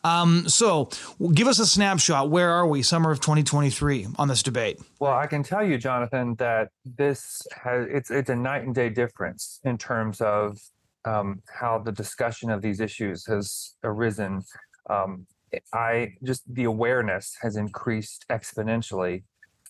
Um, 0.03 0.47
so, 0.47 0.89
give 1.33 1.47
us 1.47 1.59
a 1.59 1.65
snapshot. 1.65 2.29
Where 2.29 2.51
are 2.51 2.67
we, 2.67 2.83
summer 2.83 3.11
of 3.11 3.19
2023, 3.19 4.07
on 4.17 4.27
this 4.27 4.43
debate? 4.43 4.79
Well, 4.99 5.13
I 5.13 5.27
can 5.27 5.43
tell 5.43 5.65
you, 5.65 5.77
Jonathan, 5.77 6.35
that 6.35 6.69
this 6.85 7.45
has 7.63 7.87
it's 7.89 8.11
it's 8.11 8.29
a 8.29 8.35
night 8.35 8.63
and 8.63 8.75
day 8.75 8.89
difference 8.89 9.59
in 9.63 9.77
terms 9.77 10.21
of 10.21 10.59
um, 11.05 11.41
how 11.47 11.79
the 11.79 11.91
discussion 11.91 12.49
of 12.49 12.61
these 12.61 12.79
issues 12.79 13.25
has 13.25 13.75
arisen. 13.83 14.43
Um, 14.89 15.25
I 15.73 16.13
just 16.23 16.43
the 16.53 16.63
awareness 16.63 17.35
has 17.41 17.57
increased 17.57 18.25
exponentially, 18.29 19.23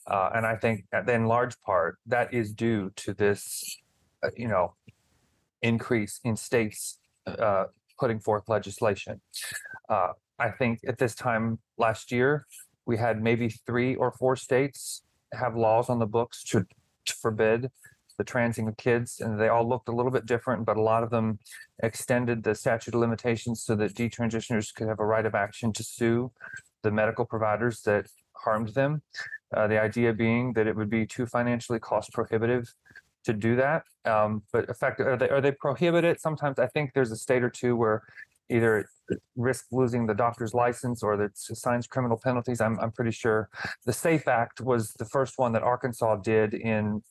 uh, 0.08 0.30
and 0.36 0.46
I 0.46 0.56
think 0.56 0.86
in 1.08 1.26
large 1.26 1.60
part 1.62 1.98
that 2.06 2.34
is 2.34 2.54
due 2.54 2.92
to 2.98 3.14
this, 3.14 3.78
uh, 4.24 4.30
you 4.38 4.48
know, 4.48 4.76
increase 5.62 6.20
in 6.24 6.36
states 6.36 7.00
uh, 7.26 7.66
putting 8.00 8.20
forth 8.20 8.44
legislation. 8.48 9.22
Uh, 9.90 10.10
I 10.40 10.50
think 10.50 10.80
at 10.88 10.98
this 10.98 11.16
time 11.16 11.60
last 11.78 12.12
year 12.12 12.46
we 12.86 12.98
had 12.98 13.22
maybe 13.22 13.50
three 13.50 13.96
or 13.96 14.12
four 14.12 14.36
states 14.36 15.04
have 15.34 15.56
laws 15.56 15.90
on 15.90 16.00
the 16.00 16.08
books 16.08 16.44
to, 16.46 16.66
to 17.06 17.14
forbid 17.14 17.70
the 18.18 18.24
transing 18.24 18.68
of 18.68 18.78
kids, 18.78 19.20
and 19.20 19.40
they 19.40 19.48
all 19.48 19.68
looked 19.68 19.90
a 19.90 19.92
little 19.92 20.12
bit 20.12 20.26
different, 20.26 20.66
but 20.66 20.78
a 20.78 20.82
lot 20.82 21.04
of 21.04 21.10
them 21.10 21.40
extended 21.84 22.44
the 22.44 22.56
statute 22.56 22.94
of 22.94 23.00
limitations 23.00 23.64
so 23.64 23.76
that 23.76 23.94
detransitioners 23.94 24.74
could 24.74 24.88
have 24.88 25.00
a 25.00 25.06
right 25.06 25.26
of 25.26 25.36
action 25.36 25.74
to 25.74 25.84
sue 25.84 26.32
the 26.84 26.92
medical 26.92 27.26
providers 27.26 27.82
that 27.82 28.08
harmed 28.34 28.70
them. 28.70 29.02
Uh, 29.56 29.68
the 29.68 29.82
idea 29.82 30.14
being 30.14 30.54
that 30.54 30.68
it 30.68 30.76
would 30.76 30.90
be 30.90 31.06
too 31.06 31.26
financially 31.26 31.80
cost 31.80 32.14
prohibitive 32.14 32.74
to 33.24 33.34
do 33.34 33.56
that. 33.56 33.84
Um, 34.06 34.44
but 34.52 34.70
effective, 34.70 35.08
are 35.08 35.18
they, 35.18 35.30
are 35.30 35.42
they 35.42 35.52
prohibited? 35.52 36.20
Sometimes 36.20 36.58
I 36.58 36.68
think 36.68 36.94
there's 36.94 37.12
a 37.12 37.18
state 37.18 37.44
or 37.44 37.50
two 37.50 37.76
where 37.76 38.04
either 38.50 38.80
it 38.80 39.22
risk 39.36 39.66
losing 39.72 40.06
the 40.06 40.14
doctor's 40.14 40.54
license 40.54 41.04
or 41.04 41.18
that 41.18 41.32
assigns 41.50 41.88
criminal 41.88 42.20
penalties. 42.22 42.62
I'm, 42.62 42.80
I'm 42.80 42.92
pretty 42.92 43.12
sure 43.12 43.50
the 43.86 43.94
SAFE 43.94 44.28
Act 44.28 44.62
was 44.62 44.94
the 44.94 45.06
first 45.06 45.38
one 45.38 45.52
that 45.54 45.64
Arkansas 45.64 46.18
did 46.18 46.54
in 46.54 47.04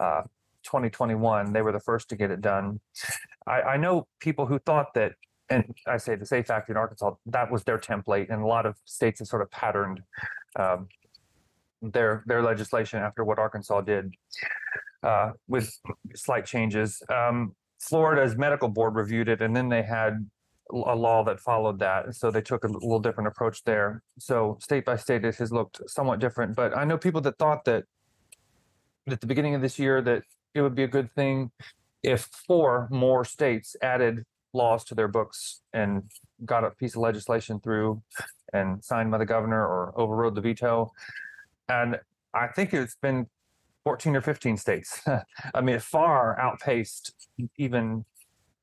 uh, 0.00 0.22
2021. 0.64 1.52
They 1.52 1.62
were 1.62 1.72
the 1.72 1.80
first 1.80 2.08
to 2.10 2.16
get 2.16 2.30
it 2.30 2.40
done. 2.40 2.80
I, 3.46 3.62
I 3.62 3.76
know 3.76 4.06
people 4.20 4.46
who 4.46 4.58
thought 4.58 4.94
that, 4.94 5.12
and 5.50 5.74
I 5.86 5.96
say 5.96 6.14
the 6.16 6.26
SAFE 6.26 6.50
Act 6.50 6.70
in 6.70 6.76
Arkansas, 6.76 7.14
that 7.26 7.50
was 7.50 7.64
their 7.64 7.78
template, 7.78 8.30
and 8.30 8.42
a 8.42 8.46
lot 8.46 8.66
of 8.66 8.76
states 8.84 9.20
have 9.20 9.28
sort 9.28 9.42
of 9.42 9.50
patterned 9.50 10.00
um, 10.58 10.88
their 11.82 12.22
their 12.26 12.42
legislation 12.42 13.00
after 13.00 13.24
what 13.24 13.38
Arkansas 13.38 13.80
did 13.80 14.14
uh, 15.02 15.32
with 15.48 15.76
slight 16.14 16.46
changes. 16.46 17.02
Um, 17.08 17.54
Florida's 17.80 18.36
medical 18.36 18.68
board 18.68 18.94
reviewed 18.94 19.28
it, 19.28 19.42
and 19.42 19.54
then 19.54 19.68
they 19.68 19.82
had 19.82 20.28
a 20.70 20.96
law 20.96 21.24
that 21.24 21.40
followed 21.40 21.78
that. 21.80 22.14
So 22.14 22.30
they 22.30 22.40
took 22.40 22.64
a 22.64 22.68
little 22.68 23.00
different 23.00 23.28
approach 23.28 23.62
there. 23.64 24.02
So 24.18 24.58
state 24.60 24.84
by 24.84 24.96
state, 24.96 25.24
it 25.24 25.36
has 25.36 25.52
looked 25.52 25.80
somewhat 25.86 26.20
different. 26.20 26.56
But 26.56 26.76
I 26.76 26.84
know 26.84 26.96
people 26.96 27.20
that 27.22 27.38
thought 27.38 27.64
that 27.64 27.84
at 29.08 29.20
the 29.20 29.26
beginning 29.26 29.54
of 29.54 29.60
this 29.60 29.78
year 29.78 30.00
that 30.02 30.22
it 30.54 30.62
would 30.62 30.74
be 30.74 30.84
a 30.84 30.88
good 30.88 31.12
thing 31.14 31.50
if 32.02 32.22
four 32.46 32.88
more 32.90 33.24
states 33.24 33.76
added 33.82 34.24
laws 34.52 34.84
to 34.84 34.94
their 34.94 35.08
books 35.08 35.62
and 35.72 36.02
got 36.44 36.64
a 36.64 36.70
piece 36.70 36.94
of 36.94 37.00
legislation 37.00 37.60
through 37.60 38.02
and 38.52 38.84
signed 38.84 39.10
by 39.10 39.18
the 39.18 39.26
governor 39.26 39.60
or 39.60 39.92
overrode 39.96 40.34
the 40.34 40.40
veto. 40.40 40.92
And 41.68 41.98
I 42.34 42.48
think 42.48 42.74
it's 42.74 42.96
been 42.96 43.26
14 43.84 44.16
or 44.16 44.20
15 44.20 44.56
states. 44.56 45.00
I 45.54 45.60
mean, 45.60 45.76
it 45.76 45.82
far 45.82 46.38
outpaced 46.38 47.28
even 47.56 48.04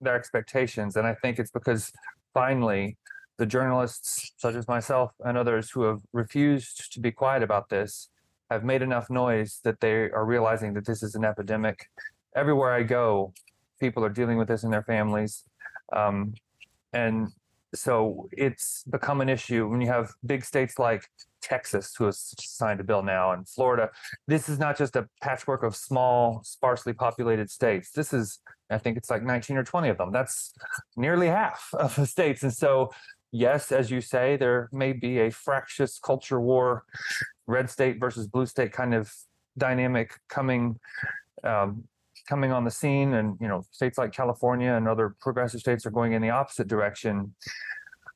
their 0.02 0.16
expectations. 0.16 0.96
And 0.96 1.08
I 1.08 1.16
think 1.16 1.40
it's 1.40 1.52
because 1.52 1.92
finally 2.34 2.98
the 3.38 3.46
journalists, 3.46 4.34
such 4.38 4.56
as 4.56 4.68
myself 4.68 5.12
and 5.26 5.38
others 5.38 5.72
who 5.72 5.84
have 5.84 6.02
refused 6.14 6.94
to 6.94 7.00
be 7.00 7.12
quiet 7.12 7.42
about 7.42 7.70
this, 7.70 8.10
have 8.50 8.64
made 8.64 8.82
enough 8.82 9.10
noise 9.10 9.60
that 9.64 9.80
they 9.80 10.10
are 10.12 10.26
realizing 10.26 10.74
that 10.74 10.86
this 10.86 11.04
is 11.04 11.16
an 11.16 11.24
epidemic. 11.24 11.88
Everywhere 12.36 12.74
I 12.74 12.84
go, 12.84 13.34
people 13.80 14.04
are 14.04 14.10
dealing 14.10 14.38
with 14.38 14.48
this 14.48 14.64
in 14.64 14.72
their 14.72 14.84
families. 14.84 15.44
Um, 15.96 16.34
and 16.94 17.30
so 17.76 18.28
it's 18.32 18.84
become 18.90 19.22
an 19.22 19.30
issue 19.30 19.68
when 19.68 19.82
you 19.82 19.88
have 19.88 20.12
big 20.26 20.44
states 20.44 20.80
like 20.80 21.04
Texas, 21.42 21.94
who 21.98 22.06
has 22.06 22.34
signed 22.40 22.80
a 22.80 22.84
bill 22.84 23.04
now, 23.04 23.32
and 23.32 23.48
Florida. 23.48 23.90
This 24.28 24.50
is 24.50 24.60
not 24.60 24.78
just 24.78 24.96
a 24.96 25.08
patchwork 25.22 25.64
of 25.64 25.76
small, 25.76 26.42
sparsely 26.44 26.94
populated 26.94 27.50
states. 27.50 27.92
This 27.92 28.14
is, 28.14 28.40
I 28.70 28.78
think 28.78 28.98
it's 28.98 29.10
like 29.10 29.24
19 29.24 29.58
or 29.58 29.64
20 29.64 29.90
of 29.90 29.98
them. 29.98 30.12
That's 30.12 30.54
nearly 30.98 31.28
half 31.28 31.70
of 31.74 31.96
the 31.96 32.08
states. 32.08 32.44
And 32.44 32.54
so, 32.54 32.92
yes, 33.32 33.72
as 33.72 33.92
you 33.92 34.02
say, 34.02 34.36
there 34.36 34.70
may 34.72 34.94
be 34.94 35.20
a 35.20 35.30
fractious 35.30 36.00
culture 36.00 36.42
war, 36.42 36.84
red 37.50 37.70
state 37.70 38.00
versus 38.00 38.28
blue 38.28 38.46
state 38.46 38.72
kind 38.72 38.94
of 38.94 39.12
dynamic 39.58 40.14
coming. 40.30 40.80
Um, 41.44 41.84
coming 42.28 42.52
on 42.52 42.64
the 42.64 42.70
scene 42.70 43.16
and 43.16 43.38
you 43.42 43.48
know 43.48 43.64
states 43.72 43.98
like 43.98 44.12
california 44.12 44.74
and 44.74 44.88
other 44.88 45.16
progressive 45.20 45.62
states 45.62 45.84
are 45.84 45.90
going 45.90 46.12
in 46.12 46.22
the 46.22 46.30
opposite 46.30 46.68
direction 46.68 47.34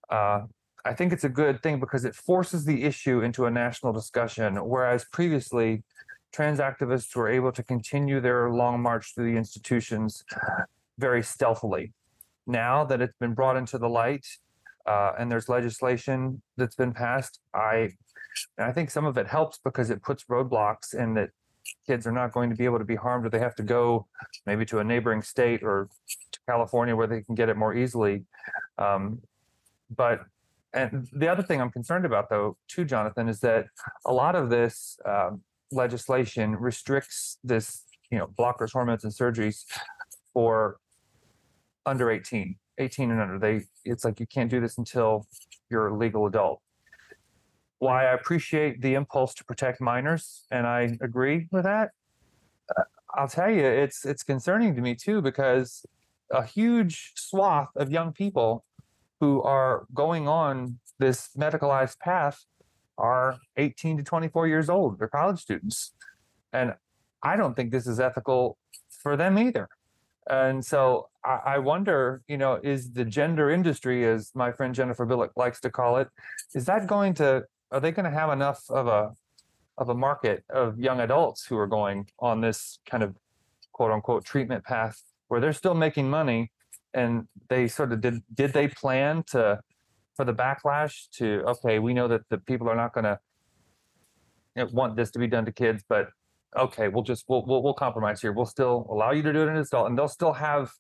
uh, 0.10 0.42
I 0.86 0.94
think 0.94 1.14
it's 1.14 1.24
a 1.24 1.30
good 1.30 1.64
thing 1.64 1.80
because 1.80 2.04
it 2.04 2.14
forces 2.14 2.66
the 2.66 2.84
issue 2.84 3.22
into 3.22 3.46
a 3.46 3.52
national 3.52 3.94
discussion, 3.94 4.58
whereas 4.58 5.06
previously 5.06 5.84
trans 6.34 6.60
activists 6.60 7.16
were 7.16 7.30
able 7.30 7.52
to 7.54 7.64
continue 7.64 8.20
their 8.20 8.50
long 8.50 8.82
march 8.82 9.14
through 9.16 9.32
the 9.32 9.38
institutions 9.38 10.26
very 10.98 11.24
stealthily. 11.24 11.94
Now 12.46 12.84
that 12.84 13.02
it's 13.02 13.18
been 13.20 13.34
brought 13.34 13.56
into 13.56 13.78
the 13.78 13.88
light 13.88 14.26
uh, 14.86 15.14
and 15.18 15.32
there's 15.32 15.48
legislation 15.48 16.42
that's 16.58 16.76
been 16.76 16.92
passed, 16.92 17.40
I 17.54 17.92
I 18.58 18.72
think 18.72 18.90
some 18.90 19.06
of 19.06 19.18
it 19.18 19.28
helps 19.28 19.60
because 19.64 19.90
it 19.90 20.02
puts 20.02 20.26
roadblocks 20.26 20.94
and 20.94 21.16
that 21.18 21.30
kids 21.88 22.06
are 22.06 22.12
not 22.12 22.32
going 22.32 22.50
to 22.50 22.56
be 22.56 22.66
able 22.66 22.80
to 22.80 22.86
be 22.86 22.96
harmed 22.96 23.26
or 23.26 23.30
they 23.30 23.40
have 23.40 23.56
to 23.56 23.64
go 23.64 24.08
maybe 24.46 24.66
to 24.66 24.80
a 24.80 24.84
neighboring 24.84 25.22
state 25.22 25.64
or 25.64 25.90
to 26.32 26.40
California 26.48 26.96
where 26.96 27.08
they 27.08 27.22
can 27.22 27.36
get 27.36 27.50
it 27.50 27.58
more 27.58 27.74
easily. 27.74 28.24
Um, 28.78 29.22
but 29.96 30.22
and 30.74 31.08
the 31.14 31.28
other 31.28 31.44
thing 31.44 31.62
I'm 31.62 31.70
concerned 31.70 32.06
about, 32.06 32.30
though, 32.30 32.58
too, 32.68 32.84
Jonathan, 32.84 33.30
is 33.30 33.40
that 33.42 33.68
a 34.06 34.14
lot 34.14 34.36
of 34.36 34.50
this 34.50 34.98
um, 35.06 35.42
legislation 35.72 36.56
restricts 36.56 37.38
this, 37.44 37.84
you 38.10 38.18
know, 38.18 38.28
blockers, 38.28 38.72
hormones, 38.74 39.04
and 39.04 39.14
surgeries 39.14 39.66
for 40.34 40.78
under 41.86 42.10
18, 42.10 42.56
18 42.80 43.12
and 43.12 43.22
under. 43.22 43.38
They, 43.38 43.66
it's 43.86 44.04
like 44.04 44.20
you 44.20 44.26
can't 44.26 44.50
do 44.50 44.60
this 44.60 44.80
until 44.80 45.28
you're 45.70 45.88
a 45.88 45.96
legal 45.96 46.26
adult. 46.26 46.63
Why 47.84 48.06
I 48.06 48.14
appreciate 48.14 48.82
the 48.82 48.94
impulse 48.94 49.34
to 49.36 49.44
protect 49.44 49.82
minors, 49.82 50.46
and 50.52 50.66
I 50.66 50.98
agree 51.02 51.48
with 51.52 51.64
that. 51.66 51.92
Uh, 52.76 52.84
I'll 53.14 53.28
tell 53.28 53.52
you, 53.52 53.66
it's 53.66 54.06
it's 54.06 54.24
concerning 54.24 54.76
to 54.76 54.82
me 54.82 54.96
too 54.96 55.22
because 55.22 55.86
a 56.32 56.44
huge 56.46 57.12
swath 57.16 57.70
of 57.76 57.92
young 57.92 58.14
people 58.14 58.64
who 59.20 59.42
are 59.42 59.86
going 59.94 60.28
on 60.28 60.80
this 61.00 61.30
medicalized 61.38 62.00
path 62.00 62.46
are 62.98 63.38
18 63.58 63.98
to 63.98 64.04
24 64.04 64.48
years 64.48 64.70
old. 64.70 65.00
They're 65.00 65.08
college 65.08 65.40
students. 65.40 65.94
And 66.52 66.76
I 67.22 67.36
don't 67.36 67.56
think 67.56 67.72
this 67.72 67.88
is 67.88 68.00
ethical 68.00 68.58
for 68.90 69.16
them 69.18 69.38
either. 69.38 69.68
And 70.30 70.64
so 70.64 71.10
I, 71.26 71.58
wonder, 71.58 72.22
you 72.28 72.38
know, 72.38 72.60
is 72.64 72.92
the 72.92 73.06
gender 73.06 73.50
industry, 73.50 74.06
as 74.06 74.32
my 74.36 74.52
friend 74.52 74.76
Jennifer 74.76 75.06
Bilek 75.06 75.30
likes 75.38 75.62
to 75.62 75.70
call 75.70 75.98
it, 75.98 76.10
is 76.54 76.66
that 76.66 76.86
going 76.88 77.14
to, 77.16 77.44
are 77.74 77.80
they 77.80 77.92
going 77.92 78.10
to 78.10 78.18
have 78.18 78.30
enough 78.30 78.64
of 78.70 78.88
a, 78.88 79.12
of 79.78 79.90
a 79.90 79.96
market 79.96 80.44
of 80.50 80.80
young 80.80 81.02
adults 81.02 81.46
who 81.46 81.58
are 81.58 81.68
going 81.68 82.08
on 82.20 82.40
this 82.40 82.80
kind 82.86 83.04
of 83.04 83.16
quote 83.74 83.92
unquote 83.92 84.24
treatment 84.24 84.64
path 84.64 85.02
where 85.28 85.42
they're 85.42 85.54
still 85.54 85.74
making 85.74 86.10
money? 86.10 86.52
And 86.94 87.28
they 87.50 87.68
sort 87.68 87.92
of 87.92 88.02
did 88.02 88.22
did 88.32 88.54
they 88.54 88.68
plan 88.68 89.24
to 89.32 89.60
for 90.16 90.26
the 90.26 90.34
backlash 90.34 91.10
to 91.14 91.44
okay 91.48 91.80
we 91.80 91.92
know 91.92 92.08
that 92.08 92.22
the 92.30 92.38
people 92.38 92.70
are 92.70 92.76
not 92.76 92.94
going 92.94 93.06
to 93.06 93.18
want 94.72 94.96
this 94.96 95.10
to 95.10 95.18
be 95.18 95.26
done 95.26 95.44
to 95.44 95.52
kids 95.52 95.84
but 95.90 96.10
okay 96.56 96.90
we'll 96.90 97.02
just 97.02 97.26
we'll, 97.28 97.44
we'll, 97.48 97.64
we'll 97.64 97.74
compromise 97.74 98.22
here. 98.22 98.32
We'll 98.32 98.46
still 98.46 98.86
allow 98.92 99.10
you 99.10 99.24
to 99.24 99.34
do 99.34 99.40
it 99.40 99.48
in 99.48 99.56
an 99.56 99.58
adult 99.58 99.90
and 99.90 99.98
they'll 99.98 100.08
still 100.08 100.34
have 100.34 100.72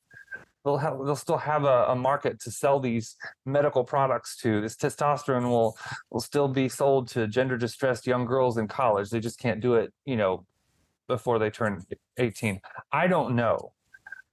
they'll 0.63 0.77
have 0.77 0.97
they'll 1.05 1.15
still 1.15 1.37
have 1.37 1.63
a, 1.63 1.85
a, 1.89 1.95
market 1.95 2.39
to 2.39 2.51
sell 2.51 2.79
these 2.79 3.15
medical 3.45 3.83
products 3.83 4.37
to 4.37 4.61
this 4.61 4.75
testosterone 4.75 5.49
will 5.49 5.77
will 6.09 6.21
still 6.21 6.47
be 6.47 6.69
sold 6.69 7.07
to 7.07 7.27
gender 7.27 7.57
distressed 7.57 8.07
young 8.07 8.25
girls 8.25 8.57
in 8.57 8.67
college 8.67 9.09
they 9.09 9.19
just 9.19 9.39
can't 9.39 9.59
do 9.59 9.75
it 9.75 9.93
you 10.05 10.15
know 10.15 10.45
before 11.07 11.37
they 11.39 11.49
turn 11.49 11.81
18 12.17 12.59
i 12.91 13.07
don't 13.07 13.35
know 13.35 13.73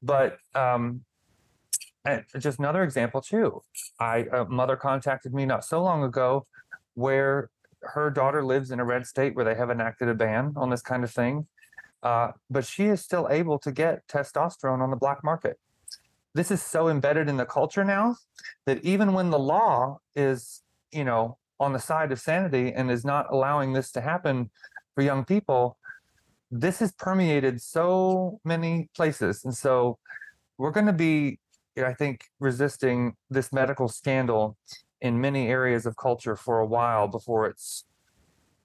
but 0.03 0.39
um 0.55 1.03
just 2.39 2.59
another 2.59 2.83
example 2.83 3.21
too. 3.21 3.63
I 3.99 4.27
a 4.33 4.45
mother 4.45 4.77
contacted 4.77 5.35
me 5.35 5.45
not 5.45 5.65
so 5.65 5.83
long 5.83 6.03
ago 6.03 6.47
where 6.95 7.51
her 7.83 8.11
daughter 8.11 8.45
lives 8.45 8.71
in 8.71 8.81
a 8.81 8.85
red 8.85 9.07
state 9.07 9.35
where 9.35 9.45
they 9.45 9.55
have 9.55 9.71
enacted 9.71 10.09
a 10.09 10.15
ban 10.15 10.53
on 10.57 10.71
this 10.71 10.83
kind 10.83 11.05
of 11.05 11.11
thing. 11.11 11.47
Uh, 12.03 12.33
but 12.49 12.65
she 12.65 12.85
is 12.85 13.03
still 13.03 13.29
able 13.31 13.59
to 13.59 13.71
get 13.71 14.07
testosterone 14.09 14.81
on 14.81 14.91
the 14.91 14.97
black 14.97 15.23
market. 15.23 15.59
This 16.35 16.51
is 16.51 16.63
so 16.63 16.89
embedded 16.89 17.29
in 17.29 17.37
the 17.37 17.45
culture 17.45 17.85
now 17.85 18.17
that 18.67 18.85
even 18.85 19.13
when 19.13 19.31
the 19.31 19.39
law 19.39 19.99
is, 20.15 20.63
you 20.93 21.05
know, 21.05 21.39
on 21.59 21.73
the 21.73 21.79
side 21.79 22.13
of 22.13 22.21
sanity 22.21 22.73
and 22.73 22.91
is 22.91 23.05
not 23.05 23.27
allowing 23.31 23.73
this 23.73 23.91
to 23.93 24.01
happen 24.01 24.51
for 24.95 25.03
young 25.03 25.25
people, 25.25 25.77
this 26.51 26.79
has 26.79 26.93
permeated 26.93 27.61
so 27.61 28.41
many 28.45 28.89
places. 28.95 29.45
And 29.45 29.55
so 29.55 29.99
we're 30.57 30.71
going 30.71 30.87
to 30.87 30.93
be 30.93 31.39
I 31.79 31.95
think, 31.95 32.25
resisting 32.39 33.17
this 33.29 33.53
medical 33.53 33.89
scandal 33.89 34.57
in 35.01 35.21
many 35.21 35.49
areas 35.49 35.87
of 35.87 35.97
culture 35.97 36.37
for 36.37 36.59
a 36.59 36.67
while 36.67 37.09
before 37.09 37.47
it's 37.47 37.85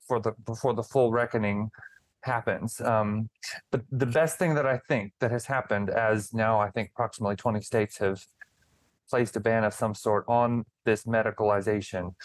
for 0.07 0.19
the 0.19 0.33
before 0.45 0.73
the 0.73 0.83
full 0.83 1.11
reckoning 1.11 1.71
happens. 2.25 2.81
Um, 2.81 3.29
but 3.71 3.83
the 3.91 4.05
best 4.05 4.37
thing 4.37 4.55
that 4.55 4.65
I 4.65 4.79
think 4.87 5.13
that 5.19 5.31
has 5.31 5.45
happened, 5.45 5.89
as 5.89 6.33
now 6.33 6.59
I 6.59 6.69
think 6.69 6.89
approximately 6.93 7.35
20 7.35 7.61
states 7.61 7.97
have 7.99 8.25
placed 9.09 9.35
a 9.35 9.39
ban 9.39 9.63
of 9.63 9.73
some 9.73 9.93
sort 9.93 10.25
on 10.27 10.65
this 10.83 11.03
medicalization, 11.03 12.15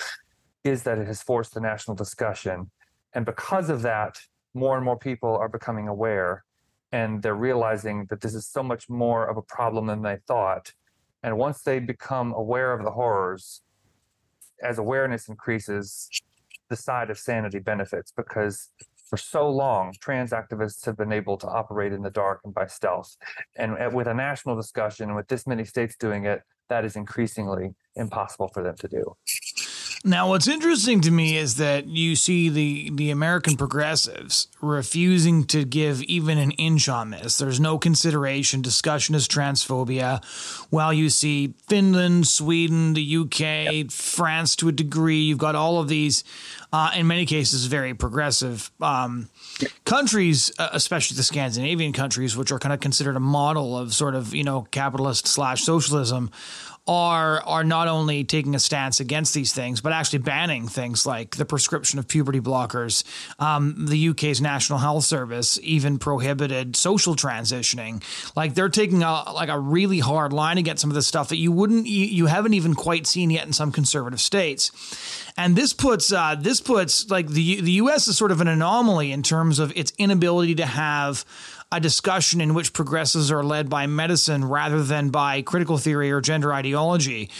is 0.64 0.82
that 0.82 0.98
it 0.98 1.06
has 1.06 1.22
forced 1.22 1.54
the 1.54 1.60
national 1.60 1.94
discussion. 1.94 2.70
And 3.14 3.24
because 3.24 3.70
of 3.70 3.82
that, 3.82 4.18
more 4.54 4.76
and 4.76 4.84
more 4.84 4.98
people 4.98 5.36
are 5.36 5.48
becoming 5.48 5.88
aware 5.88 6.44
and 6.92 7.22
they're 7.22 7.34
realizing 7.34 8.06
that 8.10 8.20
this 8.20 8.34
is 8.34 8.46
so 8.46 8.62
much 8.62 8.88
more 8.88 9.26
of 9.26 9.36
a 9.36 9.42
problem 9.42 9.86
than 9.86 10.02
they 10.02 10.18
thought. 10.26 10.72
And 11.22 11.38
once 11.38 11.62
they 11.62 11.78
become 11.78 12.32
aware 12.32 12.72
of 12.72 12.84
the 12.84 12.90
horrors, 12.90 13.62
as 14.62 14.78
awareness 14.78 15.28
increases, 15.28 16.08
the 16.68 16.76
side 16.76 17.10
of 17.10 17.18
sanity 17.18 17.58
benefits 17.58 18.12
because 18.12 18.70
for 19.10 19.16
so 19.16 19.50
long, 19.50 19.92
trans 20.00 20.30
activists 20.30 20.86
have 20.86 20.96
been 20.96 21.12
able 21.12 21.36
to 21.38 21.48
operate 21.48 21.92
in 21.92 22.00
the 22.00 22.10
dark 22.10 22.40
and 22.44 22.54
by 22.54 22.66
stealth. 22.66 23.16
And 23.56 23.72
uh, 23.72 23.90
with 23.92 24.06
a 24.06 24.14
national 24.14 24.54
discussion, 24.54 25.08
and 25.08 25.16
with 25.16 25.26
this 25.26 25.48
many 25.48 25.64
states 25.64 25.96
doing 25.96 26.24
it, 26.24 26.42
that 26.68 26.84
is 26.84 26.94
increasingly 26.94 27.74
impossible 27.96 28.48
for 28.54 28.62
them 28.62 28.76
to 28.78 28.88
do. 28.88 29.16
Now, 30.02 30.30
what's 30.30 30.48
interesting 30.48 31.02
to 31.02 31.10
me 31.10 31.36
is 31.36 31.56
that 31.56 31.86
you 31.86 32.16
see 32.16 32.48
the 32.48 32.88
the 32.90 33.10
American 33.10 33.58
progressives 33.58 34.48
refusing 34.62 35.44
to 35.48 35.66
give 35.66 36.02
even 36.04 36.38
an 36.38 36.52
inch 36.52 36.88
on 36.88 37.10
this. 37.10 37.36
There's 37.36 37.60
no 37.60 37.78
consideration. 37.78 38.62
Discussion 38.62 39.14
is 39.14 39.28
transphobia. 39.28 40.24
While 40.70 40.94
you 40.94 41.10
see 41.10 41.52
Finland, 41.68 42.26
Sweden, 42.28 42.94
the 42.94 43.16
UK, 43.18 43.40
yep. 43.40 43.90
France 43.90 44.56
to 44.56 44.68
a 44.68 44.72
degree, 44.72 45.20
you've 45.20 45.36
got 45.36 45.54
all 45.54 45.78
of 45.78 45.88
these, 45.88 46.24
uh, 46.72 46.92
in 46.96 47.06
many 47.06 47.26
cases, 47.26 47.66
very 47.66 47.92
progressive 47.92 48.70
um, 48.80 49.28
countries, 49.84 50.50
uh, 50.58 50.70
especially 50.72 51.18
the 51.18 51.22
Scandinavian 51.22 51.92
countries, 51.92 52.38
which 52.38 52.50
are 52.50 52.58
kind 52.58 52.72
of 52.72 52.80
considered 52.80 53.16
a 53.16 53.20
model 53.20 53.76
of 53.76 53.92
sort 53.92 54.14
of 54.14 54.34
you 54.34 54.44
know 54.44 54.66
capitalist 54.70 55.26
slash 55.26 55.62
socialism 55.62 56.30
are 56.86 57.42
are 57.42 57.62
not 57.62 57.88
only 57.88 58.24
taking 58.24 58.54
a 58.54 58.58
stance 58.58 59.00
against 59.00 59.34
these 59.34 59.52
things, 59.52 59.80
but 59.80 59.92
actually 59.92 60.18
banning 60.18 60.66
things 60.66 61.06
like 61.06 61.36
the 61.36 61.44
prescription 61.44 61.98
of 61.98 62.08
puberty 62.08 62.40
blockers. 62.40 63.04
Um, 63.38 63.86
the 63.86 64.08
UK's 64.08 64.40
National 64.40 64.78
Health 64.78 65.04
Service 65.04 65.58
even 65.62 65.98
prohibited 65.98 66.76
social 66.76 67.14
transitioning. 67.14 68.02
Like 68.34 68.54
they're 68.54 68.68
taking 68.68 69.02
a 69.02 69.32
like 69.32 69.48
a 69.48 69.58
really 69.58 69.98
hard 69.98 70.32
line 70.32 70.58
against 70.58 70.80
some 70.80 70.90
of 70.90 70.94
the 70.94 71.02
stuff 71.02 71.28
that 71.28 71.36
you 71.36 71.52
wouldn't 71.52 71.86
you, 71.86 72.06
you 72.06 72.26
haven't 72.26 72.54
even 72.54 72.74
quite 72.74 73.06
seen 73.06 73.30
yet 73.30 73.46
in 73.46 73.52
some 73.52 73.72
conservative 73.72 74.20
states. 74.20 74.72
And 75.36 75.56
this 75.56 75.72
puts 75.72 76.12
uh, 76.12 76.36
this 76.38 76.60
puts 76.60 77.10
like 77.10 77.28
the 77.28 77.60
the 77.60 77.72
U.S. 77.72 78.08
is 78.08 78.16
sort 78.16 78.32
of 78.32 78.40
an 78.40 78.48
anomaly 78.48 79.12
in 79.12 79.22
terms 79.22 79.58
of 79.58 79.72
its 79.76 79.92
inability 79.98 80.56
to 80.56 80.66
have 80.66 81.24
a 81.72 81.78
discussion 81.78 82.40
in 82.40 82.52
which 82.52 82.72
progressives 82.72 83.30
are 83.30 83.44
led 83.44 83.70
by 83.70 83.86
medicine 83.86 84.44
rather 84.44 84.82
than 84.82 85.10
by 85.10 85.40
critical 85.40 85.78
theory 85.78 86.10
or 86.10 86.20
gender 86.20 86.52
ideology. 86.52 87.30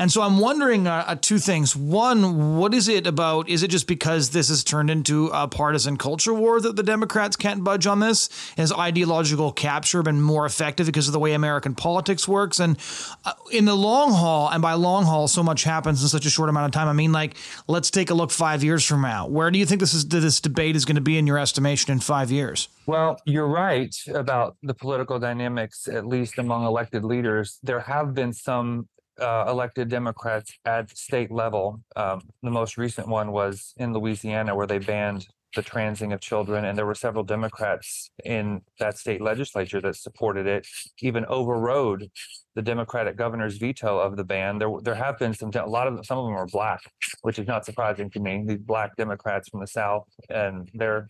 And 0.00 0.10
so 0.10 0.22
I'm 0.22 0.38
wondering 0.38 0.88
uh, 0.88 1.04
uh, 1.06 1.16
two 1.20 1.38
things. 1.38 1.76
One, 1.76 2.56
what 2.56 2.74
is 2.74 2.88
it 2.88 3.06
about? 3.06 3.48
Is 3.48 3.62
it 3.62 3.68
just 3.68 3.86
because 3.86 4.30
this 4.30 4.48
has 4.48 4.64
turned 4.64 4.90
into 4.90 5.28
a 5.28 5.46
partisan 5.46 5.96
culture 5.96 6.34
war 6.34 6.60
that 6.60 6.74
the 6.74 6.82
Democrats 6.82 7.36
can't 7.36 7.62
budge 7.62 7.86
on 7.86 8.00
this? 8.00 8.28
Has 8.56 8.72
ideological 8.72 9.52
capture 9.52 10.02
been 10.02 10.20
more 10.20 10.44
effective 10.44 10.86
because 10.86 11.06
of 11.06 11.12
the 11.12 11.20
way 11.20 11.34
American 11.34 11.76
politics 11.76 12.26
works? 12.26 12.58
And 12.58 12.76
uh, 13.24 13.34
in 13.52 13.64
the 13.64 13.76
long 13.76 14.10
haul, 14.12 14.48
and 14.48 14.60
by 14.60 14.72
long 14.72 15.04
haul, 15.04 15.28
so 15.28 15.44
much 15.44 15.62
happens 15.62 16.02
in 16.02 16.08
such 16.08 16.26
a 16.26 16.30
short 16.30 16.48
amount 16.48 16.66
of 16.66 16.72
time. 16.72 16.88
I 16.88 16.94
mean, 16.94 17.12
like, 17.12 17.36
let's 17.68 17.92
take 17.92 18.10
a 18.10 18.14
look 18.14 18.32
five 18.32 18.64
years 18.64 18.84
from 18.84 19.02
now. 19.02 19.28
Where 19.28 19.52
do 19.52 19.58
you 19.58 19.66
think 19.66 19.80
this 19.80 19.94
is? 19.94 20.08
This 20.08 20.40
debate 20.40 20.74
is 20.74 20.84
going 20.84 20.96
to 20.96 21.00
be 21.00 21.16
in 21.16 21.28
your 21.28 21.38
estimation 21.38 21.92
in 21.92 22.00
five 22.00 22.32
years? 22.32 22.68
Well, 22.88 23.20
you're 23.26 23.48
right 23.48 23.94
about 24.14 24.56
the 24.62 24.72
political 24.72 25.18
dynamics, 25.18 25.88
at 25.88 26.06
least 26.06 26.38
among 26.38 26.64
elected 26.64 27.04
leaders. 27.04 27.58
There 27.62 27.80
have 27.80 28.14
been 28.14 28.32
some 28.32 28.88
uh, 29.20 29.44
elected 29.46 29.90
Democrats 29.90 30.54
at 30.64 30.96
state 30.96 31.30
level. 31.30 31.82
Um, 31.96 32.22
the 32.42 32.50
most 32.50 32.78
recent 32.78 33.06
one 33.06 33.30
was 33.30 33.74
in 33.76 33.92
Louisiana, 33.92 34.54
where 34.54 34.66
they 34.66 34.78
banned 34.78 35.26
the 35.54 35.60
transing 35.60 36.14
of 36.14 36.22
children, 36.22 36.64
and 36.64 36.78
there 36.78 36.86
were 36.86 36.94
several 36.94 37.24
Democrats 37.24 38.10
in 38.24 38.62
that 38.78 38.96
state 38.96 39.20
legislature 39.20 39.82
that 39.82 39.96
supported 39.96 40.46
it, 40.46 40.66
even 41.02 41.26
overrode 41.26 42.10
the 42.54 42.62
Democratic 42.62 43.18
governor's 43.18 43.58
veto 43.58 43.98
of 43.98 44.16
the 44.16 44.24
ban. 44.24 44.56
There, 44.56 44.70
there 44.82 44.94
have 44.94 45.18
been 45.18 45.34
some. 45.34 45.50
A 45.54 45.66
lot 45.66 45.88
of 45.88 45.94
them, 45.94 46.04
some 46.04 46.16
of 46.16 46.24
them 46.24 46.34
are 46.34 46.46
black, 46.46 46.80
which 47.20 47.38
is 47.38 47.46
not 47.46 47.66
surprising 47.66 48.08
to 48.12 48.20
me. 48.20 48.44
These 48.46 48.60
black 48.60 48.96
Democrats 48.96 49.50
from 49.50 49.60
the 49.60 49.66
South, 49.66 50.08
and 50.30 50.70
they're 50.72 51.06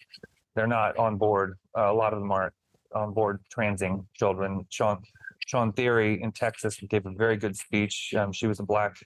they're 0.59 0.67
not 0.67 0.99
on 0.99 1.17
board. 1.17 1.57
Uh, 1.79 1.93
a 1.93 1.95
lot 1.95 2.13
of 2.13 2.19
them 2.19 2.33
aren't 2.33 2.53
on 2.93 3.15
board 3.15 3.39
transing 3.49 4.05
children. 4.13 4.67
Shawn 4.71 4.99
Shawn 5.47 5.73
Thierry 5.73 6.21
in 6.21 6.33
Texas 6.33 6.81
gave 6.91 7.07
a 7.07 7.13
very 7.13 7.37
good 7.37 7.57
speech. 7.57 8.13
Um, 8.19 8.33
she 8.33 8.49
was 8.49 8.59
a 8.59 8.65
black, 8.65 8.97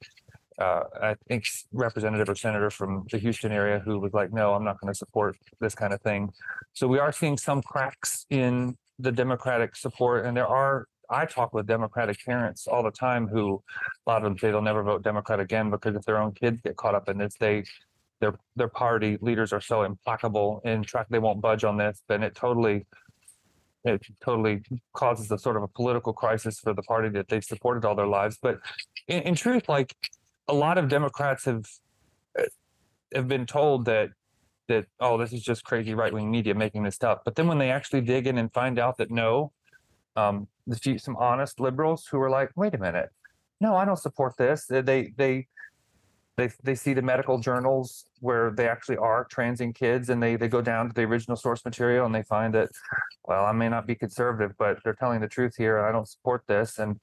uh, 0.59 0.85
I 1.03 1.15
think, 1.29 1.45
representative 1.73 2.31
or 2.31 2.35
senator 2.35 2.71
from 2.71 3.07
the 3.13 3.19
Houston 3.19 3.53
area 3.53 3.81
who 3.85 3.99
was 4.01 4.15
like, 4.15 4.33
"No, 4.33 4.55
I'm 4.55 4.65
not 4.65 4.81
going 4.81 4.91
to 4.91 4.97
support 4.97 5.37
this 5.61 5.75
kind 5.75 5.93
of 5.93 6.01
thing." 6.01 6.33
So 6.73 6.89
we 6.89 6.99
are 6.99 7.13
seeing 7.13 7.37
some 7.37 7.61
cracks 7.61 8.25
in 8.31 8.79
the 8.99 9.13
Democratic 9.13 9.77
support, 9.77 10.25
and 10.25 10.35
there 10.35 10.49
are. 10.49 10.87
I 11.11 11.27
talk 11.27 11.53
with 11.53 11.67
Democratic 11.67 12.25
parents 12.25 12.67
all 12.67 12.83
the 12.83 12.91
time 12.91 13.29
who, 13.29 13.63
a 14.07 14.11
lot 14.11 14.17
of 14.19 14.25
them 14.25 14.39
say 14.39 14.51
they'll 14.51 14.63
never 14.63 14.83
vote 14.83 15.03
Democrat 15.03 15.41
again 15.41 15.69
because 15.69 15.95
if 15.95 16.05
their 16.07 16.17
own 16.17 16.33
kids 16.33 16.63
get 16.63 16.77
caught 16.77 16.95
up 16.95 17.11
in 17.11 17.19
this, 17.19 17.35
they 17.39 17.65
their 18.23 18.35
their 18.55 18.69
party 18.69 19.19
leaders 19.21 19.53
are 19.53 19.61
so 19.61 19.83
implacable 19.83 20.63
in 20.65 20.85
track 20.85 21.09
they 21.11 21.19
won't 21.19 21.41
budge 21.41 21.65
on 21.65 21.77
this, 21.77 22.03
then 22.09 22.23
it 22.23 22.35
totally 22.37 22.87
it 23.85 24.01
totally 24.25 24.63
causes 24.95 25.29
a 25.33 25.37
sort 25.37 25.57
of 25.57 25.65
a 25.65 25.69
political 25.69 26.13
crisis 26.13 26.61
for 26.61 26.73
the 26.73 26.83
party 26.83 27.09
that 27.09 27.29
they've 27.29 27.45
supported 27.45 27.85
all 27.85 27.97
their 27.97 28.07
lives. 28.07 28.39
But 28.41 28.61
in, 29.09 29.23
in 29.23 29.35
truth, 29.35 29.69
like 29.69 29.93
a 30.47 30.55
lot 30.55 30.79
of 30.79 30.89
Democrats 30.89 31.45
have 31.47 31.67
have 33.13 33.27
been 33.27 33.45
told 33.45 33.87
that 33.87 34.11
that 34.69 34.87
oh 35.01 35.19
this 35.19 35.33
is 35.33 35.43
just 35.43 35.65
crazy 35.65 35.93
right 35.93 36.13
wing 36.13 36.31
media 36.31 36.55
making 36.55 36.85
this 36.85 36.95
stuff. 36.95 37.19
But 37.25 37.35
then 37.35 37.49
when 37.49 37.59
they 37.59 37.73
actually 37.73 38.03
dig 38.03 38.29
in 38.29 38.39
and 38.39 38.53
find 38.53 38.79
out 38.79 38.99
that 38.99 39.11
no, 39.11 39.51
um, 40.15 40.47
the 40.69 40.77
few, 40.77 40.97
some 40.97 41.17
honest 41.17 41.59
liberals 41.59 42.07
who 42.07 42.21
are 42.21 42.31
like, 42.31 42.51
wait 42.55 42.75
a 42.75 42.79
minute, 42.79 43.11
no, 43.61 43.75
I 43.75 43.85
don't 43.85 43.99
support 43.99 44.37
this. 44.37 44.67
They 44.67 45.13
they 45.17 45.49
they 46.37 46.51
they 46.63 46.75
see 46.75 46.95
the 46.95 47.03
medical 47.03 47.39
journals 47.39 48.07
where 48.21 48.51
they 48.51 48.69
actually 48.69 48.97
are 48.97 49.25
transing 49.25 49.73
kids 49.73 50.09
and 50.09 50.23
they 50.23 50.37
they 50.37 50.49
go 50.49 50.63
down 50.63 50.89
to 50.89 50.95
the 50.95 51.03
original 51.03 51.37
source 51.37 51.65
material 51.65 52.07
and 52.07 52.15
they 52.15 52.23
find 52.23 52.55
that 52.55 52.71
well 53.25 53.45
i 53.45 53.53
may 53.53 53.69
not 53.69 53.87
be 53.87 53.95
conservative 53.95 54.57
but 54.59 54.79
they're 54.83 54.95
telling 54.95 55.21
the 55.21 55.29
truth 55.29 55.55
here 55.57 55.79
i 55.81 55.93
don't 55.93 56.09
support 56.09 56.43
this. 56.47 56.79
And 56.79 56.99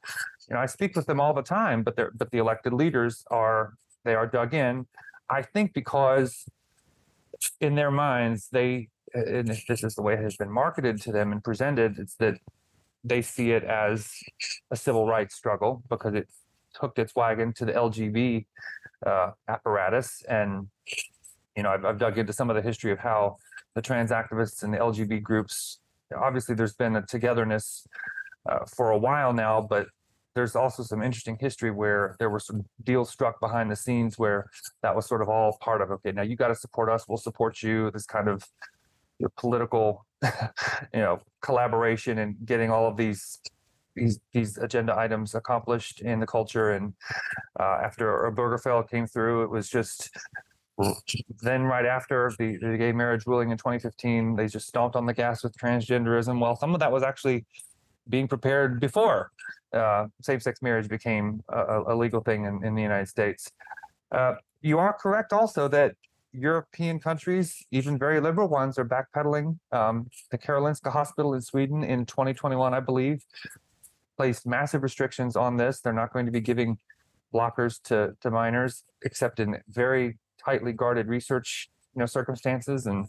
you 0.50 0.56
know 0.56 0.60
i 0.60 0.66
speak 0.66 0.96
with 0.96 1.06
them 1.06 1.20
all 1.20 1.34
the 1.34 1.44
time 1.44 1.84
but 1.84 1.96
they're 1.96 2.12
but 2.16 2.32
the 2.32 2.40
elected 2.40 2.74
leaders 2.74 3.24
are 3.30 3.74
they 4.04 4.16
are 4.16 4.26
dug 4.26 4.54
in 4.54 4.88
i 5.30 5.42
think 5.42 5.74
because 5.74 6.46
in 7.62 7.76
their 7.76 7.92
minds 7.92 8.50
they 8.52 8.90
and 9.14 9.48
this 9.68 9.84
is 9.84 9.96
the 9.96 10.02
way 10.02 10.14
it 10.14 10.20
has 10.20 10.38
been 10.38 10.52
marketed 10.52 11.02
to 11.02 11.12
them 11.12 11.32
and 11.32 11.44
presented 11.44 12.00
it's 12.00 12.16
that 12.16 12.36
they 13.04 13.22
see 13.22 13.52
it 13.52 13.64
as 13.64 14.12
a 14.72 14.76
civil 14.76 15.08
rights 15.08 15.36
struggle 15.36 15.84
because 15.90 16.14
it 16.14 16.28
hooked 16.78 17.00
its 17.00 17.16
wagon 17.16 17.54
to 17.54 17.66
the 17.66 17.74
LGB 17.74 18.46
uh, 19.06 19.32
apparatus. 19.48 20.24
And, 20.30 20.68
you 21.56 21.64
know, 21.64 21.70
I've, 21.70 21.86
I've 21.86 22.00
dug 22.00 22.18
into 22.18 22.34
some 22.34 22.50
of 22.50 22.56
the 22.56 22.62
history 22.62 22.92
of 22.92 23.00
how 23.00 23.38
the 23.76 23.82
trans 23.82 24.12
activists 24.12 24.64
and 24.64 24.74
the 24.74 24.78
LGB 24.78 25.22
groups, 25.22 25.80
obviously, 26.16 26.56
there's 26.56 26.76
been 26.76 26.96
a 26.96 27.02
togetherness 27.02 27.88
uh, 28.50 28.60
for 28.66 28.92
a 28.92 28.98
while 28.98 29.34
now, 29.34 29.62
but 29.62 29.88
there's 30.36 30.56
also 30.56 30.84
some 30.84 31.02
interesting 31.02 31.38
history 31.40 31.72
where 31.72 32.16
there 32.20 32.30
were 32.30 32.40
some 32.40 32.64
deals 32.84 33.10
struck 33.10 33.40
behind 33.40 33.70
the 33.70 33.76
scenes 33.76 34.18
where 34.18 34.50
that 34.82 34.96
was 34.96 35.08
sort 35.08 35.22
of 35.22 35.30
all 35.30 35.58
part 35.60 35.82
of 35.82 35.92
okay 35.92 36.12
now 36.12 36.22
you 36.22 36.36
got 36.36 36.48
to 36.48 36.56
support 36.56 36.90
us 36.90 37.06
we'll 37.08 37.18
support 37.18 37.62
you 37.62 37.92
this 37.92 38.06
kind 38.06 38.28
of 38.28 38.44
political 39.36 40.06
you 40.24 41.02
know 41.02 41.20
collaboration 41.42 42.20
and 42.20 42.36
getting 42.46 42.70
all 42.72 42.88
of 42.88 42.96
these 42.96 43.40
these 44.00 44.20
these 44.34 44.58
agenda 44.58 44.98
items 44.98 45.36
accomplished 45.36 46.02
in 46.02 46.20
the 46.20 46.28
culture. 46.28 46.72
And 46.72 46.94
uh, 47.60 47.80
after 47.84 48.32
Obergefell 48.32 48.90
came 48.90 49.08
through, 49.08 49.44
it 49.44 49.50
was 49.50 49.70
just 49.70 50.10
then 51.42 51.64
right 51.64 51.86
after 51.86 52.32
the, 52.40 52.58
the 52.58 52.78
gay 52.78 52.94
marriage 52.94 53.28
ruling 53.28 53.52
in 53.52 53.58
2015, 53.58 54.38
they 54.38 54.48
just 54.48 54.66
stomped 54.66 54.96
on 54.96 55.06
the 55.06 55.14
gas 55.14 55.44
with 55.44 55.58
transgenderism. 55.58 56.40
Well, 56.40 56.56
some 56.56 56.74
of 56.74 56.80
that 56.80 56.92
was 56.92 57.04
actually 57.04 57.46
being 58.08 58.30
prepared 58.30 58.80
before 58.80 59.32
uh, 59.74 60.08
same-sex 60.22 60.62
marriage 60.62 60.88
became 60.88 61.44
a, 61.50 61.84
a 61.88 61.96
legal 61.96 62.22
thing 62.22 62.46
in, 62.46 62.64
in, 62.64 62.76
the 62.76 62.82
United 62.82 63.08
States. 63.08 63.52
Uh, 64.12 64.34
you 64.62 64.80
are 64.80 64.94
correct 64.94 65.34
also 65.34 65.68
that 65.68 65.96
European 66.32 67.00
countries, 67.00 67.66
even 67.72 67.98
very 67.98 68.20
liberal 68.20 68.48
ones, 68.48 68.78
are 68.78 68.86
backpedaling. 68.86 69.58
Um, 69.72 70.08
the 70.32 70.38
Karolinska 70.38 70.92
Hospital 70.92 71.34
in 71.34 71.42
Sweden 71.42 71.84
in 71.84 72.06
2021, 72.06 72.74
I 72.74 72.80
believe, 72.80 73.24
placed 74.20 74.46
massive 74.46 74.84
restrictions 74.84 75.38
on 75.38 75.56
this. 75.56 75.80
They're 75.80 75.94
not 75.94 76.12
going 76.12 76.26
to 76.26 76.32
be 76.32 76.42
giving 76.42 76.78
blockers 77.34 77.82
to, 77.84 78.14
to 78.20 78.30
minors 78.30 78.84
except 79.06 79.40
in 79.40 79.58
very 79.70 80.18
tightly 80.44 80.74
guarded 80.74 81.08
research 81.08 81.70
you 81.96 82.02
know 82.02 82.06
circumstances. 82.06 82.86
And 82.86 83.06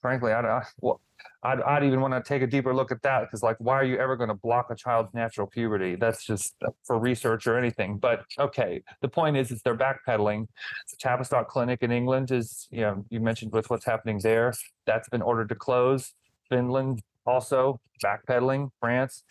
frankly 0.00 0.32
I'd, 0.32 0.44
I, 0.44 0.62
well, 0.80 1.00
I'd, 1.42 1.60
I'd 1.62 1.82
even 1.82 2.00
want 2.00 2.14
to 2.14 2.22
take 2.22 2.42
a 2.42 2.46
deeper 2.46 2.72
look 2.72 2.92
at 2.92 3.02
that 3.02 3.22
because 3.22 3.42
like 3.42 3.56
why 3.58 3.74
are 3.74 3.84
you 3.84 3.96
ever 3.98 4.14
going 4.14 4.28
to 4.28 4.34
block 4.34 4.70
a 4.70 4.76
child's 4.76 5.12
natural 5.14 5.48
puberty? 5.48 5.96
That's 5.96 6.24
just 6.24 6.54
for 6.84 6.96
research 6.96 7.48
or 7.48 7.58
anything. 7.58 7.98
But 7.98 8.22
okay 8.38 8.84
the 9.00 9.08
point 9.08 9.36
is 9.36 9.50
is 9.50 9.62
they're 9.62 9.76
backpedaling. 9.76 10.46
The 10.92 10.96
tavistock 11.00 11.48
clinic 11.48 11.82
in 11.82 11.90
england 11.90 12.30
is 12.30 12.68
you 12.70 12.82
know 12.82 13.04
you 13.10 13.18
mentioned 13.18 13.50
with 13.52 13.68
what's 13.68 13.84
happening 13.84 14.20
there. 14.22 14.54
That's 14.86 15.08
been 15.08 15.22
ordered 15.22 15.48
to 15.48 15.56
close. 15.56 16.14
Finland 16.48 17.02
also 17.26 17.80
backpedaling. 18.04 18.70
France 18.78 19.24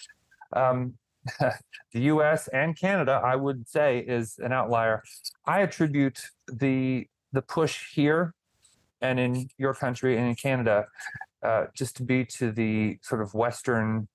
um, 0.53 0.95
the 1.93 2.01
US 2.01 2.47
and 2.49 2.77
Canada, 2.77 3.21
I 3.23 3.35
would 3.35 3.67
say, 3.67 3.99
is 3.99 4.37
an 4.39 4.51
outlier. 4.51 5.03
I 5.45 5.61
attribute 5.61 6.19
the 6.47 7.07
the 7.33 7.41
push 7.41 7.93
here 7.93 8.33
and 9.01 9.19
in 9.19 9.49
your 9.57 9.73
country 9.73 10.17
and 10.17 10.27
in 10.27 10.35
Canada, 10.35 10.85
uh, 11.43 11.65
just 11.75 11.97
to 11.97 12.03
be 12.03 12.25
to 12.25 12.51
the 12.51 12.97
sort 13.01 13.21
of 13.21 13.33
Western, 13.33 14.07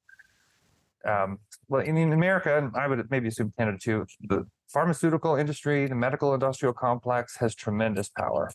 um, 1.04 1.38
well, 1.68 1.82
in, 1.82 1.96
in 1.96 2.12
America, 2.12 2.56
and 2.56 2.74
I 2.74 2.88
would 2.88 3.10
maybe 3.10 3.28
assume 3.28 3.52
Canada 3.58 3.78
too, 3.78 4.06
the 4.22 4.46
pharmaceutical 4.68 5.36
industry, 5.36 5.86
the 5.86 5.94
medical 5.94 6.32
industrial 6.32 6.72
complex 6.72 7.36
has 7.36 7.54
tremendous 7.54 8.08
power 8.08 8.50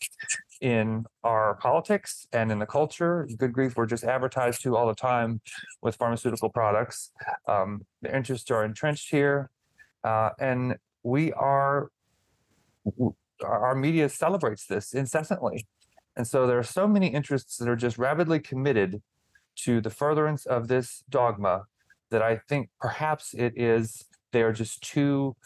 in 0.60 1.04
our 1.24 1.54
politics 1.56 2.26
and 2.32 2.50
in 2.50 2.58
the 2.58 2.66
culture. 2.66 3.28
Good 3.36 3.52
grief, 3.52 3.76
we're 3.76 3.86
just 3.86 4.04
advertised 4.04 4.62
to 4.62 4.76
all 4.76 4.86
the 4.86 4.94
time 4.94 5.40
with 5.82 5.96
pharmaceutical 5.96 6.48
products. 6.48 7.12
Um, 7.48 7.84
the 8.02 8.14
interests 8.14 8.50
are 8.50 8.64
entrenched 8.64 9.10
here, 9.10 9.50
uh, 10.04 10.30
and 10.38 10.76
we 11.02 11.32
are. 11.32 11.90
Our 13.44 13.74
media 13.74 14.08
celebrates 14.08 14.66
this 14.66 14.94
incessantly. 14.94 15.66
And 16.16 16.26
so 16.26 16.46
there 16.46 16.58
are 16.58 16.62
so 16.62 16.88
many 16.88 17.08
interests 17.08 17.58
that 17.58 17.68
are 17.68 17.76
just 17.76 17.98
rapidly 17.98 18.40
committed 18.40 19.02
to 19.56 19.80
the 19.80 19.90
furtherance 19.90 20.46
of 20.46 20.68
this 20.68 21.02
dogma 21.10 21.64
that 22.10 22.22
I 22.22 22.40
think 22.48 22.70
perhaps 22.80 23.34
it 23.34 23.52
is 23.56 24.06
they 24.32 24.42
are 24.42 24.52
just 24.52 24.82
too 24.82 25.36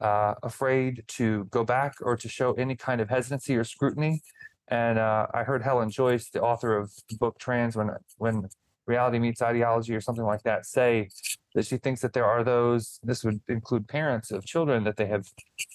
uh, 0.00 0.34
afraid 0.42 1.04
to 1.06 1.44
go 1.46 1.64
back 1.64 1.94
or 2.00 2.16
to 2.16 2.28
show 2.28 2.52
any 2.54 2.74
kind 2.74 3.00
of 3.00 3.08
hesitancy 3.08 3.56
or 3.56 3.64
scrutiny. 3.64 4.22
And 4.70 4.98
uh, 4.98 5.26
I 5.34 5.42
heard 5.42 5.62
Helen 5.62 5.90
Joyce, 5.90 6.30
the 6.30 6.40
author 6.40 6.76
of 6.76 6.92
the 7.08 7.16
book 7.16 7.38
Trans, 7.38 7.76
when 7.76 7.90
when 8.18 8.48
reality 8.86 9.18
meets 9.18 9.42
ideology 9.42 9.94
or 9.94 10.00
something 10.00 10.24
like 10.24 10.42
that, 10.44 10.64
say 10.66 11.08
that 11.54 11.66
she 11.66 11.76
thinks 11.76 12.00
that 12.02 12.12
there 12.12 12.24
are 12.24 12.44
those. 12.44 13.00
This 13.02 13.24
would 13.24 13.40
include 13.48 13.88
parents 13.88 14.30
of 14.30 14.44
children 14.44 14.84
that 14.84 14.96
they 14.96 15.06
have 15.06 15.26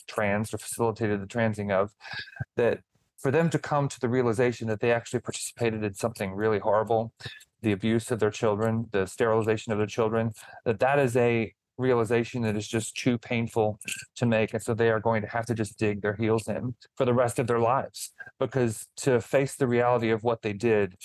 trans 0.07 0.53
or 0.53 0.57
facilitated 0.57 1.21
the 1.21 1.27
transing 1.27 1.71
of, 1.71 1.91
that 2.55 2.79
for 3.17 3.31
them 3.31 3.49
to 3.49 3.59
come 3.59 3.87
to 3.89 3.99
the 3.99 4.09
realization 4.09 4.67
that 4.67 4.79
they 4.79 4.91
actually 4.91 5.19
participated 5.19 5.83
in 5.83 5.93
something 5.93 6.33
really 6.33 6.59
horrible, 6.59 7.11
the 7.61 7.71
abuse 7.71 8.11
of 8.11 8.19
their 8.19 8.29
children, 8.29 8.87
the 8.91 9.05
sterilization 9.05 9.71
of 9.71 9.77
their 9.77 9.87
children, 9.87 10.31
that 10.63 10.79
that 10.79 10.99
is 10.99 11.17
a 11.17 11.53
realization 11.77 12.41
that 12.43 12.55
is 12.55 12.67
just 12.67 12.95
too 12.95 13.17
painful 13.17 13.79
to 14.15 14.25
make. 14.25 14.53
And 14.53 14.61
so 14.61 14.73
they 14.73 14.89
are 14.89 14.99
going 14.99 15.21
to 15.21 15.27
have 15.27 15.45
to 15.47 15.53
just 15.53 15.77
dig 15.77 16.01
their 16.01 16.15
heels 16.15 16.47
in 16.47 16.75
for 16.95 17.05
the 17.05 17.13
rest 17.13 17.39
of 17.39 17.47
their 17.47 17.59
lives 17.59 18.13
because 18.39 18.87
to 18.97 19.19
face 19.19 19.55
the 19.55 19.67
reality 19.67 20.09
of 20.09 20.23
what 20.23 20.41
they 20.41 20.53
did 20.53 20.95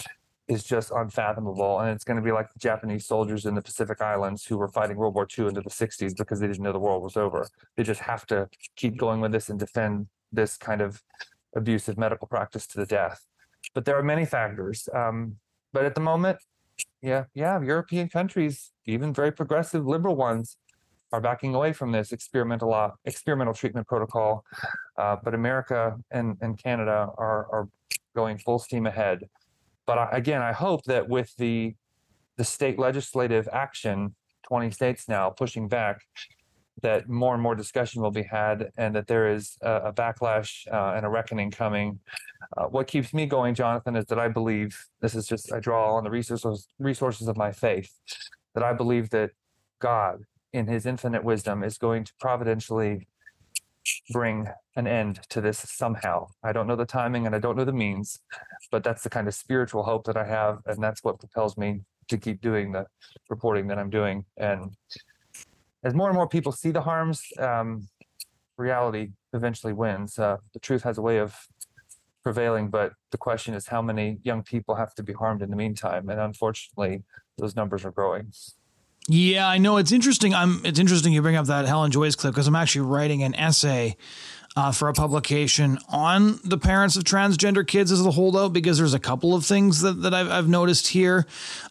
is 0.48 0.64
just 0.64 0.90
unfathomable. 0.90 1.80
And 1.80 1.90
it's 1.90 2.04
going 2.04 2.16
to 2.16 2.22
be 2.22 2.32
like 2.32 2.52
the 2.52 2.58
Japanese 2.58 3.06
soldiers 3.06 3.46
in 3.46 3.54
the 3.54 3.62
Pacific 3.62 4.00
Islands 4.00 4.44
who 4.44 4.58
were 4.58 4.68
fighting 4.68 4.96
World 4.96 5.14
War 5.14 5.26
II 5.38 5.46
into 5.46 5.60
the 5.60 5.70
60s 5.70 6.16
because 6.16 6.40
they 6.40 6.48
didn't 6.48 6.62
know 6.62 6.72
the 6.72 6.78
world 6.78 7.02
was 7.02 7.16
over. 7.16 7.46
They 7.76 7.84
just 7.84 8.00
have 8.00 8.26
to 8.26 8.48
keep 8.76 8.96
going 8.96 9.20
with 9.20 9.32
this 9.32 9.48
and 9.48 9.58
defend 9.58 10.08
this 10.32 10.56
kind 10.56 10.80
of 10.80 11.02
abusive 11.54 11.98
medical 11.98 12.26
practice 12.26 12.66
to 12.68 12.78
the 12.78 12.86
death. 12.86 13.24
But 13.74 13.84
there 13.84 13.96
are 13.96 14.02
many 14.02 14.24
factors. 14.24 14.88
Um, 14.92 15.36
but 15.72 15.84
at 15.84 15.94
the 15.94 16.00
moment, 16.00 16.38
yeah, 17.02 17.24
yeah, 17.34 17.60
European 17.60 18.08
countries, 18.08 18.72
even 18.90 19.12
very 19.12 19.32
progressive 19.32 19.86
liberal 19.86 20.16
ones, 20.16 20.56
are 21.12 21.20
backing 21.20 21.54
away 21.54 21.72
from 21.72 21.90
this 21.92 22.12
experimental 22.12 22.72
uh, 22.72 22.90
experimental 23.04 23.54
treatment 23.54 23.86
protocol. 23.86 24.44
Uh, 24.96 25.16
but 25.24 25.34
America 25.34 25.96
and, 26.10 26.36
and 26.40 26.58
Canada 26.58 27.08
are 27.18 27.46
are 27.50 27.68
going 28.14 28.38
full 28.38 28.58
steam 28.58 28.86
ahead. 28.86 29.28
But 29.86 29.98
I, 29.98 30.08
again, 30.12 30.42
I 30.42 30.52
hope 30.52 30.84
that 30.84 31.08
with 31.08 31.34
the 31.36 31.74
the 32.36 32.44
state 32.44 32.78
legislative 32.78 33.48
action, 33.52 34.14
20 34.46 34.70
states 34.70 35.08
now 35.08 35.30
pushing 35.30 35.68
back, 35.68 36.00
that 36.82 37.08
more 37.08 37.34
and 37.34 37.42
more 37.42 37.54
discussion 37.54 38.02
will 38.02 38.10
be 38.10 38.22
had 38.22 38.70
and 38.76 38.94
that 38.94 39.06
there 39.06 39.32
is 39.32 39.56
a, 39.62 39.72
a 39.72 39.92
backlash 39.92 40.66
uh, 40.72 40.94
and 40.96 41.04
a 41.04 41.08
reckoning 41.08 41.50
coming. 41.50 41.98
Uh, 42.56 42.64
what 42.64 42.86
keeps 42.86 43.12
me 43.12 43.26
going, 43.26 43.54
Jonathon, 43.54 43.96
is 43.96 44.06
that 44.06 44.18
I 44.18 44.28
believe 44.28 44.86
this 45.00 45.14
is 45.14 45.26
just, 45.26 45.52
I 45.52 45.60
draw 45.60 45.96
on 45.96 46.04
the 46.04 46.10
resources, 46.10 46.68
resources 46.78 47.28
of 47.28 47.36
my 47.36 47.52
faith, 47.52 47.92
that 48.54 48.62
I 48.62 48.72
believe 48.72 49.10
that 49.10 49.30
God, 49.80 50.24
in 50.52 50.66
his 50.66 50.86
infinite 50.86 51.24
wisdom, 51.24 51.62
is 51.62 51.78
going 51.78 52.04
to 52.04 52.12
providentially 52.20 53.06
bring 54.10 54.48
an 54.76 54.86
end 54.86 55.20
to 55.30 55.40
this 55.40 55.58
somehow. 55.58 56.28
I 56.42 56.52
don't 56.52 56.66
know 56.66 56.76
the 56.76 56.84
timing 56.84 57.26
and 57.26 57.34
I 57.34 57.38
don't 57.38 57.56
know 57.56 57.64
the 57.64 57.72
means, 57.72 58.20
but 58.70 58.84
that's 58.84 59.02
the 59.02 59.10
kind 59.10 59.26
of 59.28 59.34
spiritual 59.34 59.82
hope 59.82 60.04
that 60.04 60.16
I 60.16 60.26
have. 60.26 60.58
And 60.66 60.82
that's 60.82 61.02
what 61.02 61.18
propels 61.18 61.56
me 61.56 61.80
to 62.08 62.18
keep 62.18 62.40
doing 62.40 62.72
the 62.72 62.86
reporting 63.28 63.68
that 63.68 63.78
I'm 63.78 63.90
doing. 63.90 64.24
And 64.36 64.72
as 65.82 65.94
more 65.94 66.08
and 66.08 66.16
more 66.16 66.28
people 66.28 66.52
see 66.52 66.70
the 66.70 66.82
harms, 66.82 67.22
um, 67.38 67.88
reality 68.56 69.10
eventually 69.32 69.72
wins. 69.72 70.18
Uh, 70.18 70.36
the 70.52 70.60
truth 70.60 70.82
has 70.82 70.98
a 70.98 71.02
way 71.02 71.18
of 71.18 71.34
prevailing, 72.22 72.68
but 72.68 72.92
the 73.12 73.18
question 73.18 73.54
is 73.54 73.66
how 73.66 73.80
many 73.80 74.18
young 74.22 74.42
people 74.42 74.74
have 74.74 74.94
to 74.94 75.02
be 75.02 75.12
harmed 75.12 75.40
in 75.40 75.50
the 75.50 75.56
meantime. 75.56 76.08
And 76.10 76.20
unfortunately, 76.20 77.02
those 77.40 77.56
numbers 77.56 77.84
are 77.84 77.90
growing. 77.90 78.32
Yeah, 79.08 79.48
I 79.48 79.58
know. 79.58 79.78
It's 79.78 79.92
interesting. 79.92 80.34
I'm. 80.34 80.60
It's 80.64 80.78
interesting 80.78 81.12
you 81.12 81.22
bring 81.22 81.36
up 81.36 81.46
that 81.46 81.66
Helen 81.66 81.90
Joyce 81.90 82.14
clip 82.14 82.34
because 82.34 82.46
I'm 82.46 82.54
actually 82.54 82.82
writing 82.82 83.22
an 83.22 83.34
essay 83.34 83.96
uh, 84.56 84.72
for 84.72 84.88
a 84.88 84.92
publication 84.92 85.78
on 85.88 86.38
the 86.44 86.58
parents 86.58 86.96
of 86.96 87.04
transgender 87.04 87.66
kids 87.66 87.92
as 87.92 88.02
the 88.02 88.10
holdout 88.10 88.52
because 88.52 88.78
there's 88.78 88.94
a 88.94 88.98
couple 88.98 89.34
of 89.34 89.44
things 89.44 89.80
that, 89.80 90.02
that 90.02 90.12
I've, 90.12 90.30
I've 90.30 90.48
noticed 90.48 90.88
here. 90.88 91.26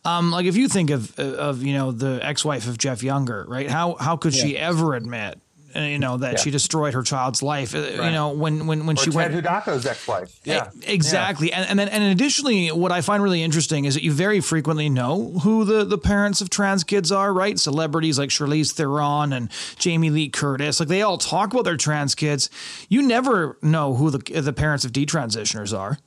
Um, 0.05 0.31
like 0.31 0.45
if 0.45 0.55
you 0.55 0.67
think 0.67 0.89
of 0.89 1.17
of 1.19 1.63
you 1.63 1.73
know 1.73 1.91
the 1.91 2.19
ex-wife 2.23 2.67
of 2.67 2.77
Jeff 2.77 3.03
Younger, 3.03 3.45
right? 3.47 3.69
How 3.69 3.95
how 3.95 4.17
could 4.17 4.35
yeah. 4.35 4.43
she 4.43 4.57
ever 4.57 4.95
admit 4.95 5.39
you 5.75 5.99
know 5.99 6.17
that 6.17 6.33
yeah. 6.33 6.39
she 6.39 6.51
destroyed 6.51 6.93
her 6.93 7.03
child's 7.03 7.41
life 7.41 7.75
uh, 7.75 7.79
right. 7.79 8.05
you 8.05 8.11
know 8.11 8.29
when 8.29 8.67
when 8.67 8.85
when 8.85 8.97
or 8.97 8.99
she 8.99 9.11
Ted 9.11 9.33
went 9.33 9.45
Hudacko's 9.45 9.85
ex-wife. 9.85 10.39
Yeah. 10.43 10.69
exactly. 10.83 11.49
Yeah. 11.49 11.61
And, 11.61 11.69
and 11.71 11.79
then 11.79 11.89
and 11.89 12.03
additionally 12.03 12.69
what 12.69 12.91
i 12.91 13.01
find 13.01 13.23
really 13.23 13.43
interesting 13.43 13.85
is 13.85 13.93
that 13.93 14.03
you 14.03 14.11
very 14.11 14.39
frequently 14.39 14.89
know 14.89 15.39
who 15.43 15.65
the 15.65 15.83
the 15.83 15.97
parents 15.97 16.41
of 16.41 16.49
trans 16.49 16.83
kids 16.83 17.11
are 17.11 17.33
right? 17.33 17.59
Celebrities 17.59 18.19
like 18.19 18.29
Charlize 18.29 18.73
Theron 18.73 19.33
and 19.33 19.49
Jamie 19.77 20.09
Lee 20.09 20.29
Curtis. 20.29 20.79
Like 20.79 20.89
they 20.89 21.01
all 21.01 21.17
talk 21.17 21.53
about 21.53 21.65
their 21.65 21.77
trans 21.77 22.15
kids. 22.15 22.49
You 22.89 23.01
never 23.01 23.57
know 23.61 23.95
who 23.95 24.09
the 24.09 24.41
the 24.41 24.53
parents 24.53 24.85
of 24.85 24.91
detransitioners 24.91 25.77
are 25.77 25.99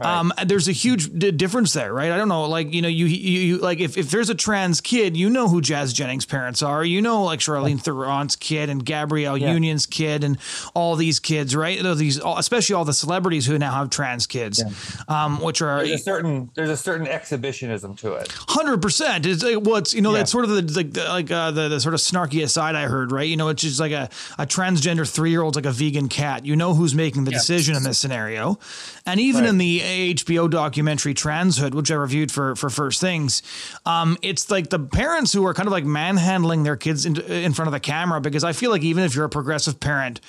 Right. 0.00 0.18
Um, 0.18 0.32
there's 0.46 0.66
a 0.66 0.72
huge 0.72 1.12
d- 1.12 1.30
difference 1.30 1.74
there, 1.74 1.92
right? 1.92 2.10
I 2.10 2.16
don't 2.16 2.28
know, 2.28 2.44
like 2.44 2.72
you 2.72 2.80
know, 2.80 2.88
you, 2.88 3.04
you, 3.04 3.40
you 3.40 3.58
like 3.58 3.80
if, 3.80 3.98
if 3.98 4.10
there's 4.10 4.30
a 4.30 4.34
trans 4.34 4.80
kid, 4.80 5.14
you 5.14 5.28
know 5.28 5.46
who 5.46 5.60
Jazz 5.60 5.92
Jennings' 5.92 6.24
parents 6.24 6.62
are. 6.62 6.82
You 6.82 7.02
know, 7.02 7.24
like 7.24 7.40
Charlize 7.40 7.82
Theron's 7.82 8.34
kid 8.34 8.70
and 8.70 8.82
Gabrielle 8.82 9.36
yeah. 9.36 9.52
Union's 9.52 9.84
kid 9.84 10.24
and 10.24 10.38
all 10.72 10.96
these 10.96 11.20
kids, 11.20 11.54
right? 11.54 11.78
These, 11.96 12.18
especially 12.24 12.76
all 12.76 12.86
the 12.86 12.94
celebrities 12.94 13.44
who 13.44 13.58
now 13.58 13.72
have 13.72 13.90
trans 13.90 14.26
kids, 14.26 14.62
yeah. 14.64 15.24
um, 15.24 15.42
which 15.42 15.60
are 15.60 15.84
there's 15.84 16.00
a 16.00 16.02
certain 16.02 16.50
there's 16.54 16.70
a 16.70 16.78
certain 16.78 17.06
exhibitionism 17.06 17.94
to 17.96 18.14
it. 18.14 18.32
Hundred 18.48 18.80
percent. 18.80 19.26
It's 19.26 19.44
like, 19.44 19.60
well, 19.60 19.76
it's 19.76 19.92
you 19.92 20.00
know, 20.00 20.12
yeah. 20.12 20.18
that's 20.18 20.32
sort 20.32 20.46
of 20.46 20.50
the 20.50 20.82
like 20.82 20.96
like 20.96 21.30
uh, 21.30 21.50
the, 21.50 21.68
the 21.68 21.78
sort 21.78 21.92
of 21.92 22.00
snarky 22.00 22.42
aside 22.42 22.74
I 22.74 22.84
heard, 22.84 23.12
right? 23.12 23.28
You 23.28 23.36
know, 23.36 23.50
it's 23.50 23.60
just 23.60 23.80
like 23.80 23.92
a 23.92 24.08
a 24.38 24.46
transgender 24.46 25.06
three 25.06 25.30
year 25.30 25.42
old's 25.42 25.56
like 25.56 25.66
a 25.66 25.72
vegan 25.72 26.08
cat. 26.08 26.46
You 26.46 26.56
know 26.56 26.72
who's 26.72 26.94
making 26.94 27.24
the 27.24 27.30
decision 27.30 27.76
in 27.76 27.82
this 27.82 27.98
scenario, 27.98 28.58
and 29.04 29.20
even 29.20 29.42
right. 29.42 29.50
in 29.50 29.58
the 29.58 29.82
HBO 29.90 30.48
documentary 30.48 31.14
Transhood, 31.14 31.74
which 31.74 31.90
I 31.90 31.94
reviewed 31.94 32.32
for 32.32 32.56
for 32.56 32.70
First 32.70 33.00
Things, 33.00 33.42
um, 33.86 34.16
it's 34.22 34.50
like 34.50 34.70
the 34.70 34.78
parents 34.78 35.32
who 35.32 35.46
are 35.46 35.54
kind 35.54 35.66
of 35.66 35.72
like 35.72 35.84
manhandling 35.84 36.62
their 36.62 36.76
kids 36.76 37.06
in, 37.06 37.20
in 37.20 37.52
front 37.52 37.68
of 37.68 37.72
the 37.72 37.80
camera 37.80 38.20
because 38.20 38.44
I 38.44 38.52
feel 38.52 38.70
like 38.70 38.82
even 38.82 39.04
if 39.04 39.14
you're 39.14 39.24
a 39.24 39.30
progressive 39.30 39.80
parent 39.80 40.20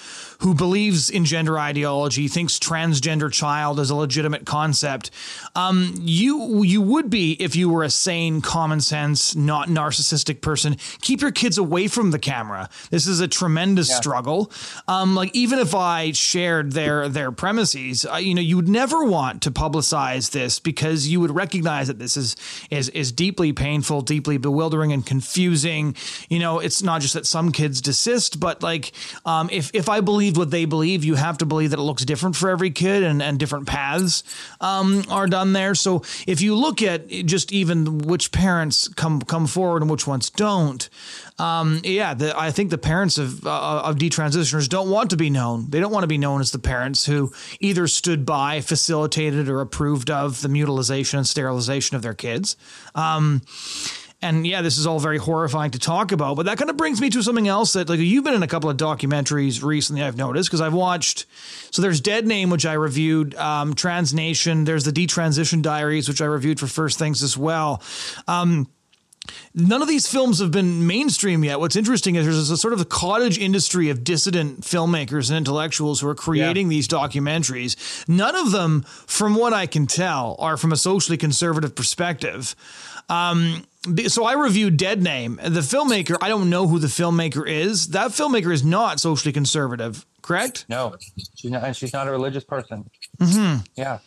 who 0.42 0.56
believes 0.56 1.10
in 1.10 1.24
gender 1.24 1.58
ideology, 1.60 2.28
thinks 2.28 2.58
transgender 2.58 3.32
child 3.32 3.80
is 3.80 3.90
a 3.90 3.96
legitimate 3.96 4.46
concept, 4.46 5.12
um, 5.56 5.94
you 6.00 6.64
you 6.64 6.82
would 6.82 7.10
be 7.10 7.34
if 7.34 7.56
you 7.56 7.70
were 7.70 7.84
a 7.84 7.90
sane, 7.90 8.42
common 8.42 8.82
sense, 8.82 9.36
not 9.36 9.68
narcissistic 9.68 10.42
person. 10.42 10.78
Keep 11.02 11.22
your 11.22 11.32
kids 11.32 11.58
away 11.58 11.88
from 11.88 12.12
the 12.12 12.20
camera. 12.20 12.70
This 12.90 13.06
is 13.06 13.20
a 13.20 13.28
tremendous 13.28 13.90
yeah. 13.90 13.98
struggle. 13.98 14.52
Um, 14.88 15.16
like 15.16 15.36
even 15.36 15.60
if 15.60 15.76
I 15.76 16.12
shared 16.12 16.72
their 16.72 17.08
their 17.08 17.32
premises, 17.32 18.06
uh, 18.06 18.16
you 18.16 18.34
know, 18.34 18.42
you 18.42 18.56
would 18.56 18.70
never 18.70 19.04
want 19.04 19.44
to 19.44 19.52
publicize 19.52 20.32
this 20.32 20.60
because 20.60 21.08
you 21.08 21.20
would 21.20 21.32
recognize 21.32 21.88
that 21.88 22.00
this 22.00 22.18
is 22.18 22.36
is 22.72 22.90
is 22.90 23.12
deeply 23.12 23.54
painful, 23.54 24.02
deeply 24.02 24.38
bewildering 24.38 24.92
and 24.92 25.06
confusing. 25.06 25.96
You 26.30 26.40
know, 26.40 26.60
it's 26.60 26.82
not 26.82 27.02
just 27.02 27.14
that 27.14 27.28
some 27.28 27.52
kids 27.52 27.80
desist, 27.80 28.40
but 28.40 28.64
like 28.64 28.92
um, 29.26 29.48
if 29.52 29.70
if 29.76 29.88
I 29.88 30.02
what 30.38 30.52
they 30.52 30.66
believe, 30.66 31.04
you 31.04 31.16
have 31.16 31.38
to 31.40 31.46
believe 31.46 31.72
that 31.72 31.80
it 31.80 31.84
looks 31.84 32.06
different 32.06 32.36
for 32.36 32.50
every 32.50 32.72
kid 32.72 33.04
and, 33.04 33.22
and 33.22 33.40
different 33.40 33.68
paths 33.68 34.24
um, 34.60 35.04
are 35.10 35.28
done 35.28 35.54
there. 35.54 35.76
So 35.76 36.04
if 36.28 36.42
you 36.42 36.56
look 36.56 36.82
at 36.82 37.08
just 37.08 37.52
even 37.52 38.00
which 38.00 38.32
parents 38.32 38.88
come 38.88 39.22
come 39.22 39.48
forward 39.48 39.82
and 39.82 39.92
which 39.92 40.08
ones 40.08 40.30
don't, 40.30 40.90
um, 41.40 41.82
yeah, 41.84 42.14
the, 42.14 42.38
I 42.38 42.52
think 42.52 42.70
the 42.70 42.78
parents 42.78 43.18
of 43.18 43.46
uh, 43.46 43.82
of 43.84 43.96
detransitioners 43.96 44.70
don't 44.70 44.90
want 44.90 45.10
to 45.10 45.18
be 45.18 45.30
known. 45.30 45.70
They 45.70 45.80
don't 45.80 45.92
want 45.92 46.04
to 46.04 46.08
be 46.08 46.18
known 46.18 46.42
as 46.42 46.52
the 46.52 46.60
parents 46.60 47.06
who 47.06 47.32
either 47.60 47.88
stood 47.88 48.26
by, 48.26 48.62
facilitated, 48.62 49.50
or 49.50 49.62
approved 49.62 50.10
of 50.10 50.42
the 50.42 50.50
mutilization 50.50 51.20
and 51.20 51.28
sterilization 51.28 51.96
of 51.96 52.02
their 52.02 52.14
kids. 52.14 52.56
Um, 52.96 53.42
and 54.22 54.46
yeah, 54.46 54.62
this 54.62 54.78
is 54.78 54.86
all 54.86 55.00
very 55.00 55.18
horrifying 55.18 55.72
to 55.72 55.80
talk 55.80 56.12
about, 56.12 56.36
but 56.36 56.46
that 56.46 56.58
kind 56.58 56.70
of 56.70 56.78
brings 56.78 57.02
me 57.02 57.10
to 57.10 57.24
something 57.24 57.48
else 57.48 57.74
that 57.74 57.90
like 57.90 58.00
you've 58.00 58.24
been 58.24 58.36
in 58.36 58.44
a 58.44 58.48
couple 58.48 58.70
of 58.70 58.78
documentaries 58.78 59.64
recently. 59.64 60.04
I've 60.04 60.18
noticed 60.18 60.50
because 60.50 60.62
I've 60.62 60.74
watched. 60.74 61.26
So 61.72 61.82
there's 61.82 62.02
Dead 62.02 62.28
Name, 62.28 62.50
which 62.50 62.66
I 62.66 62.74
reviewed. 62.74 63.34
Um, 63.36 63.74
Trans 63.74 64.14
Nation. 64.14 64.64
There's 64.66 64.84
the 64.84 64.92
Detransition 64.92 65.62
Diaries, 65.62 66.08
which 66.08 66.22
I 66.22 66.26
reviewed 66.26 66.60
for 66.60 66.68
First 66.68 67.00
Things 67.00 67.24
as 67.24 67.36
well. 67.38 67.82
Um, 68.28 68.68
None 69.54 69.82
of 69.82 69.88
these 69.88 70.08
films 70.08 70.40
have 70.40 70.52
been 70.52 70.88
mainstream 70.88 71.44
yet. 71.44 71.60
What's 71.60 71.76
interesting 71.76 72.16
is 72.16 72.26
there's 72.26 72.50
a 72.50 72.58
sort 72.58 72.74
of 72.74 72.82
a 72.82 72.86
cottage 72.86 73.38
industry 73.38 73.90
of 73.90 74.04
dissident 74.04 74.62
filmmakers 74.62 75.30
and 75.30 75.38
intellectuals 75.38 76.00
who 76.00 76.08
are 76.08 76.16
creating 76.16 76.68
yeah. 76.68 76.70
these 76.70 76.88
documentaries. 76.88 78.08
None 78.10 78.36
of 78.36 78.52
them, 78.52 78.82
from 78.82 79.36
what 79.36 79.54
I 79.54 79.68
can 79.68 79.86
tell, 79.86 80.36
are 80.40 80.58
from 80.58 80.72
a 80.72 80.78
socially 80.78 81.18
conservative 81.18 81.76
perspective. 81.76 82.56
Um, 83.10 83.64
so 84.08 84.26
I 84.26 84.34
reviewed 84.34 84.78
Dead 84.78 85.02
Name. 85.02 85.40
The 85.42 85.62
filmmaker, 85.62 86.18
I 86.22 86.30
don't 86.30 86.50
know 86.50 86.68
who 86.68 86.80
the 86.80 86.88
filmmaker 86.88 87.48
is. 87.48 87.88
That 87.90 88.12
filmmaker 88.12 88.54
is 88.54 88.64
not 88.64 89.00
socially 89.00 89.34
conservative, 89.34 90.06
correct? 90.22 90.66
No, 90.70 90.96
she's 91.36 91.52
not, 91.52 91.64
and 91.64 91.76
she's 91.76 91.94
not 91.94 92.08
a 92.08 92.12
religious 92.12 92.44
person. 92.44 92.90
Mm-hmm. 93.20 93.62
Yeah, 93.76 94.00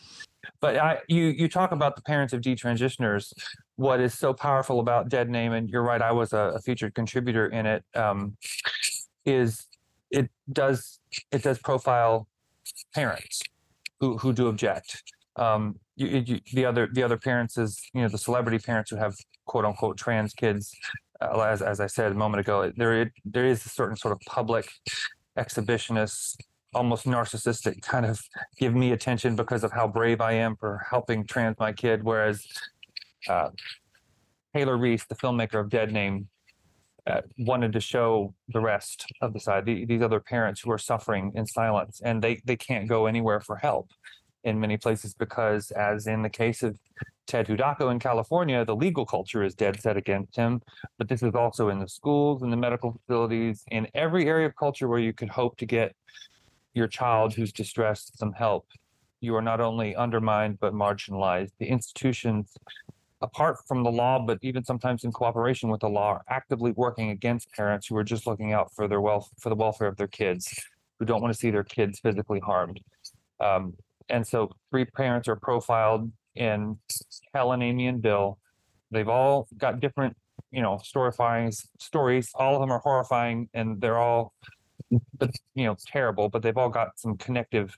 but 0.61 0.77
I, 0.77 0.99
you 1.09 1.25
you 1.25 1.49
talk 1.49 1.73
about 1.73 1.97
the 1.97 2.03
parents 2.03 2.33
of 2.33 2.41
detransitioners. 2.41 3.33
What 3.77 4.01
is 4.01 4.17
so 4.17 4.33
powerful 4.33 4.79
about 4.79 5.09
Dead 5.09 5.29
Name, 5.29 5.53
and 5.53 5.69
you're 5.69 5.83
right, 5.83 6.01
I 6.01 6.13
was 6.13 6.33
a, 6.33 6.53
a 6.55 6.61
featured 6.61 6.95
contributor 6.95 7.49
in 7.49 7.67
it. 7.67 7.85
Um, 7.95 8.37
is 9.25 9.67
it 10.11 10.31
does 10.53 11.01
it 11.33 11.43
does 11.43 11.59
profile 11.59 12.29
parents 12.95 13.43
who 14.01 14.19
who 14.19 14.33
do 14.33 14.49
object. 14.49 15.03
Um, 15.37 15.77
you, 15.97 16.23
you, 16.27 16.41
the 16.53 16.65
other 16.65 16.89
the 16.93 17.03
other 17.03 17.17
parents 17.17 17.57
is 17.57 17.81
you 17.93 18.03
know 18.03 18.09
the 18.09 18.19
celebrity 18.19 18.59
parents 18.59 18.91
who 18.91 18.97
have 18.97 19.15
quote 19.47 19.65
unquote 19.65 19.97
trans 19.97 20.33
kids. 20.33 20.75
Uh, 21.21 21.41
as 21.41 21.63
as 21.63 21.81
I 21.81 21.87
said 21.87 22.13
a 22.13 22.15
moment 22.15 22.41
ago, 22.41 22.73
there 22.77 23.13
there 23.25 23.47
is 23.47 23.65
a 23.67 23.69
certain 23.69 23.97
sort 23.97 24.13
of 24.13 24.21
public 24.27 24.69
exhibitionist 25.39 26.37
almost 26.75 27.07
narcissistic 27.07 27.81
kind 27.83 28.05
of 28.05 28.21
give 28.59 28.75
me 28.75 28.93
attention 28.93 29.37
because 29.37 29.65
of 29.65 29.73
how 29.73 29.87
brave 29.87 30.21
I 30.21 30.33
am 30.33 30.57
for 30.57 30.85
helping 30.89 31.25
trans 31.25 31.57
my 31.59 31.73
kid. 31.73 32.03
Whereas 32.03 32.47
uh, 33.29 33.51
Taylor 34.55 34.77
Reese, 34.77 35.05
the 35.05 35.15
filmmaker 35.15 35.61
of 35.61 35.71
Dead 35.71 35.93
Name, 35.93 36.29
uh, 37.07 37.21
wanted 37.39 37.73
to 37.73 37.81
show 37.81 38.35
the 38.49 38.61
rest 38.61 39.07
of 39.21 39.35
the 39.35 39.41
side, 39.41 39.67
the, 39.67 39.85
these 39.85 40.01
other 40.01 40.21
parents 40.21 40.63
who 40.63 40.71
are 40.71 40.79
suffering 40.79 41.33
in 41.35 41.47
silence, 41.47 42.01
and 42.03 42.23
they 42.23 42.41
they 42.45 42.57
can't 42.57 42.89
go 42.89 43.07
anywhere 43.07 43.41
for 43.41 43.57
help 43.57 43.91
in 44.45 44.61
many 44.61 44.77
places 44.77 45.15
because, 45.15 45.71
as 45.73 46.07
in 46.07 46.23
the 46.23 46.29
case 46.29 46.63
of 46.63 46.79
Ted 47.27 47.47
Hudacko 47.47 47.91
in 47.91 47.99
California, 47.99 48.65
the 48.65 48.77
legal 48.77 49.07
culture 49.07 49.43
is 49.43 49.55
dead 49.55 49.81
set 49.81 49.97
against 49.97 50.37
him. 50.37 50.61
But 50.99 51.09
this 51.09 51.23
is 51.23 51.35
also 51.35 51.71
in 51.71 51.81
the 51.81 51.89
schools, 51.89 52.43
in 52.43 52.51
the 52.51 52.57
medical 52.57 52.93
facilities, 52.93 53.65
in 53.71 53.89
every 53.95 54.27
area 54.27 54.47
of 54.47 54.57
culture 54.57 54.87
where 54.89 54.99
you 54.99 55.13
could 55.13 55.31
hope 55.31 55.57
to 55.59 55.67
get 55.67 55.97
your 56.75 56.87
child 56.87 57.35
who's 57.35 57.53
distressed 57.53 58.19
some 58.19 58.33
help. 58.33 58.67
You 59.21 59.35
are 59.37 59.43
not 59.43 59.61
only 59.61 59.97
undermined 59.97 60.61
but 60.61 60.75
marginalized. 60.75 61.53
The 61.59 61.67
institutions, 61.67 62.55
apart 63.23 63.57
from 63.67 63.83
the 63.83 63.91
law, 63.91 64.19
but 64.19 64.39
even 64.43 64.65
sometimes 64.65 65.05
in 65.05 65.13
cooperation 65.13 65.71
with 65.71 65.81
the 65.81 65.89
law, 65.89 66.11
are 66.11 66.25
actively 66.29 66.73
working 66.73 67.11
against 67.11 67.51
parents 67.53 67.87
who 67.87 67.97
are 67.97 68.05
just 68.05 68.27
looking 68.27 68.53
out 68.53 68.75
for 68.75 68.87
their 68.87 69.01
wealth 69.01 69.31
for 69.39 69.49
the 69.49 69.55
welfare 69.55 69.89
of 69.89 69.97
their 69.97 70.09
kids, 70.09 70.63
who 70.99 71.07
don't 71.07 71.23
want 71.23 71.33
to 71.33 71.39
see 71.39 71.51
their 71.51 71.65
kids 71.65 72.01
physically 72.01 72.41
harmed. 72.41 72.81
Um, 73.41 73.75
and 74.09 74.27
so 74.27 74.51
three 74.71 74.85
parents 74.85 75.29
are 75.29 75.37
profiled 75.37 76.11
in 76.35 76.79
Helen, 77.35 77.63
Amy, 77.63 77.87
and 77.87 78.03
Bill. 78.03 78.39
They've 78.91 79.09
all 79.09 79.49
got 79.57 79.81
different, 79.81 80.17
you 80.51 80.63
know, 80.63 80.81
horrifying 80.93 81.53
stories. 81.81 82.31
All 82.35 82.55
of 82.55 82.61
them 82.61 82.71
are 82.71 82.81
horrifying, 82.81 83.49
and 83.55 83.81
they're 83.81 83.99
all, 83.99 84.35
but 85.19 85.31
you 85.55 85.65
know, 85.65 85.77
terrible. 85.87 86.29
But 86.29 86.43
they've 86.43 86.57
all 86.57 86.69
got 86.69 86.99
some 86.99 87.17
connective 87.17 87.77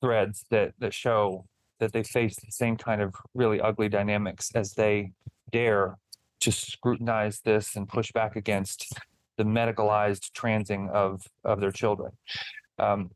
threads 0.00 0.44
that 0.50 0.74
that 0.78 0.92
show 0.92 1.46
that 1.78 1.92
they 1.92 2.02
face 2.02 2.36
the 2.36 2.50
same 2.50 2.76
kind 2.76 3.00
of 3.00 3.14
really 3.34 3.60
ugly 3.60 3.88
dynamics 3.88 4.50
as 4.54 4.74
they 4.74 5.12
dare 5.50 5.98
to 6.40 6.52
scrutinize 6.52 7.40
this 7.44 7.76
and 7.76 7.88
push 7.88 8.12
back 8.12 8.36
against 8.36 8.94
the 9.36 9.44
medicalized 9.44 10.32
transing 10.32 10.88
of 10.90 11.22
of 11.44 11.60
their 11.60 11.72
children. 11.72 12.12
Um, 12.78 13.10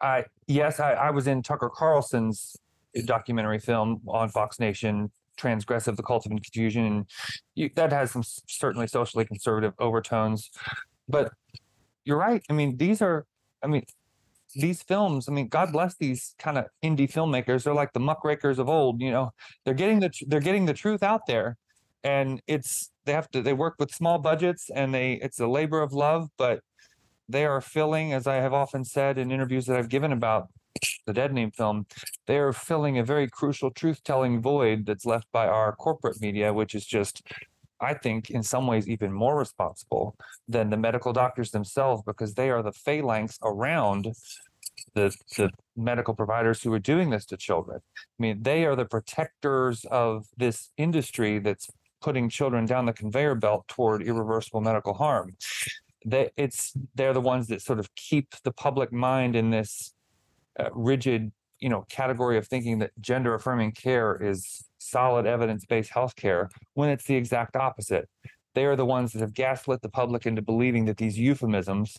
I 0.00 0.24
yes, 0.46 0.80
I, 0.80 0.92
I 0.92 1.10
was 1.10 1.26
in 1.26 1.42
Tucker 1.42 1.70
Carlson's 1.74 2.56
documentary 3.04 3.58
film 3.58 4.00
on 4.06 4.28
Fox 4.28 4.60
Nation, 4.60 5.10
Transgressive: 5.38 5.96
The 5.96 6.02
Cult 6.02 6.26
of 6.26 6.30
Confusion, 6.30 6.84
and 6.84 7.06
you, 7.54 7.70
that 7.76 7.92
has 7.92 8.10
some 8.10 8.22
certainly 8.46 8.86
socially 8.86 9.24
conservative 9.24 9.72
overtones. 9.78 10.50
But 11.08 11.32
you're 12.04 12.18
right. 12.18 12.42
I 12.50 12.52
mean, 12.52 12.76
these 12.76 13.02
are. 13.02 13.26
I 13.62 13.68
mean, 13.68 13.84
these 14.54 14.82
films. 14.82 15.28
I 15.28 15.32
mean, 15.32 15.48
God 15.48 15.72
bless 15.72 15.96
these 15.96 16.34
kind 16.38 16.58
of 16.58 16.66
indie 16.82 17.10
filmmakers. 17.10 17.64
They're 17.64 17.74
like 17.74 17.92
the 17.92 18.00
muckrakers 18.00 18.58
of 18.58 18.68
old. 18.68 19.00
You 19.00 19.10
know, 19.10 19.30
they're 19.64 19.74
getting 19.74 20.00
the 20.00 20.10
they're 20.26 20.40
getting 20.40 20.66
the 20.66 20.74
truth 20.74 21.02
out 21.02 21.26
there, 21.26 21.56
and 22.04 22.40
it's 22.46 22.90
they 23.04 23.12
have 23.12 23.30
to 23.30 23.42
they 23.42 23.52
work 23.52 23.76
with 23.78 23.92
small 23.92 24.18
budgets 24.18 24.68
and 24.74 24.94
they 24.94 25.14
it's 25.14 25.40
a 25.40 25.46
labor 25.46 25.80
of 25.80 25.92
love, 25.92 26.28
but 26.36 26.60
they 27.28 27.44
are 27.44 27.60
filling, 27.60 28.12
as 28.12 28.26
I 28.26 28.36
have 28.36 28.52
often 28.52 28.84
said 28.84 29.18
in 29.18 29.30
interviews 29.30 29.66
that 29.66 29.76
I've 29.76 29.88
given 29.88 30.12
about 30.12 30.48
the 31.06 31.12
Dead 31.12 31.32
Name 31.32 31.50
film, 31.50 31.86
they 32.26 32.38
are 32.38 32.52
filling 32.52 32.98
a 32.98 33.04
very 33.04 33.28
crucial 33.28 33.70
truth 33.70 34.02
telling 34.04 34.40
void 34.40 34.86
that's 34.86 35.06
left 35.06 35.26
by 35.32 35.46
our 35.46 35.74
corporate 35.74 36.20
media, 36.20 36.52
which 36.52 36.74
is 36.74 36.84
just, 36.86 37.22
I 37.80 37.94
think, 37.94 38.30
in 38.30 38.42
some 38.42 38.66
ways, 38.66 38.88
even 38.88 39.12
more 39.12 39.38
responsible 39.38 40.16
than 40.48 40.70
the 40.70 40.76
medical 40.76 41.12
doctors 41.12 41.50
themselves 41.50 42.02
because 42.06 42.34
they 42.34 42.50
are 42.50 42.62
the 42.62 42.72
phalanx 42.72 43.38
around 43.42 44.12
the, 44.94 45.14
the 45.36 45.50
medical 45.76 46.14
providers 46.14 46.62
who 46.62 46.72
are 46.72 46.78
doing 46.78 47.10
this 47.10 47.24
to 47.26 47.36
children. 47.36 47.80
I 47.96 48.22
mean, 48.22 48.42
they 48.42 48.66
are 48.66 48.76
the 48.76 48.84
protectors 48.84 49.84
of 49.90 50.26
this 50.36 50.70
industry 50.76 51.38
that's 51.38 51.68
putting 52.02 52.28
children 52.28 52.66
down 52.66 52.86
the 52.86 52.92
conveyor 52.92 53.34
belt 53.34 53.66
toward 53.68 54.02
irreversible 54.02 54.60
medical 54.60 54.94
harm 54.94 55.34
they 56.06 56.30
it's 56.36 56.72
they're 56.94 57.12
the 57.12 57.20
ones 57.20 57.48
that 57.48 57.60
sort 57.60 57.80
of 57.80 57.94
keep 57.96 58.34
the 58.44 58.52
public 58.52 58.92
mind 58.92 59.34
in 59.36 59.50
this 59.50 59.92
uh, 60.58 60.70
rigid 60.72 61.32
you 61.58 61.68
know 61.68 61.84
category 61.88 62.38
of 62.38 62.46
thinking 62.46 62.78
that 62.78 62.92
gender 63.00 63.34
affirming 63.34 63.72
care 63.72 64.16
is 64.22 64.64
solid 64.78 65.26
evidence 65.26 65.66
based 65.66 65.90
healthcare 65.90 66.48
when 66.74 66.88
it's 66.88 67.04
the 67.04 67.16
exact 67.16 67.56
opposite. 67.56 68.08
They 68.54 68.64
are 68.64 68.76
the 68.76 68.86
ones 68.86 69.12
that 69.12 69.20
have 69.20 69.34
gaslit 69.34 69.82
the 69.82 69.90
public 69.90 70.24
into 70.24 70.40
believing 70.40 70.86
that 70.86 70.96
these 70.96 71.18
euphemisms 71.18 71.98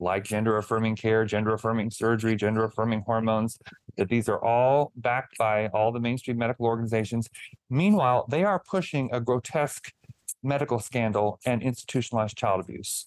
like 0.00 0.24
gender 0.24 0.56
affirming 0.56 0.96
care 0.96 1.24
gender 1.26 1.52
affirming 1.52 1.90
surgery 1.90 2.34
gender 2.34 2.64
affirming 2.64 3.02
hormones 3.02 3.58
that 3.96 4.08
these 4.08 4.28
are 4.30 4.42
all 4.42 4.92
backed 4.96 5.36
by 5.36 5.66
all 5.68 5.92
the 5.92 6.00
mainstream 6.00 6.38
medical 6.38 6.64
organizations. 6.64 7.28
Meanwhile 7.68 8.24
they 8.30 8.44
are 8.44 8.62
pushing 8.66 9.10
a 9.12 9.20
grotesque 9.20 9.92
medical 10.42 10.78
scandal 10.78 11.38
and 11.44 11.62
institutionalized 11.62 12.36
child 12.36 12.60
abuse 12.60 13.06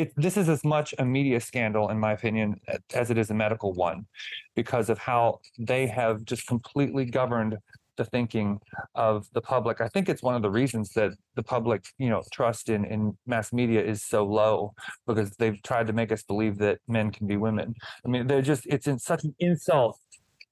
it, 0.00 0.12
this 0.16 0.36
is 0.36 0.48
as 0.48 0.64
much 0.64 0.94
a 0.98 1.04
media 1.04 1.40
scandal, 1.40 1.90
in 1.90 1.98
my 1.98 2.12
opinion, 2.12 2.60
as 2.94 3.10
it 3.10 3.18
is 3.18 3.30
a 3.30 3.34
medical 3.34 3.72
one, 3.72 4.06
because 4.54 4.88
of 4.88 4.98
how 4.98 5.40
they 5.58 5.86
have 5.86 6.24
just 6.24 6.46
completely 6.46 7.04
governed 7.04 7.58
the 7.96 8.04
thinking 8.06 8.58
of 8.94 9.28
the 9.34 9.42
public. 9.42 9.82
I 9.82 9.88
think 9.88 10.08
it's 10.08 10.22
one 10.22 10.34
of 10.34 10.40
the 10.40 10.50
reasons 10.50 10.94
that 10.94 11.12
the 11.34 11.42
public, 11.42 11.84
you 11.98 12.08
know, 12.08 12.22
trust 12.32 12.70
in 12.70 12.86
in 12.86 13.16
mass 13.26 13.52
media 13.52 13.82
is 13.84 14.02
so 14.02 14.24
low 14.24 14.72
because 15.06 15.30
they've 15.32 15.60
tried 15.62 15.86
to 15.88 15.92
make 15.92 16.10
us 16.10 16.22
believe 16.22 16.56
that 16.58 16.78
men 16.88 17.10
can 17.10 17.26
be 17.26 17.36
women. 17.36 17.74
I 18.04 18.08
mean, 18.08 18.26
they're 18.26 18.48
just 18.52 18.64
it's 18.66 18.86
in 18.86 18.98
such 18.98 19.24
an 19.24 19.34
insult. 19.38 19.98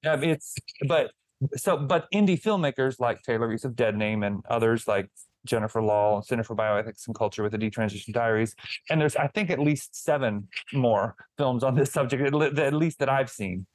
I 0.04 0.16
mean, 0.16 0.30
it's 0.30 0.54
but 0.86 1.12
so 1.56 1.78
but 1.78 2.06
indie 2.12 2.40
filmmakers 2.40 3.00
like 3.00 3.22
Taylor 3.22 3.48
Reese 3.48 3.64
of 3.64 3.74
Dead 3.74 3.96
Name 3.96 4.22
and 4.22 4.44
others 4.50 4.86
like 4.86 5.08
Jennifer 5.44 5.80
Lahl, 5.80 6.24
Center 6.24 6.42
for 6.42 6.56
Bioethics 6.56 7.06
and 7.06 7.14
Culture 7.14 7.42
with 7.42 7.52
the 7.52 7.58
Detransition 7.58 8.12
Diaries. 8.12 8.54
And 8.90 9.00
there's, 9.00 9.16
I 9.16 9.28
think, 9.28 9.50
at 9.50 9.58
least 9.58 10.02
seven 10.04 10.48
more 10.72 11.14
films 11.36 11.62
on 11.62 11.74
this 11.74 11.92
subject, 11.92 12.22
at 12.34 12.74
least 12.74 12.98
that 12.98 13.08
I've 13.08 13.30
seen. 13.30 13.66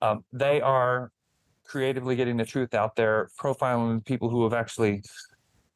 Um, 0.00 0.24
they 0.32 0.60
are 0.60 1.10
creatively 1.64 2.16
getting 2.16 2.36
the 2.36 2.44
truth 2.44 2.74
out 2.74 2.96
there, 2.96 3.28
profiling 3.40 4.04
people 4.04 4.28
who 4.28 4.42
have 4.42 4.52
actually 4.52 5.02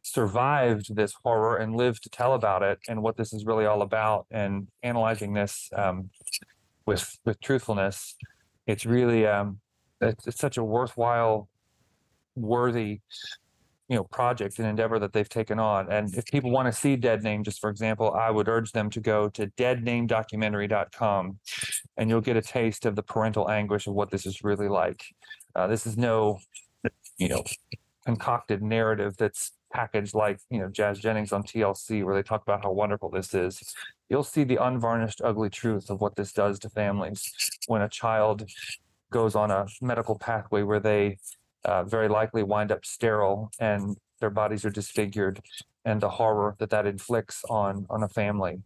survived 0.03 0.95
this 0.95 1.13
horror 1.25 1.57
and 1.57 1.77
lived 1.77 2.03
to 2.03 2.09
tell 2.09 2.35
about 2.35 2.63
it 2.63 2.79
and 2.89 3.03
what 3.03 3.17
this 3.17 3.33
is 3.33 3.45
really 3.45 3.67
all 3.67 3.83
about, 3.83 4.27
and 4.31 4.69
analyzing 4.83 5.33
this 5.33 5.71
um, 5.75 6.11
with 6.87 7.19
with 7.25 7.41
truthfulness. 7.41 8.17
It's 8.67 8.85
really 8.85 9.27
um, 9.27 9.61
it's, 10.01 10.27
it's 10.27 10.39
such 10.39 10.59
a 10.59 10.65
worthwhile, 10.65 11.49
worthy 12.35 13.01
you 13.89 13.97
know 13.97 14.05
project 14.05 14.59
and 14.59 14.67
endeavor 14.67 14.99
that 14.99 15.13
they've 15.13 15.29
taken 15.29 15.59
on 15.59 15.91
and 15.91 16.15
if 16.17 16.25
people 16.27 16.51
want 16.51 16.67
to 16.67 16.73
see 16.73 16.97
dead 16.97 17.23
name 17.23 17.45
just 17.45 17.61
for 17.61 17.71
example 17.71 18.13
i 18.15 18.31
would 18.31 18.49
urge 18.49 18.73
them 18.73 18.91
to 18.91 19.01
go 19.01 19.29
to 19.29 19.47
deadnamedocumentary.com 19.59 21.39
and 21.97 22.11
you'll 22.11 22.21
get 22.21 22.37
a 22.37 22.43
taste 22.43 22.85
of 22.85 22.97
the 22.97 23.03
parental 23.03 23.49
anguish 23.51 23.87
of 23.87 23.95
what 23.95 24.11
this 24.11 24.27
is 24.27 24.43
really 24.43 24.69
like 24.69 25.05
uh, 25.55 25.67
this 25.67 25.87
is 25.87 25.97
no 25.97 26.39
you 27.19 27.29
know 27.29 27.43
concocted 28.05 28.63
narrative 28.63 29.17
that's 29.17 29.53
packaged 29.73 30.15
like 30.15 30.39
you 30.51 30.59
know 30.59 30.69
Jazz 30.69 30.99
Jennings 30.99 31.33
on 31.33 31.43
TLC, 31.43 32.05
where 32.05 32.15
they 32.15 32.23
talk 32.23 32.43
about 32.43 32.63
how 32.63 32.73
wonderful 32.73 33.11
this 33.11 33.35
is. 33.35 33.75
You'll 34.09 34.23
see 34.23 34.45
the 34.45 34.57
unvarnished, 34.57 35.21
ugly 35.23 35.51
truth 35.51 35.91
of 35.91 36.01
what 36.01 36.17
this 36.17 36.33
does 36.33 36.59
to 36.61 36.71
families 36.71 37.31
when 37.67 37.83
a 37.83 37.89
child 37.89 38.49
goes 39.11 39.35
on 39.35 39.51
a 39.51 39.67
medical 39.83 40.17
pathway 40.17 40.63
where 40.63 40.81
they 40.81 41.19
uh, 41.67 41.85
very 41.85 42.09
likely 42.09 42.43
wind 42.43 42.73
up 42.73 42.85
sterile 42.85 43.51
and 43.59 43.97
their 44.21 44.31
bodies 44.31 44.65
are 44.65 44.71
disfigured 44.71 45.41
and 45.85 46.01
the 46.01 46.09
horror 46.09 46.57
that 46.59 46.71
that 46.71 46.87
inflicts 46.87 47.45
on 47.51 47.87
on 47.91 48.03
a 48.03 48.09
family. 48.09 48.63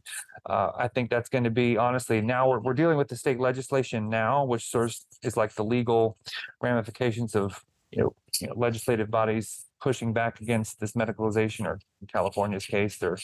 Uh, 0.47 0.71
I 0.77 0.89
think 0.89 1.11
that's 1.11 1.29
going 1.29 1.45
to 1.45 1.51
be 1.51 1.77
honestly 1.77 2.21
now 2.21 2.49
we're, 2.49 2.61
we're 2.61 2.75
dealing 2.75 2.97
with 2.97 3.09
the 3.09 3.17
state 3.17 3.41
legislation 3.41 4.09
now, 4.09 4.45
which 4.45 4.71
sort 4.71 4.91
of 4.91 4.97
is 5.23 5.37
like 5.37 5.55
the 5.55 5.65
legal 5.65 6.17
ramifications 6.61 7.35
of 7.35 7.63
you 7.91 8.03
know, 8.03 8.15
you 8.41 8.47
know 8.47 8.55
legislative 8.57 9.11
bodies 9.11 9.67
pushing 9.81 10.13
back 10.13 10.41
against 10.41 10.79
this 10.81 10.93
medicalization, 10.93 11.67
or 11.67 11.81
in 12.01 12.07
California's 12.07 12.67
case, 12.67 12.99
they're 12.99 13.19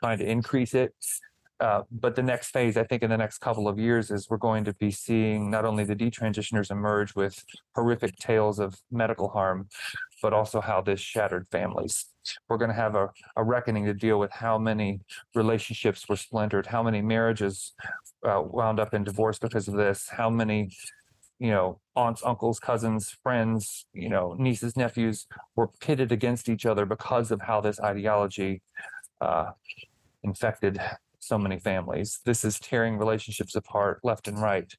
trying 0.00 0.18
to 0.18 0.28
increase 0.28 0.74
it. 0.74 0.94
Uh, 1.62 1.84
but 1.92 2.16
the 2.16 2.22
next 2.22 2.50
phase, 2.50 2.76
I 2.76 2.82
think, 2.82 3.04
in 3.04 3.10
the 3.10 3.16
next 3.16 3.38
couple 3.38 3.68
of 3.68 3.78
years, 3.78 4.10
is 4.10 4.28
we're 4.28 4.36
going 4.36 4.64
to 4.64 4.74
be 4.74 4.90
seeing 4.90 5.48
not 5.48 5.64
only 5.64 5.84
the 5.84 5.94
detransitioners 5.94 6.72
emerge 6.72 7.14
with 7.14 7.44
horrific 7.76 8.16
tales 8.16 8.58
of 8.58 8.80
medical 8.90 9.28
harm, 9.28 9.68
but 10.20 10.32
also 10.32 10.60
how 10.60 10.80
this 10.80 10.98
shattered 10.98 11.46
families. 11.52 12.06
We're 12.48 12.56
going 12.56 12.70
to 12.70 12.74
have 12.74 12.96
a, 12.96 13.10
a 13.36 13.44
reckoning 13.44 13.84
to 13.84 13.94
deal 13.94 14.18
with 14.18 14.32
how 14.32 14.58
many 14.58 15.02
relationships 15.36 16.08
were 16.08 16.16
splintered, 16.16 16.66
how 16.66 16.82
many 16.82 17.00
marriages 17.00 17.74
uh, 18.26 18.42
wound 18.44 18.80
up 18.80 18.92
in 18.92 19.04
divorce 19.04 19.38
because 19.38 19.68
of 19.68 19.74
this, 19.74 20.08
how 20.08 20.30
many 20.30 20.72
you 21.38 21.50
know, 21.50 21.80
aunts, 21.94 22.24
uncles, 22.24 22.58
cousins, 22.58 23.16
friends, 23.22 23.86
you 23.92 24.08
know, 24.08 24.34
nieces, 24.36 24.76
nephews 24.76 25.28
were 25.54 25.68
pitted 25.80 26.10
against 26.10 26.48
each 26.48 26.66
other 26.66 26.86
because 26.86 27.30
of 27.30 27.40
how 27.40 27.60
this 27.60 27.78
ideology 27.78 28.62
uh, 29.20 29.50
infected 30.24 30.80
so 31.22 31.38
many 31.38 31.58
families. 31.58 32.20
This 32.24 32.44
is 32.44 32.58
tearing 32.58 32.98
relationships 32.98 33.54
apart 33.54 34.00
left 34.02 34.26
and 34.28 34.40
right, 34.42 34.70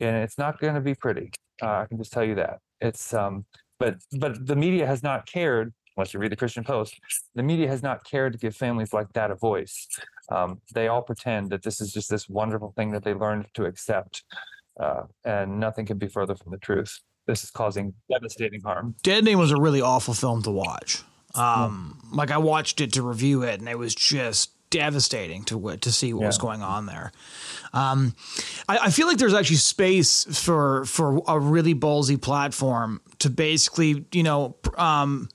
and 0.00 0.16
it's 0.16 0.36
not 0.36 0.60
going 0.60 0.74
to 0.74 0.80
be 0.80 0.94
pretty. 0.94 1.30
Uh, 1.62 1.78
I 1.78 1.86
can 1.86 1.98
just 1.98 2.12
tell 2.12 2.24
you 2.24 2.34
that. 2.34 2.58
It's 2.80 3.14
um, 3.14 3.44
but 3.78 3.96
but 4.18 4.46
the 4.46 4.56
media 4.56 4.86
has 4.86 5.02
not 5.02 5.26
cared. 5.26 5.72
Unless 5.96 6.14
you 6.14 6.20
read 6.20 6.30
the 6.30 6.36
Christian 6.36 6.62
Post, 6.62 6.94
the 7.34 7.42
media 7.42 7.66
has 7.66 7.82
not 7.82 8.04
cared 8.04 8.32
to 8.32 8.38
give 8.38 8.54
families 8.54 8.92
like 8.92 9.12
that 9.14 9.32
a 9.32 9.34
voice. 9.34 9.88
Um, 10.30 10.60
they 10.72 10.86
all 10.86 11.02
pretend 11.02 11.50
that 11.50 11.62
this 11.62 11.80
is 11.80 11.92
just 11.92 12.08
this 12.08 12.28
wonderful 12.28 12.72
thing 12.76 12.92
that 12.92 13.02
they 13.02 13.14
learned 13.14 13.46
to 13.54 13.64
accept, 13.64 14.22
uh, 14.78 15.02
and 15.24 15.58
nothing 15.58 15.86
can 15.86 15.98
be 15.98 16.06
further 16.06 16.36
from 16.36 16.52
the 16.52 16.58
truth. 16.58 17.00
This 17.26 17.42
is 17.42 17.50
causing 17.50 17.94
devastating 18.10 18.60
harm. 18.60 18.94
Dead 19.02 19.24
Name 19.24 19.38
was 19.38 19.50
a 19.50 19.60
really 19.60 19.82
awful 19.82 20.14
film 20.14 20.42
to 20.42 20.50
watch. 20.52 21.02
Um, 21.34 22.00
yeah. 22.10 22.16
Like 22.16 22.30
I 22.30 22.38
watched 22.38 22.80
it 22.80 22.92
to 22.94 23.02
review 23.02 23.42
it, 23.42 23.58
and 23.58 23.68
it 23.68 23.78
was 23.78 23.94
just 23.94 24.52
devastating 24.70 25.44
to 25.44 25.76
to 25.76 25.92
see 25.92 26.12
what 26.12 26.22
yeah. 26.22 26.26
was 26.26 26.38
going 26.38 26.62
on 26.62 26.86
there. 26.86 27.12
Um, 27.72 28.14
I, 28.68 28.78
I, 28.78 28.90
feel 28.90 29.06
like 29.06 29.18
there's 29.18 29.34
actually 29.34 29.56
space 29.56 30.24
for 30.24 30.84
for 30.86 31.22
a 31.26 31.38
really 31.38 31.74
ballsy 31.74 32.20
platform 32.20 33.00
to 33.18 33.28
basically, 33.28 34.06
you 34.12 34.22
know, 34.22 34.56
um, 34.76 35.28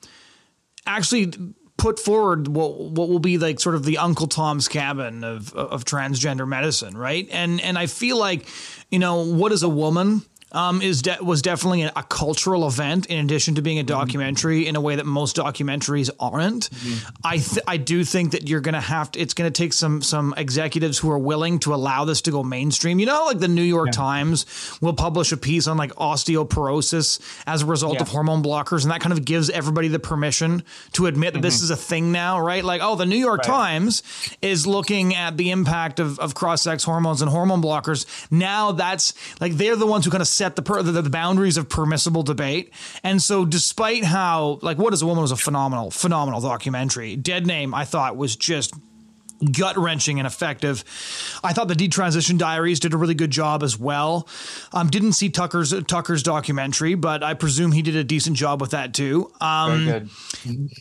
actually 0.86 1.32
put 1.78 2.00
forward 2.00 2.48
what 2.48 2.80
what 2.80 3.10
will 3.10 3.20
be 3.20 3.38
like 3.38 3.60
sort 3.60 3.76
of 3.76 3.84
the 3.84 3.98
Uncle 3.98 4.28
Tom's 4.28 4.68
Cabin 4.68 5.24
of 5.24 5.54
of 5.54 5.86
transgender 5.86 6.48
medicine, 6.48 6.98
right? 6.98 7.28
And 7.32 7.62
and 7.62 7.78
I 7.78 7.88
feel 7.88 8.18
like, 8.18 8.48
you 8.90 9.00
know, 9.00 9.26
what 9.26 9.52
is 9.52 9.64
a 9.64 9.70
woman? 9.70 10.24
Um, 10.54 10.82
is 10.82 11.02
de- 11.02 11.18
was 11.22 11.42
definitely 11.42 11.84
a, 11.84 11.92
a, 11.96 12.04
cultural 12.04 12.68
event 12.68 13.08
in 13.08 13.26
addition 13.26 13.56
to 13.56 13.62
being 13.62 13.80
a 13.80 13.82
mm-hmm. 13.82 13.88
documentary 13.88 14.62
mm-hmm. 14.62 14.70
in 14.70 14.76
a 14.76 14.82
way 14.82 14.96
that 14.96 15.06
most 15.06 15.36
documentaries 15.36 16.12
aren't. 16.20 16.70
Mm-hmm. 16.70 17.16
I 17.24 17.38
th- 17.38 17.64
I 17.68 17.78
do 17.78 18.04
think 18.04 18.32
that 18.32 18.48
you're 18.48 18.62
going 18.62 18.74
to 18.74 18.82
have 18.82 19.12
to. 19.12 19.20
It's 19.20 19.34
going 19.34 19.52
to 19.52 19.58
take 19.58 19.74
some 19.74 20.02
some 20.02 20.34
executives 20.38 21.00
who 21.00 21.10
are 21.12 21.18
willing 21.18 21.60
to 21.60 21.74
allow 21.74 22.06
this 22.06 22.22
to 22.24 22.32
go 22.32 22.44
mainstream. 22.44 23.00
You 23.00 23.08
know, 23.08 23.26
like 23.26 23.40
the 23.40 23.48
New 23.48 23.64
York 23.64 23.88
yeah. 23.88 23.94
Times 23.94 24.46
will 24.80 24.94
publish 24.94 25.32
a 25.32 25.38
piece 25.38 25.68
on 25.68 25.78
like 25.78 25.92
osteoporosis 25.96 27.20
as 27.48 27.64
a 27.64 27.66
result 27.66 27.96
yeah. 27.96 28.02
of 28.02 28.10
hormone 28.10 28.44
blockers, 28.44 28.84
and 28.84 28.92
that 28.92 29.02
kind 29.02 29.14
of 29.14 29.26
gives 29.26 29.50
everybody 29.50 29.88
the 29.88 30.00
permission 30.00 30.64
to 30.94 31.08
admit 31.08 31.34
that 31.34 31.40
mm-hmm. 31.40 31.46
this 31.46 31.62
is 31.62 31.72
a 31.72 31.76
thing 31.76 32.12
now, 32.12 32.40
right? 32.40 32.64
Like, 32.64 32.82
oh, 32.84 32.96
the 32.96 33.06
New 33.06 33.18
York 33.18 33.40
right. 33.40 33.48
Times 33.48 34.04
is 34.42 34.68
looking 34.68 35.16
at 35.16 35.38
the 35.38 35.50
impact 35.50 36.00
of 36.00 36.20
of 36.20 36.36
cross 36.36 36.62
sex 36.62 36.84
hormones 36.84 37.22
and 37.22 37.32
hormone 37.32 37.62
blockers. 37.62 38.06
Now 38.32 38.72
that's 38.72 39.14
like 39.42 39.54
they're 39.54 39.76
the 39.76 39.88
ones 39.88 40.06
who 40.06 40.12
kind 40.12 40.22
of 40.22 40.28
set 40.44 40.58
the, 40.58 40.62
per, 40.62 40.84
the, 40.84 41.02
the 41.02 41.10
boundaries 41.10 41.56
of 41.56 41.70
permissible 41.70 42.22
debate. 42.22 42.74
And 43.02 43.22
so, 43.22 43.46
despite 43.46 44.04
how 44.04 44.60
like 44.62 44.78
What 44.78 44.94
is 44.94 45.02
a 45.02 45.06
Woman 45.06 45.22
was 45.22 45.32
a 45.32 45.38
phenomenal, 45.38 45.90
phenomenal 45.90 46.42
documentary. 46.42 47.16
Dead 47.16 47.48
Name, 47.48 47.74
I 47.74 47.86
thought 47.86 48.18
was 48.18 48.36
just 48.36 48.74
gut 49.52 49.78
wrenching 49.78 50.20
and 50.20 50.28
effective. 50.28 50.84
I 51.44 51.54
thought 51.54 51.68
the 51.68 51.76
Detransition 51.76 52.38
Diaries 52.38 52.80
did 52.80 52.94
a 52.94 52.98
really 52.98 53.16
good 53.16 53.32
job 53.32 53.64
as 53.64 53.78
well. 53.78 54.28
Um, 54.72 54.90
didn't 54.90 55.14
see 55.14 55.30
Tucker's 55.30 55.74
Tucker's 55.84 56.24
documentary, 56.24 56.96
but 56.96 57.24
I 57.24 57.34
presume 57.34 57.72
he 57.72 57.82
did 57.82 57.96
a 57.96 58.04
decent 58.04 58.38
job 58.38 58.62
with 58.62 58.72
that 58.72 58.94
too. 58.94 59.32
Um, 59.42 59.86
Very 59.86 60.00
good. 60.00 60.10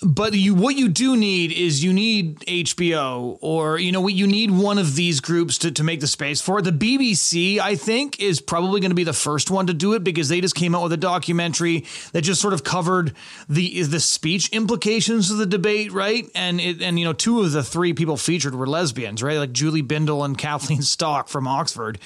But 0.02 0.34
you, 0.34 0.54
what 0.54 0.76
you 0.76 0.88
do 0.88 1.16
need 1.16 1.52
is 1.52 1.82
you 1.82 1.92
need 1.92 2.40
HBO 2.40 3.38
or 3.40 3.78
you 3.78 3.92
know 3.92 4.00
what 4.00 4.14
you 4.14 4.26
need 4.26 4.50
one 4.50 4.78
of 4.78 4.94
these 4.94 5.20
groups 5.20 5.58
to, 5.58 5.70
to 5.70 5.84
make 5.84 6.00
the 6.00 6.06
space 6.06 6.40
for 6.40 6.58
it. 6.58 6.62
The 6.62 6.72
BBC, 6.72 7.58
I 7.58 7.76
think, 7.76 8.20
is 8.20 8.40
probably 8.40 8.80
going 8.80 8.90
to 8.90 8.96
be 8.96 9.04
the 9.04 9.12
first 9.12 9.50
one 9.50 9.66
to 9.66 9.74
do 9.74 9.94
it 9.94 10.04
because 10.04 10.28
they 10.28 10.40
just 10.40 10.54
came 10.54 10.74
out 10.74 10.82
with 10.82 10.92
a 10.92 10.96
documentary 10.96 11.84
that 12.12 12.22
just 12.22 12.40
sort 12.40 12.54
of 12.54 12.64
covered 12.64 13.14
the 13.48 13.82
the 13.82 14.00
speech 14.00 14.48
implications 14.50 15.30
of 15.30 15.38
the 15.38 15.46
debate, 15.46 15.92
right? 15.92 16.28
And 16.34 16.60
it, 16.60 16.82
and 16.82 16.98
you 16.98 17.04
know 17.04 17.12
two 17.12 17.40
of 17.40 17.52
the 17.52 17.62
three 17.62 17.92
people 17.92 18.16
featured 18.16 18.51
were 18.54 18.66
lesbians, 18.66 19.22
right? 19.22 19.38
Like 19.38 19.52
Julie 19.52 19.82
Bindel 19.82 20.24
and 20.24 20.36
Kathleen 20.36 20.82
Stock 20.82 21.28
from 21.28 21.46
Oxford. 21.46 21.98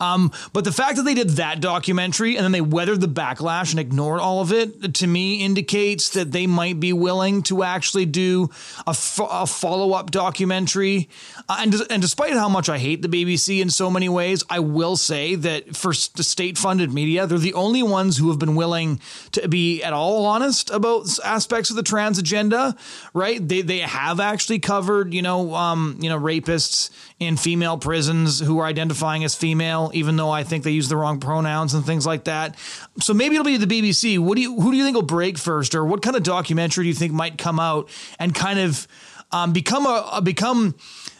Um, 0.00 0.32
but 0.52 0.64
the 0.64 0.72
fact 0.72 0.96
that 0.96 1.02
they 1.02 1.14
did 1.14 1.30
that 1.30 1.60
documentary 1.60 2.36
and 2.36 2.44
then 2.44 2.52
they 2.52 2.60
weathered 2.60 3.00
the 3.00 3.08
backlash 3.08 3.70
and 3.70 3.80
ignored 3.80 4.20
all 4.20 4.40
of 4.40 4.52
it, 4.52 4.94
to 4.94 5.06
me, 5.06 5.44
indicates 5.44 6.10
that 6.10 6.32
they 6.32 6.46
might 6.46 6.80
be 6.80 6.92
willing 6.92 7.42
to 7.44 7.62
actually 7.62 8.06
do 8.06 8.50
a 8.86 8.94
follow 8.94 9.92
up 9.92 10.10
documentary. 10.10 11.08
Uh, 11.48 11.58
and, 11.60 11.74
and 11.90 12.02
despite 12.02 12.32
how 12.32 12.48
much 12.48 12.68
I 12.68 12.78
hate 12.78 13.02
the 13.02 13.08
BBC 13.08 13.60
in 13.60 13.70
so 13.70 13.90
many 13.90 14.08
ways, 14.08 14.42
I 14.48 14.60
will 14.60 14.96
say 14.96 15.34
that 15.34 15.76
for 15.76 15.92
the 16.14 16.22
state 16.22 16.58
funded 16.58 16.92
media, 16.92 17.26
they're 17.26 17.38
the 17.38 17.54
only 17.54 17.82
ones 17.82 18.18
who 18.18 18.28
have 18.30 18.38
been 18.38 18.54
willing 18.54 19.00
to 19.32 19.48
be 19.48 19.82
at 19.82 19.92
all 19.92 20.26
honest 20.26 20.70
about 20.70 21.06
aspects 21.24 21.70
of 21.70 21.76
the 21.76 21.82
trans 21.82 22.18
agenda, 22.18 22.76
right? 23.12 23.46
They, 23.46 23.62
they 23.62 23.80
have 23.80 24.20
actually 24.20 24.58
covered, 24.58 25.12
you 25.14 25.22
know, 25.22 25.54
um, 25.54 25.83
you 26.00 26.08
know, 26.08 26.18
rapists 26.18 26.90
in 27.18 27.36
female 27.36 27.78
prisons 27.78 28.40
who 28.40 28.58
are 28.58 28.66
identifying 28.66 29.24
as 29.24 29.34
female, 29.34 29.90
even 29.94 30.16
though 30.16 30.30
I 30.30 30.44
think 30.44 30.64
they 30.64 30.70
use 30.70 30.88
the 30.88 30.96
wrong 30.96 31.20
pronouns 31.20 31.74
and 31.74 31.84
things 31.84 32.06
like 32.06 32.24
that. 32.24 32.56
So 33.00 33.14
maybe 33.14 33.36
it'll 33.36 33.44
be 33.44 33.56
the 33.56 33.66
BBC. 33.66 34.18
What 34.18 34.36
do 34.36 34.42
you, 34.42 34.60
who 34.60 34.70
do 34.70 34.76
you 34.76 34.84
think 34.84 34.94
will 34.94 35.02
break 35.02 35.38
first, 35.38 35.74
or 35.74 35.84
what 35.84 36.02
kind 36.02 36.16
of 36.16 36.22
documentary 36.22 36.84
do 36.84 36.88
you 36.88 36.94
think 36.94 37.12
might 37.12 37.38
come 37.38 37.60
out 37.60 37.88
and 38.18 38.34
kind 38.34 38.58
of 38.58 38.86
um, 39.32 39.52
become 39.52 39.86
a, 39.86 40.08
a 40.14 40.22
become 40.22 40.74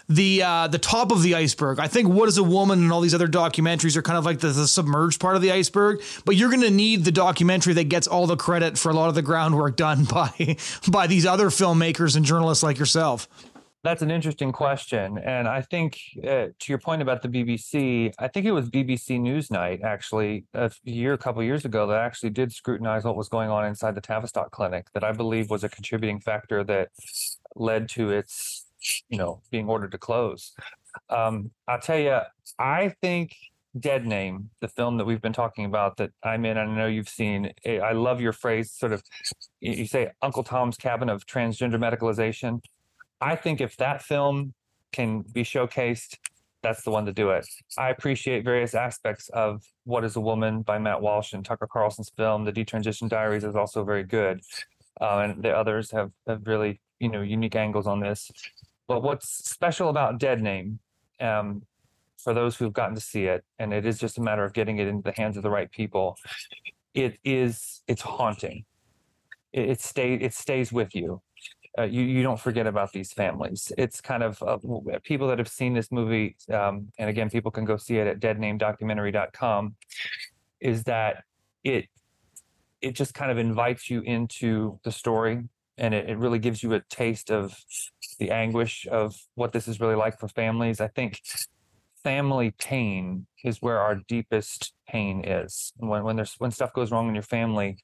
the 0.09 0.43
uh, 0.43 0.69
the 0.69 0.79
top 0.79 1.11
of 1.11 1.23
the 1.23 1.35
iceberg. 1.35 1.79
I 1.79 1.89
think 1.89 2.09
What 2.09 2.29
is 2.29 2.37
a 2.39 2.43
Woman 2.43 2.81
and 2.81 2.93
all 2.93 3.01
these 3.01 3.15
other 3.15 3.29
documentaries 3.29 3.97
are 3.97 4.03
kind 4.03 4.19
of 4.19 4.25
like 4.25 4.41
the, 4.41 4.49
the 4.49 4.69
submerged 4.69 5.21
part 5.21 5.37
of 5.37 5.43
the 5.43 5.53
iceberg. 5.53 6.03
But 6.25 6.37
you're 6.37 6.51
going 6.51 6.63
to 6.63 6.71
need 6.71 7.05
the 7.05 7.13
documentary 7.13 7.75
that 7.75 7.85
gets 7.85 8.07
all 8.07 8.27
the 8.27 8.37
credit 8.37 8.79
for 8.79 8.91
a 8.91 8.95
lot 8.95 9.09
of 9.09 9.15
the 9.15 9.23
groundwork 9.23 9.77
done 9.77 10.05
by 10.11 10.57
by 10.89 11.07
these 11.07 11.27
other 11.27 11.47
filmmakers 11.47 12.17
and 12.17 12.25
journalists 12.25 12.63
like 12.63 12.79
yourself. 12.79 13.29
That's 13.85 14.01
an 14.01 14.11
interesting 14.11 14.51
question. 14.51 15.19
And 15.19 15.47
I 15.47 15.61
think 15.61 16.01
uh, 16.27 16.47
to 16.59 16.67
your 16.71 16.79
point 16.79 17.03
about 17.03 17.21
the 17.21 17.29
BBC, 17.29 18.15
I 18.19 18.29
think 18.29 18.47
it 18.47 18.53
was 18.53 18.71
BBC 18.71 19.21
Newsnight 19.21 19.85
actually 19.85 20.47
a 20.55 20.71
year, 20.85 21.13
a 21.13 21.19
couple 21.19 21.43
years 21.43 21.67
ago 21.67 21.87
that 21.89 22.01
actually 22.01 22.31
did 22.31 22.51
scrutinize 22.51 23.05
what 23.05 23.15
was 23.15 23.29
going 23.29 23.51
on 23.51 23.67
inside 23.67 23.95
the 23.95 24.01
Tavistock 24.01 24.53
clinic 24.53 24.87
that 24.95 25.05
I 25.05 25.13
believe 25.13 25.51
was 25.51 25.65
a 25.65 25.69
contributing 25.69 26.19
factor 26.19 26.65
that 26.65 26.89
led 27.57 27.91
to 27.91 28.11
its, 28.11 28.65
you 29.11 29.19
know, 29.19 29.43
being 29.51 29.69
ordered 29.69 29.93
to 29.93 29.99
close. 29.99 30.55
Um, 31.11 31.51
I'll 31.69 31.79
tell 31.79 31.99
you, 31.99 32.21
I 32.59 32.95
think 33.03 33.37
Dead 33.79 34.07
Name, 34.07 34.49
the 34.63 34.69
film 34.69 34.97
that 34.97 35.05
we've 35.05 35.21
been 35.21 35.35
talking 35.35 35.67
about 35.67 35.99
that 35.99 36.11
I'm 36.23 36.47
in, 36.47 36.57
I 36.57 36.65
know 36.65 36.87
you've 36.87 37.09
seen. 37.09 37.53
Eh, 37.67 37.81
I 37.81 37.93
love 37.93 38.19
your 38.19 38.33
phrase, 38.33 38.73
sort 38.73 38.93
of, 38.93 39.03
you 39.61 39.87
say 39.87 40.11
Uncle 40.23 40.43
Tom's 40.43 40.79
Cabin 40.79 41.11
of 41.11 41.27
transgender 41.27 41.77
medicalization. 41.77 42.61
I 43.25 43.37
think 43.37 43.63
if 43.63 43.79
that 43.79 44.03
film 44.03 44.53
can 44.93 45.23
be 45.23 45.45
showcased, 45.45 46.19
that's 46.63 46.83
the 46.83 46.91
one 46.91 47.07
to 47.07 47.13
do 47.13 47.31
it. 47.31 47.47
I 47.79 47.89
appreciate 47.89 48.45
various 48.45 48.75
aspects 48.75 49.31
of 49.31 49.63
What 49.85 50.05
is 50.05 50.17
a 50.17 50.21
Woman 50.21 50.61
by 50.61 50.79
Matt 50.79 51.01
Walsh 51.01 51.33
and 51.33 51.43
Tucker 51.43 51.67
Carlson's 51.67 52.11
film. 52.11 52.45
The 52.45 52.53
Detransition 52.53 53.09
Diaries 53.09 53.45
is 53.45 53.57
also 53.57 53.83
very 53.83 54.05
good. 54.05 54.43
Uh, 55.01 55.21
and 55.21 55.43
the 55.43 55.51
others 55.51 55.91
have, 55.91 56.11
have 56.27 56.47
really, 56.47 56.83
you 57.01 57.09
know, 57.09 57.23
unique 57.23 57.57
angles 57.57 57.87
on 57.87 57.99
this. 57.99 58.31
But 58.89 59.03
what's 59.03 59.49
special 59.49 59.89
about 59.89 60.19
Dead 60.19 60.43
Name, 60.43 60.79
um, 61.19 61.63
for 62.19 62.35
those 62.35 62.57
who've 62.57 62.75
gotten 62.75 62.95
to 62.95 63.01
see 63.01 63.25
it, 63.25 63.43
and 63.59 63.73
it 63.73 63.87
is 63.87 63.99
just 63.99 64.19
a 64.19 64.21
matter 64.21 64.45
of 64.45 64.53
getting 64.53 64.77
it 64.79 64.87
into 64.87 65.03
the 65.03 65.17
hands 65.17 65.39
of 65.39 65.43
the 65.43 65.51
right 65.51 65.71
people, 65.73 66.19
it 66.93 67.19
is, 67.25 67.83
it's 67.89 68.03
haunting. 68.03 68.67
It, 69.55 69.71
it, 69.71 69.81
stay, 69.81 70.13
it 70.13 70.35
stays 70.35 70.71
with 70.73 70.95
you 70.95 71.23
uh, 71.79 71.83
you 71.83 72.03
you 72.03 72.23
don't 72.23 72.39
forget 72.39 72.67
about 72.67 72.93
these 72.93 73.13
families. 73.13 73.73
It's 73.77 74.01
kind 74.01 74.23
of 74.23 74.41
uh, 74.43 74.59
people 75.03 75.29
that 75.29 75.39
have 75.39 75.49
seen 75.49 75.75
this 75.75 75.91
movie, 75.91 76.37
um, 76.53 76.89
and 76.99 77.11
again, 77.11 77.31
people 77.31 77.51
can 77.51 77.65
go 77.65 77.77
see 77.77 77.97
it 77.97 78.07
at 78.07 78.21
deadnamedocumentary.com. 78.21 79.75
Is 80.61 80.85
that 80.85 81.25
it? 81.65 81.87
It 82.81 82.95
just 82.95 83.15
kind 83.15 83.31
of 83.31 83.39
invites 83.39 83.91
you 83.91 84.03
into 84.03 84.79
the 84.85 84.93
story, 84.93 85.49
and 85.77 85.95
it, 85.95 86.09
it 86.11 86.19
really 86.19 86.39
gives 86.39 86.63
you 86.63 86.75
a 86.75 86.81
taste 86.91 87.31
of 87.31 87.57
the 88.19 88.31
anguish 88.31 88.87
of 88.91 89.17
what 89.35 89.53
this 89.53 89.67
is 89.67 89.81
really 89.81 89.97
like 89.97 90.21
for 90.21 90.29
families. 90.29 90.81
I 90.81 90.89
think 90.89 91.21
family 92.05 92.53
pain 92.59 93.27
is 93.43 93.61
where 93.61 93.81
our 93.81 93.97
deepest 94.07 94.75
pain 94.87 95.25
is. 95.25 95.73
When 95.79 96.05
when 96.05 96.15
there's 96.15 96.37
when 96.39 96.53
stuff 96.53 96.73
goes 96.73 96.93
wrong 96.93 97.09
in 97.09 97.15
your 97.15 97.23
family, 97.25 97.79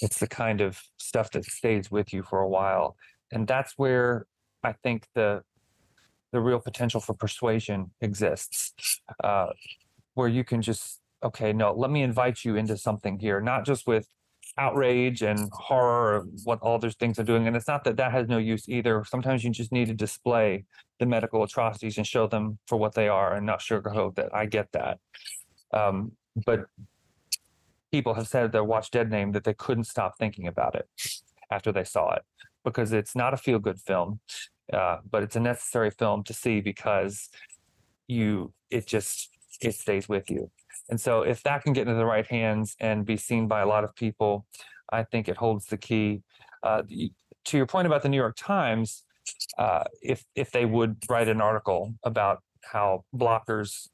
it's 0.00 0.20
the 0.20 0.28
kind 0.28 0.60
of 0.60 0.80
stuff 0.98 1.32
that 1.32 1.44
stays 1.44 1.90
with 1.90 2.12
you 2.12 2.22
for 2.22 2.38
a 2.38 2.48
while 2.48 2.94
and 3.32 3.48
that's 3.48 3.74
where 3.76 4.26
I 4.62 4.72
think 4.72 5.06
the 5.14 5.42
the 6.32 6.40
real 6.40 6.60
potential 6.60 7.00
for 7.00 7.12
persuasion 7.12 7.90
exists, 8.00 9.02
uh, 9.22 9.48
where 10.14 10.28
you 10.28 10.44
can 10.44 10.62
just 10.62 11.00
okay, 11.24 11.52
no, 11.52 11.72
let 11.72 11.90
me 11.90 12.02
invite 12.02 12.44
you 12.44 12.56
into 12.56 12.76
something 12.76 13.18
here, 13.18 13.40
not 13.40 13.64
just 13.64 13.86
with 13.86 14.08
outrage 14.58 15.22
and 15.22 15.48
horror 15.52 16.16
of 16.16 16.28
what 16.44 16.58
all 16.60 16.78
those 16.78 16.96
things 16.96 17.16
are 17.18 17.24
doing. 17.24 17.46
And 17.46 17.54
it's 17.56 17.68
not 17.68 17.84
that 17.84 17.96
that 17.96 18.10
has 18.10 18.28
no 18.28 18.38
use 18.38 18.68
either. 18.68 19.04
Sometimes 19.04 19.44
you 19.44 19.50
just 19.50 19.70
need 19.70 19.86
to 19.86 19.94
display 19.94 20.64
the 20.98 21.06
medical 21.06 21.42
atrocities 21.44 21.96
and 21.96 22.06
show 22.06 22.26
them 22.26 22.58
for 22.66 22.76
what 22.76 22.94
they 22.94 23.08
are 23.08 23.34
and 23.34 23.46
not 23.46 23.60
sugarcoat 23.60 24.16
that. 24.16 24.34
I 24.34 24.46
get 24.46 24.66
that. 24.72 24.98
Um, 25.72 26.12
but 26.44 26.66
people 27.92 28.14
have 28.14 28.26
said 28.26 28.50
that 28.52 28.64
watch 28.64 28.90
Dead 28.90 29.10
Name 29.10 29.32
that 29.32 29.44
they 29.44 29.54
couldn't 29.54 29.84
stop 29.84 30.18
thinking 30.18 30.48
about 30.48 30.74
it 30.74 30.88
after 31.50 31.70
they 31.70 31.84
saw 31.84 32.14
it 32.14 32.22
because 32.64 32.92
it's 32.92 33.14
not 33.14 33.34
a 33.34 33.36
feel 33.36 33.58
good 33.58 33.80
film, 33.80 34.20
uh, 34.72 34.98
but 35.10 35.22
it's 35.22 35.36
a 35.36 35.40
necessary 35.40 35.90
film 35.90 36.22
to 36.24 36.32
see 36.32 36.60
because 36.60 37.28
you 38.08 38.52
it 38.70 38.86
just 38.86 39.30
it 39.60 39.74
stays 39.74 40.08
with 40.08 40.30
you. 40.30 40.50
And 40.88 41.00
so 41.00 41.22
if 41.22 41.42
that 41.44 41.62
can 41.62 41.72
get 41.72 41.82
into 41.82 41.94
the 41.94 42.04
right 42.04 42.26
hands 42.26 42.76
and 42.80 43.04
be 43.04 43.16
seen 43.16 43.46
by 43.46 43.60
a 43.60 43.66
lot 43.66 43.84
of 43.84 43.94
people, 43.94 44.46
I 44.90 45.04
think 45.04 45.28
it 45.28 45.36
holds 45.36 45.66
the 45.66 45.76
key. 45.78 46.22
Uh, 46.62 46.82
to 47.44 47.56
your 47.56 47.66
point 47.66 47.86
about 47.86 48.02
the 48.02 48.08
New 48.08 48.16
York 48.16 48.36
Times, 48.36 49.04
uh, 49.58 49.84
if 50.00 50.24
if 50.34 50.50
they 50.50 50.64
would 50.64 50.96
write 51.08 51.28
an 51.28 51.40
article 51.40 51.94
about 52.04 52.42
how 52.64 53.04
blockers 53.14 53.88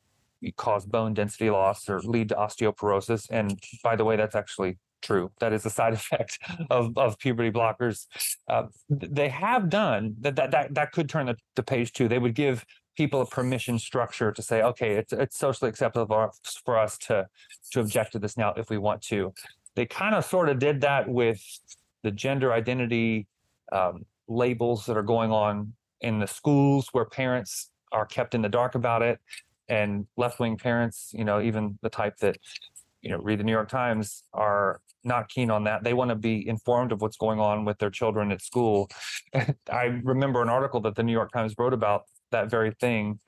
cause 0.57 0.87
bone 0.87 1.15
density 1.15 1.51
loss 1.51 1.89
or 1.89 2.01
lead 2.01 2.29
to 2.31 2.35
osteoporosis, 2.35 3.27
and 3.31 3.59
by 3.83 3.97
the 3.97 4.05
way, 4.05 4.17
that's 4.17 4.35
actually 4.35 4.79
true. 5.03 5.31
That 5.41 5.53
is 5.53 5.65
a 5.67 5.71
side 5.71 5.93
effect 5.95 6.39
of, 6.71 6.97
of 6.97 7.19
puberty 7.19 7.51
blockers. 7.51 8.07
Uh, 8.49 8.65
they 8.89 9.29
have 9.29 9.69
done 9.69 10.15
that, 10.21 10.37
that, 10.37 10.51
that, 10.51 10.75
that 10.75 10.93
could 10.93 11.09
turn 11.09 11.27
the, 11.27 11.37
the 11.57 11.63
page 11.63 11.93
too. 11.93 12.09
They 12.09 12.19
would 12.19 12.35
give 12.35 12.65
people 12.97 13.21
a 13.21 13.27
permission 13.27 13.79
structure 13.79 14.33
to 14.33 14.43
say, 14.43 14.63
okay, 14.63 14.95
it's, 14.95 15.13
it's 15.13 15.39
socially 15.39 15.69
acceptable 15.69 16.33
for 16.65 16.79
us 16.79 16.99
to, 16.99 17.27
to 17.73 17.81
object 17.81 18.13
to 18.13 18.19
this 18.19 18.37
now 18.37 18.53
if 18.57 18.71
we 18.71 18.79
want 18.79 19.03
to. 19.03 19.33
They 19.77 19.87
kind 19.87 20.15
of 20.15 20.25
sort 20.25 20.49
of 20.49 20.59
did 20.59 20.81
that 20.81 21.09
with 21.09 21.41
the 22.03 22.11
gender 22.11 22.53
identity 22.53 23.29
um, 23.71 24.05
labels 24.27 24.87
that 24.87 24.97
are 24.97 25.03
going 25.03 25.31
on 25.31 25.73
in 26.01 26.19
the 26.19 26.27
schools 26.27 26.89
where 26.93 27.05
parents 27.05 27.71
are 27.93 28.07
kept 28.07 28.35
in 28.35 28.43
the 28.43 28.49
dark 28.49 28.75
about 28.75 29.03
it 29.03 29.19
and 29.69 30.07
left-wing 30.17 30.57
parents 30.57 31.11
you 31.13 31.25
know 31.25 31.41
even 31.41 31.79
the 31.83 31.89
type 31.89 32.17
that 32.19 32.37
you 33.03 33.11
know 33.11 33.19
read 33.19 33.39
the 33.39 33.45
new 33.45 33.53
york 33.53 33.69
times 33.69 34.23
are 34.33 34.81
not 35.05 35.29
keen 35.29 35.51
on 35.51 35.65
that. 35.65 35.85
They 35.85 35.95
want 35.95 36.11
to 36.11 36.17
be 36.17 36.47
informed 36.49 36.93
of 36.93 37.01
what's 37.01 37.17
going 37.17 37.41
on 37.41 37.65
with 37.65 37.79
their 37.79 37.91
children 37.91 38.33
at 38.33 38.43
school. 38.43 38.89
I 39.71 39.85
remember 40.03 40.43
an 40.43 40.49
article 40.49 40.81
that 40.83 40.95
the 40.95 41.03
New 41.03 41.13
York 41.13 41.33
Times 41.33 41.55
wrote 41.59 41.73
about 41.73 42.03
that 42.31 42.51
very 42.51 42.73
thing, 42.73 43.21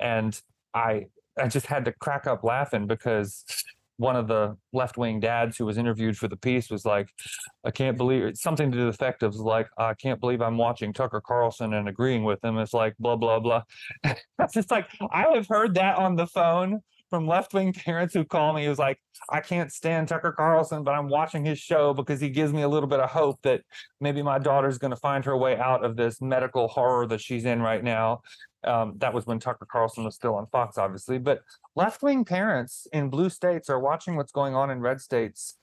and 0.00 0.40
I 0.74 1.06
I 1.38 1.48
just 1.48 1.66
had 1.66 1.84
to 1.84 1.92
crack 1.92 2.26
up 2.26 2.44
laughing 2.44 2.86
because 2.86 3.44
one 3.98 4.16
of 4.16 4.28
the 4.28 4.56
left 4.72 4.98
wing 4.98 5.20
dads 5.20 5.56
who 5.56 5.64
was 5.64 5.78
interviewed 5.78 6.16
for 6.16 6.28
the 6.28 6.36
piece 6.36 6.70
was 6.70 6.84
like, 6.84 7.08
I 7.64 7.70
can't 7.70 7.96
believe 7.96 8.36
something 8.36 8.70
to 8.70 8.76
the 8.76 8.88
effect 8.88 9.22
of 9.22 9.34
like, 9.36 9.68
I 9.78 9.94
can't 9.94 10.20
believe 10.20 10.42
I'm 10.42 10.58
watching 10.58 10.92
Tucker 10.92 11.22
Carlson 11.26 11.72
and 11.72 11.88
agreeing 11.88 12.24
with 12.24 12.44
him. 12.44 12.58
It's 12.58 12.74
like 12.74 12.94
blah 12.98 13.16
blah 13.16 13.40
blah. 13.40 13.62
It's 14.38 14.54
just 14.54 14.70
like 14.70 14.86
I 15.10 15.28
have 15.34 15.48
heard 15.48 15.74
that 15.74 15.96
on 15.96 16.16
the 16.16 16.26
phone 16.26 16.82
from 17.10 17.26
left 17.26 17.54
wing 17.54 17.72
parents 17.72 18.14
who 18.14 18.24
call 18.24 18.52
me 18.52 18.64
who's 18.64 18.78
like, 18.78 18.98
I 19.30 19.40
can't 19.40 19.72
stand 19.72 20.08
Tucker 20.08 20.32
Carlson, 20.32 20.82
but 20.82 20.94
I'm 20.94 21.08
watching 21.08 21.44
his 21.44 21.58
show 21.58 21.94
because 21.94 22.20
he 22.20 22.28
gives 22.28 22.52
me 22.52 22.62
a 22.62 22.68
little 22.68 22.88
bit 22.88 23.00
of 23.00 23.10
hope 23.10 23.40
that 23.42 23.62
maybe 24.00 24.22
my 24.22 24.38
daughter's 24.38 24.78
going 24.78 24.90
to 24.90 24.96
find 24.96 25.24
her 25.24 25.36
way 25.36 25.56
out 25.56 25.84
of 25.84 25.96
this 25.96 26.20
medical 26.20 26.68
horror 26.68 27.06
that 27.06 27.20
she's 27.20 27.44
in 27.44 27.62
right 27.62 27.82
now. 27.82 28.22
Um, 28.64 28.94
that 28.98 29.14
was 29.14 29.26
when 29.26 29.38
Tucker 29.38 29.66
Carlson 29.70 30.04
was 30.04 30.16
still 30.16 30.34
on 30.34 30.46
Fox, 30.46 30.76
obviously. 30.76 31.18
But 31.18 31.42
left 31.76 32.02
wing 32.02 32.24
parents 32.24 32.86
in 32.92 33.10
blue 33.10 33.30
states 33.30 33.70
are 33.70 33.78
watching 33.78 34.16
what's 34.16 34.32
going 34.32 34.54
on 34.54 34.70
in 34.70 34.80
red 34.80 35.00
states 35.00 35.56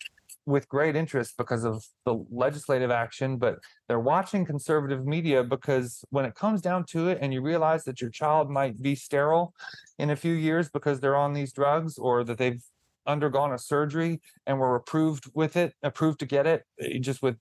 with 0.46 0.68
great 0.68 0.96
interest 0.96 1.36
because 1.38 1.64
of 1.64 1.86
the 2.06 2.26
legislative 2.32 2.92
action, 2.92 3.38
but 3.38 3.60
they're 3.88 4.00
watching 4.00 4.46
conservative 4.46 5.06
media 5.06 5.44
because 5.44 6.04
when 6.10 6.26
it 6.26 6.36
comes 6.36 6.62
down 6.62 6.86
to 6.86 7.08
it 7.08 7.18
and 7.22 7.34
you 7.34 7.42
realize 7.42 7.84
that 7.86 8.02
your 8.02 8.10
child 8.10 8.50
might 8.50 8.82
be 8.82 8.96
sterile 8.96 9.54
in 10.00 10.10
a 10.10 10.16
few 10.16 10.34
years 10.34 10.70
because 10.70 11.00
they're 11.00 11.16
on 11.16 11.34
these 11.34 11.54
drugs 11.54 11.98
or 11.98 12.24
that 12.24 12.38
they've 12.38 12.64
undergone 13.06 13.54
a 13.54 13.58
surgery 13.58 14.22
and 14.46 14.60
were 14.60 14.76
approved 14.76 15.30
with 15.34 15.56
it, 15.56 15.74
approved 15.84 16.20
to 16.20 16.26
get 16.26 16.46
it, 16.46 16.66
eh, 16.80 17.00
just 17.00 17.22
with 17.22 17.38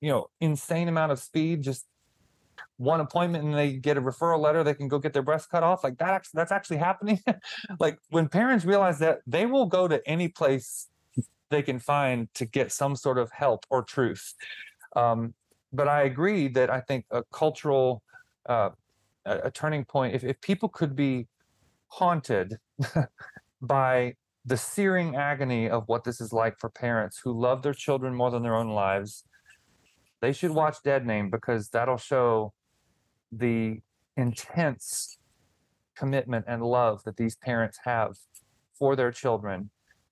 you 0.00 0.10
know 0.10 0.28
insane 0.40 0.88
amount 0.88 1.12
of 1.12 1.18
speed, 1.18 1.62
just 1.62 1.86
one 2.76 3.00
appointment 3.00 3.44
and 3.44 3.54
they 3.54 3.74
get 3.74 3.96
a 3.96 4.02
referral 4.02 4.40
letter, 4.40 4.64
they 4.64 4.74
can 4.74 4.88
go 4.88 4.98
get 4.98 5.12
their 5.12 5.22
breast 5.22 5.48
cut 5.50 5.62
off. 5.62 5.84
Like 5.84 5.98
that, 5.98 6.26
that's 6.34 6.52
actually 6.52 6.78
happening. 6.78 7.20
like 7.80 7.98
when 8.10 8.28
parents 8.28 8.64
realize 8.64 8.98
that, 8.98 9.20
they 9.26 9.46
will 9.46 9.66
go 9.66 9.86
to 9.88 10.06
any 10.06 10.28
place 10.28 10.88
they 11.54 11.62
can 11.62 11.78
find 11.78 12.28
to 12.34 12.44
get 12.44 12.72
some 12.72 12.96
sort 12.96 13.16
of 13.16 13.30
help 13.30 13.64
or 13.70 13.82
truth. 13.82 14.34
Um, 14.96 15.34
but 15.72 15.86
I 15.88 16.02
agree 16.02 16.48
that 16.48 16.68
I 16.68 16.80
think 16.80 17.04
a 17.10 17.22
cultural 17.32 18.02
uh, 18.46 18.70
a 19.26 19.50
turning 19.50 19.84
point, 19.84 20.14
if, 20.14 20.22
if 20.22 20.38
people 20.40 20.68
could 20.68 20.94
be 20.94 21.26
haunted 21.88 22.58
by 23.62 24.14
the 24.44 24.56
searing 24.56 25.16
agony 25.16 25.70
of 25.70 25.84
what 25.86 26.04
this 26.04 26.20
is 26.20 26.32
like 26.32 26.58
for 26.58 26.68
parents 26.68 27.18
who 27.22 27.32
love 27.32 27.62
their 27.62 27.72
children 27.72 28.14
more 28.14 28.30
than 28.30 28.42
their 28.42 28.54
own 28.54 28.68
lives, 28.68 29.24
they 30.20 30.32
should 30.32 30.50
watch 30.50 30.76
Dead 30.84 31.06
Name 31.06 31.30
because 31.30 31.70
that'll 31.70 31.96
show 31.96 32.52
the 33.32 33.80
intense 34.16 35.18
commitment 35.96 36.44
and 36.46 36.62
love 36.62 37.02
that 37.04 37.16
these 37.16 37.36
parents 37.36 37.78
have 37.84 38.16
for 38.78 38.94
their 38.96 39.10
children 39.10 39.70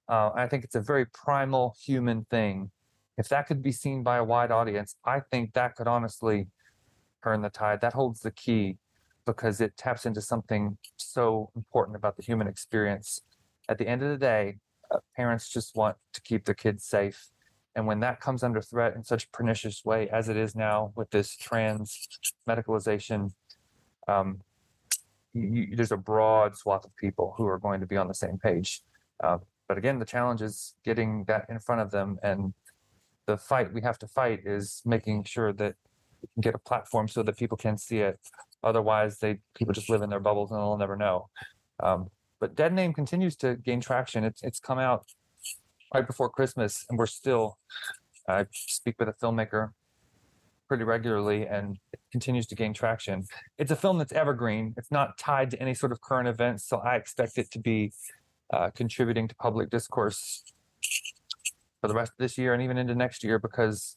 uh, 0.09 0.31
I 0.35 0.47
think 0.47 0.65
it's 0.65 0.75
a 0.75 0.81
very 0.81 1.07
primal 1.07 1.75
human 1.81 2.25
thing. 2.31 2.71
If 3.19 3.29
that 3.29 3.47
could 3.47 3.63
be 3.63 3.73
seen 3.73 4.03
by 4.03 4.17
a 4.17 4.25
wide 4.25 4.51
audience, 4.51 4.97
I 5.05 5.21
think 5.21 5.53
that 5.55 5.77
could 5.77 5.87
honestly 5.87 6.49
turn 7.23 7.43
the 7.43 7.51
tide. 7.51 7.81
That 7.81 7.93
holds 7.93 8.21
the 8.21 8.31
key 8.31 8.79
because 9.27 9.61
it 9.61 9.77
taps 9.77 10.07
into 10.07 10.21
something 10.21 10.79
so 10.97 11.51
important 11.55 11.97
about 11.97 12.17
the 12.17 12.23
human 12.23 12.49
experience. 12.49 13.21
At 13.69 13.79
the 13.79 13.87
end 13.87 14.03
of 14.03 14.11
the 14.11 14.19
day, 14.19 14.59
uh, 14.91 14.99
parents 15.17 15.49
just 15.49 15.77
want 15.77 15.97
to 16.13 16.21
keep 16.23 16.45
their 16.45 16.55
kids 16.55 16.85
safe. 16.85 17.29
And 17.75 17.87
when 17.87 18.01
that 18.01 18.21
comes 18.21 18.43
under 18.43 18.61
threat 18.61 18.95
in 18.95 19.05
such 19.05 19.25
a 19.25 19.29
pernicious 19.29 19.85
way 19.85 20.09
as 20.11 20.29
it 20.29 20.37
is 20.37 20.55
now 20.55 20.93
with 20.95 21.11
this 21.11 21.37
trans 21.37 22.09
medicalization, 22.49 23.33
um, 24.09 24.41
you, 25.33 25.75
there's 25.75 25.93
a 25.93 25.97
broad 25.97 26.57
swath 26.57 26.85
of 26.85 26.95
people 26.97 27.35
who 27.37 27.47
are 27.47 27.59
going 27.59 27.81
to 27.81 27.87
be 27.87 27.97
on 27.97 28.09
the 28.09 28.15
same 28.15 28.39
page. 28.39 28.83
Uh, 29.23 29.39
but 29.73 29.79
again, 29.79 29.99
the 29.99 30.05
challenge 30.05 30.43
is 30.43 30.75
getting 30.85 31.25
that 31.29 31.47
in 31.49 31.59
front 31.59 31.81
of 31.81 31.91
them. 31.91 32.19
And 32.23 32.53
the 33.25 33.39
fight 33.39 33.73
we 33.73 33.81
have 33.81 33.99
to 34.01 34.07
fight 34.07 34.41
is 34.45 34.83
making 34.85 35.25
sure 35.25 35.51
that 35.55 35.77
we 36.21 36.29
can 36.35 36.43
get 36.43 36.55
a 36.55 36.59
platform 36.59 37.09
so 37.09 37.23
that 37.23 37.39
people 37.39 37.57
can 37.57 37.79
see 37.79 38.01
it. 38.01 38.21
Otherwise, 38.63 39.19
they 39.19 39.39
people 39.55 39.73
just 39.73 39.89
live 39.89 40.03
in 40.03 40.11
their 40.11 40.21
bubbles 40.21 40.51
and 40.51 40.61
they'll 40.61 40.77
never 40.77 40.95
know. 40.95 41.31
Um, 41.83 42.11
but 42.39 42.55
Dead 42.55 42.75
Name 42.75 42.93
continues 42.93 43.35
to 43.37 43.57
gain 43.57 43.81
traction. 43.81 44.25
It's 44.25 44.43
it's 44.43 44.61
come 44.61 44.79
out 44.79 45.07
right 45.95 46.07
before 46.07 46.29
Christmas, 46.29 46.85
and 46.91 46.99
we're 46.99 47.07
still. 47.07 47.57
I 48.29 48.45
speak 48.53 48.97
with 48.99 49.09
a 49.09 49.15
filmmaker 49.15 49.71
pretty 50.69 50.85
regularly, 50.85 51.47
and 51.47 51.79
it 51.95 52.01
continues 52.11 52.47
to 52.49 52.55
gain 52.55 52.75
traction. 52.75 53.25
It's 53.57 53.71
a 53.71 53.77
film 53.77 53.97
that's 53.97 54.13
evergreen. 54.13 54.75
It's 54.77 54.91
not 54.91 55.17
tied 55.17 55.51
to 55.53 55.63
any 55.63 55.73
sort 55.73 55.93
of 55.93 56.03
current 56.03 56.29
events, 56.29 56.69
so 56.69 56.77
I 56.77 56.97
expect 56.97 57.39
it 57.39 57.51
to 57.53 57.59
be 57.59 57.95
uh, 58.53 58.71
contributing 58.75 59.29
to 59.29 59.35
public 59.37 59.71
discourse 59.71 60.45
for 61.81 61.89
the 61.89 61.95
rest 61.95 62.13
of 62.13 62.19
this 62.19 62.39
year 62.39 62.55
and 62.55 62.63
even 62.63 62.79
into 62.79 62.95
next 62.95 63.25
year 63.25 63.39
because 63.39 63.97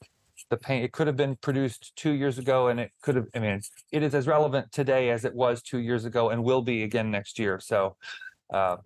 the 0.50 0.58
pain 0.58 0.84
it 0.84 0.92
could 0.92 1.08
have 1.08 1.16
been 1.16 1.36
produced 1.38 1.96
two 1.96 2.12
years 2.12 2.38
ago 2.38 2.68
and 2.68 2.80
it 2.80 2.92
could 3.02 3.16
have 3.16 3.26
i 3.34 3.40
mean 3.40 3.60
it 3.92 4.04
is 4.04 4.14
as 4.14 4.28
relevant 4.28 4.72
today 4.72 5.10
as 5.10 5.26
it 5.26 5.34
was 5.34 5.62
two 5.62 5.80
years 5.80 6.06
ago 6.06 6.30
and 6.30 6.44
will 6.44 6.62
be 6.62 6.84
again 6.84 7.12
next 7.12 7.40
year. 7.40 7.60
So 7.60 7.96
uh, 8.54 8.78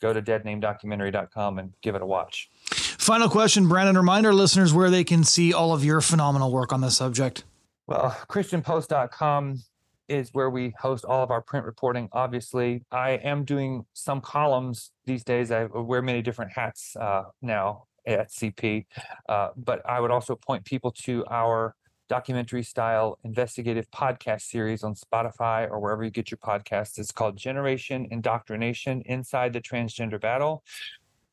go 0.00 0.12
to 0.12 0.22
deadnamedocumentary.com 0.22 1.58
and 1.58 1.72
give 1.82 1.94
it 1.94 2.02
a 2.02 2.06
watch. 2.06 2.50
Final 2.70 3.28
question 3.28 3.68
brandon 3.68 3.96
remind 3.96 4.26
our 4.26 4.34
listeners 4.34 4.72
where 4.72 4.90
they 4.90 5.04
can 5.04 5.24
see 5.24 5.52
all 5.52 5.72
of 5.72 5.84
your 5.84 6.00
phenomenal 6.00 6.52
work 6.52 6.72
on 6.72 6.80
this 6.80 6.96
subject. 6.96 7.44
Well, 7.86 8.16
ChristianPost.com 8.28 9.62
is 10.08 10.30
where 10.32 10.50
we 10.50 10.74
host 10.78 11.04
all 11.04 11.22
of 11.22 11.30
our 11.30 11.42
print 11.42 11.66
reporting. 11.66 12.08
Obviously, 12.12 12.84
I 12.90 13.10
am 13.10 13.44
doing 13.44 13.84
some 13.92 14.20
columns 14.20 14.90
these 15.06 15.24
days. 15.24 15.50
I 15.50 15.64
wear 15.64 16.02
many 16.02 16.22
different 16.22 16.52
hats 16.52 16.96
uh, 16.96 17.24
now 17.42 17.84
at 18.06 18.30
CP, 18.30 18.86
uh, 19.28 19.48
but 19.56 19.82
I 19.88 20.00
would 20.00 20.10
also 20.10 20.34
point 20.34 20.64
people 20.64 20.90
to 21.04 21.24
our 21.30 21.74
documentary 22.08 22.62
style 22.62 23.18
investigative 23.22 23.90
podcast 23.90 24.42
series 24.42 24.82
on 24.82 24.94
Spotify 24.94 25.70
or 25.70 25.78
wherever 25.78 26.02
you 26.02 26.10
get 26.10 26.30
your 26.30 26.38
podcasts. 26.38 26.98
It's 26.98 27.12
called 27.12 27.36
Generation 27.36 28.08
Indoctrination 28.10 29.02
Inside 29.02 29.52
the 29.52 29.60
Transgender 29.60 30.20
Battle. 30.20 30.64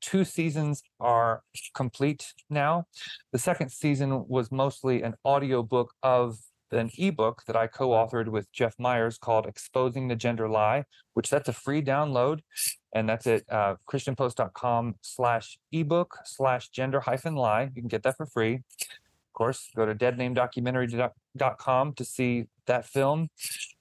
Two 0.02 0.26
seasons 0.26 0.84
are 1.00 1.44
complete 1.74 2.34
now. 2.50 2.86
The 3.32 3.40
second 3.40 3.72
season 3.72 4.28
was 4.28 4.52
mostly 4.52 5.02
an 5.02 5.16
audio 5.24 5.64
book 5.64 5.94
of 6.04 6.38
an 6.76 6.92
ebook 6.98 7.44
that 7.48 7.56
I 7.56 7.68
co-authored 7.68 8.28
with 8.28 8.52
Jeff 8.52 8.76
Myers 8.80 9.18
called 9.18 9.46
Exposing 9.46 10.08
the 10.08 10.16
Gender 10.16 10.48
Lie, 10.48 10.86
which 11.14 11.30
that's 11.30 11.50
a 11.50 11.54
free 11.54 11.82
download. 11.82 12.40
And 12.94 13.10
that's 13.10 13.28
at 13.28 13.44
uh, 13.50 13.76
christianpost.com 13.90 14.96
slash 15.02 15.58
ebook 15.72 16.20
slash 16.24 16.70
gender 16.70 17.02
hyphen 17.02 17.36
lie. 17.36 17.70
You 17.76 17.82
can 17.82 17.90
get 17.90 18.04
that 18.04 18.16
for 18.16 18.26
free. 18.26 18.56
Of 18.56 19.34
course, 19.34 19.70
go 19.76 19.86
to 19.86 19.94
deadnamedocumentary.com 19.94 21.94
to 21.94 22.06
see 22.06 22.46
that 22.68 22.86
film. 22.86 23.30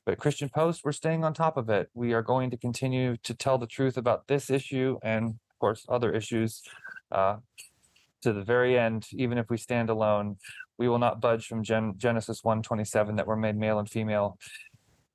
But 0.04 0.18
Christian 0.18 0.48
Post, 0.48 0.82
we're 0.84 0.92
staying 0.92 1.24
on 1.24 1.32
top 1.32 1.56
of 1.56 1.70
it. 1.70 1.90
We 1.94 2.12
are 2.12 2.22
going 2.22 2.50
to 2.50 2.56
continue 2.56 3.16
to 3.22 3.34
tell 3.34 3.56
the 3.56 3.68
truth 3.68 3.96
about 3.96 4.26
this 4.26 4.50
issue 4.50 4.98
and, 5.02 5.26
of 5.26 5.58
course, 5.60 5.86
other 5.88 6.12
issues 6.12 6.62
uh, 7.12 7.36
to 8.22 8.32
the 8.32 8.42
very 8.42 8.76
end, 8.76 9.06
even 9.12 9.38
if 9.38 9.48
we 9.48 9.56
stand 9.56 9.90
alone 9.90 10.38
we 10.78 10.88
will 10.88 10.98
not 10.98 11.20
budge 11.20 11.46
from 11.46 11.62
Gen- 11.62 11.94
Genesis 11.96 12.42
127 12.42 13.16
that 13.16 13.26
we're 13.26 13.36
made 13.36 13.56
male 13.56 13.78
and 13.78 13.88
female 13.88 14.38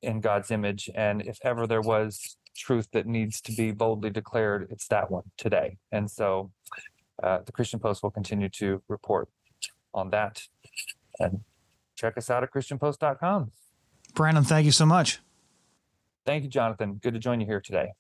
in 0.02 0.22
God's 0.22 0.52
image. 0.52 0.90
And 0.96 1.22
if 1.22 1.40
ever 1.44 1.68
there 1.68 1.82
was 1.82 2.38
truth 2.56 2.88
that 2.94 3.06
needs 3.06 3.42
to 3.42 3.52
be 3.52 3.72
boldly 3.72 4.10
declared, 4.10 4.68
it's 4.70 4.88
that 4.88 5.12
one 5.12 5.24
today. 5.38 5.78
And 5.92 6.10
so 6.10 6.52
uh, 7.22 7.40
the 7.46 7.52
Christian 7.52 7.80
Post 7.80 8.04
will 8.04 8.12
continue 8.12 8.50
to 8.50 8.82
report 8.88 9.30
on 9.94 10.10
that. 10.12 10.44
And 11.20 11.42
check 11.96 12.18
us 12.18 12.30
out 12.30 12.44
at 12.44 12.54
ChristianPost.com. 12.54 13.52
Brandon, 14.14 14.44
thank 14.44 14.66
you 14.66 14.72
so 14.72 14.86
much. 14.86 15.20
Thank 16.26 16.44
you, 16.44 16.50
Jonathon. 16.50 16.96
Good 16.96 17.14
to 17.14 17.20
join 17.20 17.40
you 17.40 17.46
here 17.46 17.62
today. 17.62 17.94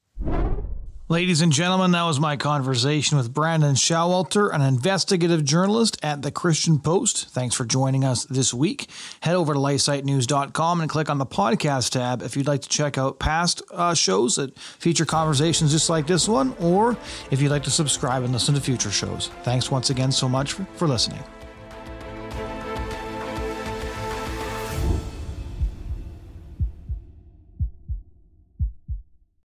Ladies 1.12 1.42
and 1.42 1.52
gentlemen, 1.52 1.90
that 1.94 2.04
was 2.04 2.20
my 2.20 2.38
conversation 2.38 3.18
with 3.18 3.34
Brandon 3.34 3.74
Showalter, 3.74 4.54
an 4.54 4.62
investigative 4.62 5.44
journalist 5.44 5.98
at 6.04 6.22
the 6.22 6.30
Christian 6.30 6.78
Post. 6.78 7.30
Thanks 7.30 7.56
for 7.56 7.66
joining 7.66 8.04
us 8.04 8.26
this 8.26 8.54
week. 8.54 8.88
Head 9.22 9.34
over 9.34 9.54
to 9.54 9.60
lifesitenews.com 9.60 10.82
and 10.82 10.88
click 10.88 11.10
on 11.10 11.18
the 11.18 11.26
podcast 11.26 11.94
tab 11.94 12.22
if 12.22 12.38
you'd 12.38 12.46
like 12.46 12.62
to 12.62 12.70
check 12.70 13.00
out 13.00 13.18
past 13.18 13.64
uh, 13.72 13.96
shows 13.96 14.36
that 14.36 14.56
feature 14.60 15.04
conversations 15.04 15.72
just 15.72 15.90
like 15.90 16.06
this 16.06 16.28
one, 16.28 16.56
or 16.60 16.96
if 17.32 17.42
you'd 17.42 17.50
like 17.50 17.64
to 17.64 17.72
subscribe 17.72 18.22
and 18.22 18.32
listen 18.32 18.54
to 18.54 18.62
future 18.62 18.92
shows. 18.92 19.32
Thanks 19.42 19.72
once 19.72 19.90
again 19.90 20.12
so 20.12 20.30
much 20.30 20.54
for, 20.54 20.66
for 20.76 20.88
listening. 20.88 21.24